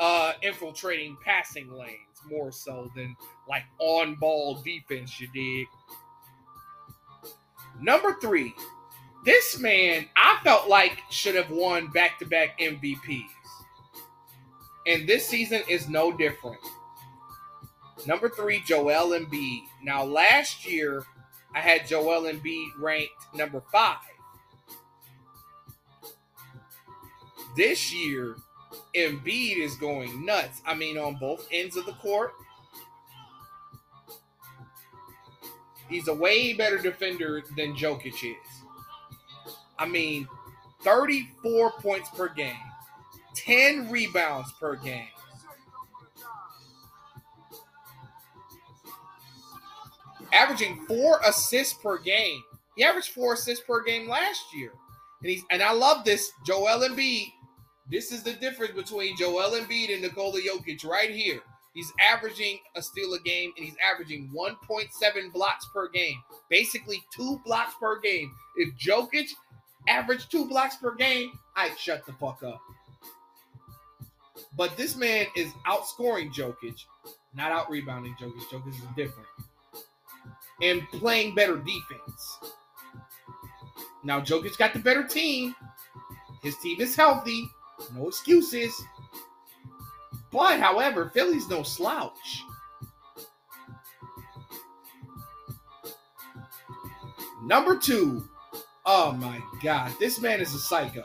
uh, 0.00 0.32
infiltrating 0.42 1.18
passing 1.22 1.70
lanes 1.70 1.98
more 2.30 2.50
so 2.50 2.90
than 2.96 3.14
like 3.48 3.64
on 3.78 4.14
ball 4.14 4.62
defense, 4.62 5.20
you 5.20 5.28
dig? 5.34 5.66
Number 7.80 8.16
three, 8.22 8.54
this 9.24 9.58
man 9.58 10.06
I 10.16 10.38
felt 10.42 10.68
like 10.68 10.98
should 11.10 11.34
have 11.34 11.50
won 11.50 11.88
back 11.88 12.18
to 12.20 12.26
back 12.26 12.58
MVPs. 12.58 13.26
And 14.86 15.06
this 15.08 15.28
season 15.28 15.62
is 15.68 15.88
no 15.88 16.10
different. 16.16 16.60
Number 18.06 18.28
three, 18.28 18.62
Joel 18.66 19.10
Embiid. 19.10 19.62
Now, 19.84 20.02
last 20.02 20.66
year, 20.68 21.04
I 21.54 21.60
had 21.60 21.86
Joel 21.86 22.22
Embiid 22.22 22.68
ranked 22.78 23.34
number 23.34 23.62
five. 23.70 23.98
This 27.56 27.92
year, 27.92 28.36
Embiid 28.96 29.58
is 29.58 29.74
going 29.76 30.24
nuts. 30.24 30.62
I 30.66 30.74
mean, 30.74 30.96
on 30.96 31.16
both 31.16 31.46
ends 31.52 31.76
of 31.76 31.86
the 31.86 31.92
court. 31.92 32.32
He's 35.88 36.08
a 36.08 36.14
way 36.14 36.54
better 36.54 36.78
defender 36.78 37.42
than 37.54 37.74
Jokic 37.74 38.14
is. 38.24 38.62
I 39.78 39.86
mean, 39.86 40.26
34 40.82 41.72
points 41.72 42.08
per 42.10 42.28
game, 42.28 42.56
10 43.34 43.90
rebounds 43.90 44.52
per 44.52 44.76
game. 44.76 45.11
Averaging 50.32 50.84
four 50.86 51.20
assists 51.26 51.74
per 51.74 51.98
game. 51.98 52.42
He 52.76 52.84
averaged 52.84 53.10
four 53.10 53.34
assists 53.34 53.64
per 53.66 53.82
game 53.82 54.08
last 54.08 54.42
year. 54.54 54.72
And 55.20 55.30
he's 55.30 55.42
and 55.50 55.62
I 55.62 55.72
love 55.72 56.04
this. 56.04 56.30
Joel 56.44 56.88
Embiid. 56.88 57.32
This 57.90 58.12
is 58.12 58.22
the 58.22 58.32
difference 58.32 58.72
between 58.72 59.16
Joel 59.16 59.50
Embiid 59.50 59.92
and 59.92 60.02
Nikola 60.02 60.40
Jokic 60.40 60.84
right 60.84 61.10
here. 61.10 61.40
He's 61.74 61.92
averaging 62.00 62.58
a 62.76 62.82
steal 62.82 63.14
a 63.14 63.20
game 63.20 63.52
and 63.56 63.64
he's 63.64 63.76
averaging 63.82 64.30
1.7 64.34 65.32
blocks 65.32 65.66
per 65.72 65.88
game. 65.88 66.22
Basically, 66.50 67.02
two 67.14 67.40
blocks 67.44 67.74
per 67.80 67.98
game. 68.00 68.30
If 68.56 68.74
Jokic 68.76 69.30
averaged 69.88 70.30
two 70.30 70.46
blocks 70.46 70.76
per 70.76 70.94
game, 70.94 71.32
I'd 71.56 71.78
shut 71.78 72.04
the 72.04 72.12
fuck 72.14 72.42
up. 72.42 72.60
But 74.56 74.76
this 74.76 74.96
man 74.96 75.26
is 75.34 75.50
outscoring 75.66 76.32
Jokic, 76.32 76.84
not 77.34 77.52
out 77.52 77.70
rebounding 77.70 78.14
Jokic. 78.20 78.42
Jokic 78.50 78.68
is 78.68 78.80
different. 78.94 79.28
And 80.62 80.88
playing 80.90 81.34
better 81.34 81.56
defense. 81.56 82.38
Now, 84.04 84.20
Jokic 84.20 84.56
got 84.58 84.72
the 84.72 84.78
better 84.78 85.04
team. 85.04 85.54
His 86.42 86.56
team 86.58 86.80
is 86.80 86.96
healthy. 86.96 87.48
No 87.94 88.08
excuses. 88.08 88.72
But, 90.30 90.60
however, 90.60 91.10
Philly's 91.12 91.48
no 91.48 91.62
slouch. 91.62 92.44
Number 97.44 97.76
two, 97.76 98.22
oh 98.86 99.12
my 99.12 99.40
God, 99.62 99.92
this 99.98 100.20
man 100.20 100.40
is 100.40 100.54
a 100.54 100.58
psycho. 100.58 101.02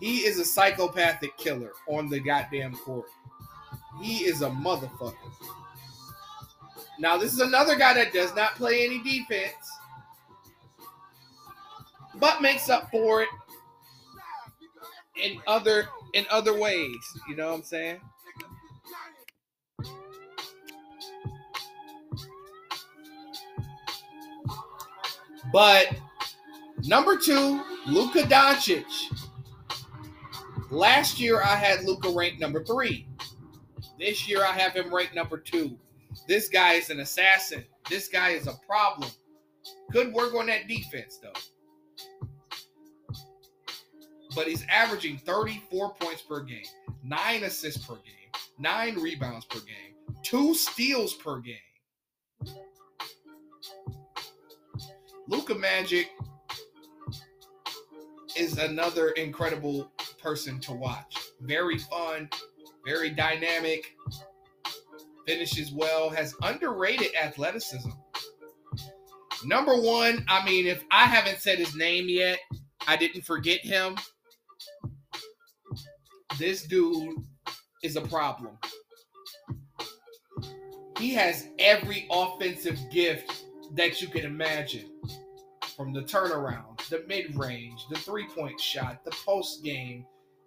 He 0.00 0.18
is 0.18 0.38
a 0.38 0.44
psychopathic 0.44 1.36
killer 1.38 1.72
on 1.88 2.08
the 2.08 2.20
goddamn 2.20 2.74
court. 2.76 3.08
He 4.02 4.24
is 4.24 4.42
a 4.42 4.50
motherfucker. 4.50 5.14
Now, 7.02 7.16
this 7.16 7.32
is 7.32 7.40
another 7.40 7.74
guy 7.74 7.94
that 7.94 8.12
does 8.12 8.32
not 8.36 8.54
play 8.54 8.84
any 8.84 9.02
defense, 9.02 9.56
but 12.14 12.40
makes 12.40 12.70
up 12.70 12.88
for 12.92 13.22
it 13.22 13.28
in 15.20 15.40
other 15.48 15.88
in 16.14 16.24
other 16.30 16.56
ways. 16.56 16.96
You 17.28 17.34
know 17.34 17.48
what 17.48 17.56
I'm 17.56 17.62
saying? 17.64 18.00
But 25.52 25.88
number 26.84 27.16
two, 27.18 27.64
Luka 27.84 28.20
Doncic. 28.20 28.84
Last 30.70 31.18
year 31.18 31.42
I 31.42 31.56
had 31.56 31.82
Luka 31.82 32.10
ranked 32.10 32.38
number 32.38 32.62
three. 32.62 33.08
This 33.98 34.28
year 34.28 34.44
I 34.44 34.52
have 34.52 34.74
him 34.74 34.94
ranked 34.94 35.16
number 35.16 35.38
two. 35.38 35.76
This 36.26 36.48
guy 36.48 36.74
is 36.74 36.90
an 36.90 37.00
assassin. 37.00 37.64
This 37.88 38.08
guy 38.08 38.30
is 38.30 38.46
a 38.46 38.54
problem. 38.66 39.10
Could 39.92 40.12
work 40.12 40.34
on 40.34 40.46
that 40.46 40.68
defense 40.68 41.18
though. 41.22 41.32
But 44.34 44.46
he's 44.48 44.64
averaging 44.70 45.18
34 45.18 45.94
points 45.94 46.22
per 46.22 46.40
game, 46.40 46.64
nine 47.04 47.44
assists 47.44 47.84
per 47.86 47.94
game, 47.94 48.30
nine 48.58 48.94
rebounds 48.96 49.44
per 49.44 49.58
game, 49.58 49.94
two 50.22 50.54
steals 50.54 51.12
per 51.14 51.38
game. 51.40 51.56
Luka 55.28 55.54
Magic 55.54 56.10
is 58.36 58.58
another 58.58 59.10
incredible 59.10 59.92
person 60.22 60.58
to 60.60 60.72
watch. 60.72 61.18
Very 61.40 61.78
fun, 61.78 62.28
very 62.86 63.10
dynamic, 63.10 63.96
finishes 65.26 65.72
well, 65.72 66.10
has 66.10 66.34
underrated 66.42 67.14
athleticism. 67.20 67.90
Number 69.44 69.74
one, 69.74 70.24
I 70.28 70.44
mean, 70.44 70.66
if 70.66 70.84
I 70.90 71.04
haven't 71.04 71.40
said 71.40 71.58
his 71.58 71.74
name 71.74 72.08
yet, 72.08 72.38
I 72.86 72.96
didn't 72.96 73.22
forget 73.22 73.60
him. 73.60 73.96
This 76.38 76.64
dude 76.66 77.16
is 77.82 77.96
a 77.96 78.00
problem. 78.02 78.58
He 80.98 81.14
has 81.14 81.48
every 81.58 82.06
offensive 82.10 82.78
gift 82.90 83.44
that 83.74 84.00
you 84.00 84.08
can 84.08 84.24
imagine 84.24 84.90
from 85.76 85.92
the 85.92 86.02
turnaround, 86.02 86.88
the 86.88 87.04
mid 87.08 87.36
range, 87.36 87.86
the 87.90 87.98
three 87.98 88.26
point 88.28 88.60
shot, 88.60 89.04
the 89.04 89.10
post 89.24 89.64
game, 89.64 90.04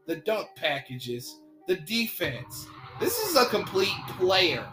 the 0.07 0.17
dunk 0.17 0.47
packages, 0.55 1.39
the 1.67 1.75
defense. 1.75 2.67
This 2.99 3.19
is 3.19 3.35
a 3.35 3.45
complete 3.47 3.89
player. 4.17 4.65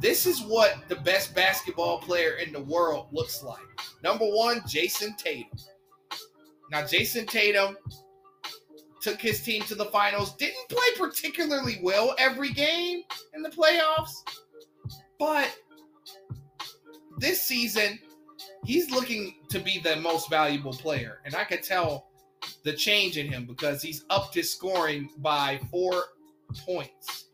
This 0.00 0.24
is 0.24 0.42
what 0.42 0.88
the 0.88 0.96
best 0.96 1.34
basketball 1.34 1.98
player 1.98 2.36
in 2.36 2.52
the 2.52 2.62
world 2.62 3.08
looks 3.12 3.42
like. 3.42 3.58
Number 4.02 4.24
one, 4.24 4.62
Jayson 4.66 5.14
Tatum. 5.18 5.58
Now, 6.70 6.86
Jayson 6.86 7.26
Tatum 7.26 7.76
took 9.02 9.20
his 9.20 9.42
team 9.42 9.62
to 9.64 9.74
the 9.74 9.86
finals, 9.86 10.34
didn't 10.36 10.68
play 10.68 10.86
particularly 10.96 11.80
well 11.82 12.14
every 12.18 12.50
game 12.50 13.02
in 13.34 13.42
the 13.42 13.50
playoffs, 13.50 14.12
but 15.18 15.54
this 17.18 17.42
season, 17.42 17.98
he's 18.64 18.90
looking 18.90 19.34
to 19.50 19.58
be 19.58 19.80
the 19.80 19.96
most 19.96 20.30
valuable 20.30 20.72
player. 20.72 21.20
And 21.26 21.34
I 21.34 21.44
could 21.44 21.62
tell 21.62 22.08
the 22.62 22.72
change 22.72 23.18
in 23.18 23.30
him 23.30 23.44
because 23.44 23.82
he's 23.82 24.04
upped 24.08 24.34
his 24.34 24.50
scoring 24.50 25.10
by 25.18 25.60
four 25.70 26.04
points. 26.64 27.26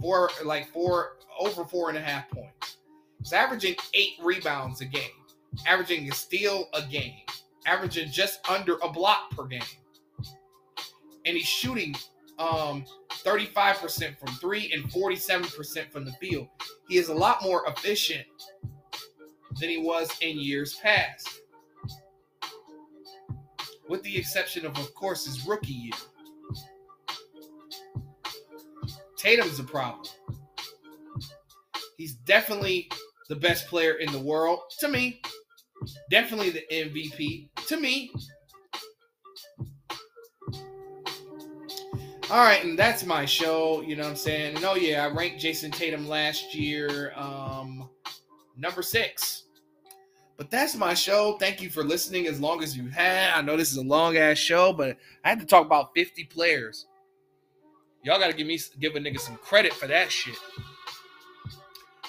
Four, 0.00 0.30
like 0.44 0.68
four, 0.68 1.16
over 1.38 1.64
four 1.64 1.88
and 1.88 1.98
a 1.98 2.00
half 2.00 2.28
points. 2.30 2.78
He's 3.18 3.32
averaging 3.32 3.76
eight 3.94 4.14
rebounds 4.22 4.80
a 4.80 4.84
game, 4.84 5.10
averaging 5.66 6.10
a 6.10 6.14
steal 6.14 6.68
a 6.74 6.82
game, 6.82 7.22
averaging 7.66 8.10
just 8.10 8.46
under 8.50 8.76
a 8.82 8.88
block 8.90 9.30
per 9.30 9.44
game. 9.44 9.62
And 11.26 11.36
he's 11.36 11.46
shooting 11.46 11.94
um 12.38 12.84
35% 13.24 14.18
from 14.18 14.34
three 14.34 14.70
and 14.72 14.84
47% 14.90 15.90
from 15.90 16.04
the 16.04 16.12
field. 16.12 16.48
He 16.88 16.98
is 16.98 17.08
a 17.08 17.14
lot 17.14 17.42
more 17.42 17.62
efficient 17.66 18.26
than 19.60 19.70
he 19.70 19.78
was 19.78 20.10
in 20.20 20.38
years 20.38 20.74
past. 20.74 21.40
With 23.88 24.02
the 24.02 24.16
exception 24.16 24.66
of, 24.66 24.76
of 24.78 24.94
course, 24.94 25.26
his 25.26 25.46
rookie 25.46 25.72
year. 25.72 25.92
Tatum's 29.24 29.58
a 29.58 29.64
problem. 29.64 30.06
He's 31.96 32.14
definitely 32.14 32.90
the 33.30 33.36
best 33.36 33.66
player 33.68 33.94
in 33.94 34.12
the 34.12 34.18
world 34.18 34.60
to 34.80 34.88
me. 34.88 35.22
Definitely 36.10 36.50
the 36.50 36.64
MVP 36.70 37.48
to 37.68 37.78
me. 37.78 38.12
All 42.30 42.40
right, 42.40 42.62
and 42.62 42.78
that's 42.78 43.06
my 43.06 43.24
show. 43.24 43.80
You 43.80 43.96
know 43.96 44.02
what 44.02 44.10
I'm 44.10 44.16
saying? 44.16 44.56
And 44.56 44.64
oh 44.64 44.74
yeah, 44.74 45.06
I 45.06 45.08
ranked 45.08 45.40
Jayson 45.40 45.70
Tatum 45.70 46.06
last 46.06 46.54
year, 46.54 47.14
um, 47.16 47.88
number 48.58 48.82
six. 48.82 49.44
But 50.36 50.50
that's 50.50 50.74
my 50.74 50.92
show. 50.92 51.38
Thank 51.38 51.62
you 51.62 51.70
for 51.70 51.82
listening 51.82 52.26
as 52.26 52.40
long 52.40 52.62
as 52.62 52.76
you 52.76 52.88
had. 52.88 53.32
I 53.34 53.40
know 53.40 53.56
this 53.56 53.70
is 53.70 53.78
a 53.78 53.82
long 53.82 54.18
ass 54.18 54.36
show, 54.36 54.72
but 54.72 54.98
I 55.24 55.30
had 55.30 55.40
to 55.40 55.46
talk 55.46 55.64
about 55.64 55.94
50 55.94 56.24
players. 56.24 56.86
Y'all 58.04 58.18
gotta 58.18 58.34
give 58.34 58.46
me 58.46 58.60
give 58.80 58.96
a 58.96 59.00
nigga 59.00 59.18
some 59.18 59.36
credit 59.36 59.72
for 59.72 59.86
that 59.86 60.12
shit. 60.12 60.36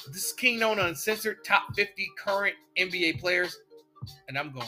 This 0.07 0.25
is 0.25 0.33
Kingknown 0.33 0.77
Uncensored, 0.77 1.45
top 1.45 1.73
50 1.73 2.11
current 2.17 2.55
NBA 2.77 3.21
players, 3.21 3.57
and 4.27 4.37
I'm 4.37 4.51
going. 4.51 4.67